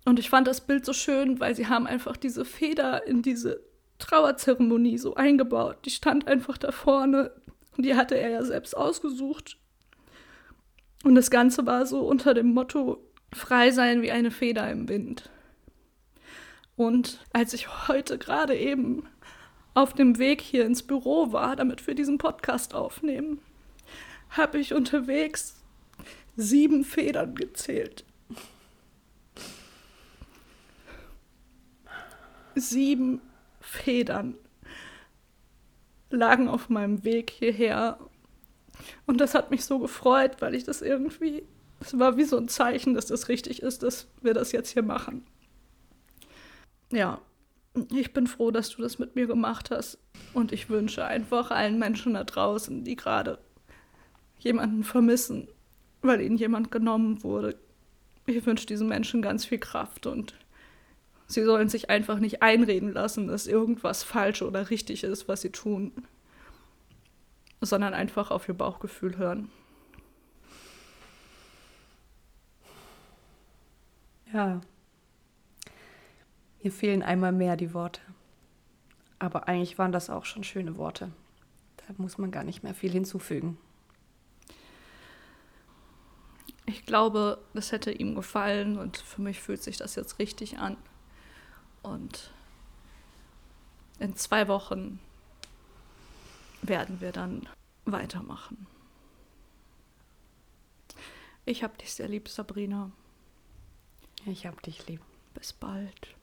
Und 0.04 0.18
ich 0.18 0.30
fand 0.30 0.46
das 0.46 0.60
Bild 0.60 0.84
so 0.84 0.92
schön, 0.92 1.40
weil 1.40 1.54
sie 1.56 1.66
haben 1.66 1.86
einfach 1.86 2.16
diese 2.16 2.44
Feder 2.44 3.06
in 3.06 3.22
diese 3.22 3.60
Trauerzeremonie 3.98 4.98
so 4.98 5.14
eingebaut. 5.14 5.78
Die 5.84 5.90
stand 5.90 6.28
einfach 6.28 6.58
da 6.58 6.70
vorne 6.70 7.32
und 7.76 7.84
die 7.84 7.94
hatte 7.94 8.16
er 8.16 8.30
ja 8.30 8.44
selbst 8.44 8.76
ausgesucht. 8.76 9.58
Und 11.04 11.14
das 11.14 11.30
Ganze 11.30 11.66
war 11.66 11.86
so 11.86 12.06
unter 12.06 12.34
dem 12.34 12.54
Motto 12.54 13.02
frei 13.32 13.70
sein 13.70 14.02
wie 14.02 14.12
eine 14.12 14.30
Feder 14.30 14.70
im 14.70 14.88
Wind. 14.88 15.28
Und 16.76 17.24
als 17.32 17.54
ich 17.54 17.88
heute 17.88 18.18
gerade 18.18 18.54
eben 18.54 19.08
auf 19.74 19.94
dem 19.94 20.18
Weg 20.18 20.42
hier 20.42 20.66
ins 20.66 20.82
Büro 20.82 21.32
war, 21.32 21.56
damit 21.56 21.86
wir 21.86 21.94
diesen 21.94 22.18
Podcast 22.18 22.74
aufnehmen, 22.74 23.40
habe 24.30 24.58
ich 24.58 24.74
unterwegs 24.74 25.62
sieben 26.36 26.84
Federn 26.84 27.34
gezählt. 27.34 28.04
Sieben 32.54 33.20
Federn 33.60 34.34
lagen 36.10 36.48
auf 36.48 36.68
meinem 36.68 37.04
Weg 37.04 37.30
hierher. 37.30 37.98
Und 39.06 39.20
das 39.20 39.34
hat 39.34 39.50
mich 39.50 39.64
so 39.64 39.78
gefreut, 39.78 40.36
weil 40.40 40.54
ich 40.54 40.64
das 40.64 40.82
irgendwie, 40.82 41.42
es 41.80 41.98
war 41.98 42.16
wie 42.18 42.24
so 42.24 42.36
ein 42.36 42.48
Zeichen, 42.48 42.94
dass 42.94 43.06
das 43.06 43.28
richtig 43.28 43.62
ist, 43.62 43.82
dass 43.82 44.08
wir 44.20 44.34
das 44.34 44.52
jetzt 44.52 44.70
hier 44.70 44.82
machen 44.82 45.26
ja, 46.90 47.20
ich 47.92 48.12
bin 48.12 48.26
froh, 48.26 48.50
dass 48.50 48.70
du 48.70 48.82
das 48.82 48.98
mit 48.98 49.16
mir 49.16 49.26
gemacht 49.26 49.70
hast. 49.70 49.98
Und 50.32 50.52
ich 50.52 50.68
wünsche 50.70 51.04
einfach 51.04 51.50
allen 51.50 51.78
Menschen 51.78 52.14
da 52.14 52.24
draußen, 52.24 52.84
die 52.84 52.96
gerade 52.96 53.38
jemanden 54.38 54.84
vermissen, 54.84 55.48
weil 56.02 56.20
ihnen 56.20 56.36
jemand 56.36 56.70
genommen 56.70 57.22
wurde. 57.22 57.56
Ich 58.26 58.44
wünsche 58.46 58.66
diesen 58.66 58.88
Menschen 58.88 59.22
ganz 59.22 59.44
viel 59.44 59.58
Kraft 59.58 60.06
und 60.06 60.34
sie 61.26 61.44
sollen 61.44 61.68
sich 61.68 61.90
einfach 61.90 62.18
nicht 62.18 62.42
einreden 62.42 62.92
lassen, 62.92 63.28
dass 63.28 63.46
irgendwas 63.46 64.02
falsch 64.02 64.42
oder 64.42 64.70
richtig 64.70 65.04
ist, 65.04 65.28
was 65.28 65.42
sie 65.42 65.50
tun, 65.50 65.92
sondern 67.60 67.94
einfach 67.94 68.30
auf 68.30 68.48
ihr 68.48 68.54
Bauchgefühl 68.54 69.16
hören. 69.16 69.50
Ja, 74.32 74.60
mir 76.66 76.72
fehlen 76.72 77.04
einmal 77.04 77.30
mehr 77.30 77.56
die 77.56 77.74
Worte. 77.74 78.00
Aber 79.20 79.46
eigentlich 79.46 79.78
waren 79.78 79.92
das 79.92 80.10
auch 80.10 80.24
schon 80.24 80.42
schöne 80.42 80.76
Worte. 80.76 81.12
Da 81.76 81.94
muss 81.96 82.18
man 82.18 82.32
gar 82.32 82.42
nicht 82.42 82.64
mehr 82.64 82.74
viel 82.74 82.90
hinzufügen. 82.90 83.56
Ich 86.66 86.84
glaube, 86.84 87.38
das 87.54 87.70
hätte 87.70 87.92
ihm 87.92 88.16
gefallen 88.16 88.78
und 88.78 88.96
für 88.96 89.22
mich 89.22 89.40
fühlt 89.40 89.62
sich 89.62 89.76
das 89.76 89.94
jetzt 89.94 90.18
richtig 90.18 90.58
an. 90.58 90.76
Und 91.84 92.32
in 94.00 94.16
zwei 94.16 94.48
Wochen 94.48 94.98
werden 96.62 97.00
wir 97.00 97.12
dann 97.12 97.48
weitermachen. 97.84 98.66
Ich 101.44 101.62
hab 101.62 101.78
dich 101.78 101.94
sehr 101.94 102.08
lieb, 102.08 102.28
Sabrina. 102.28 102.90
Ich 104.24 104.46
hab 104.46 104.60
dich 104.62 104.84
lieb. 104.88 105.00
Bis 105.32 105.52
bald. 105.52 106.15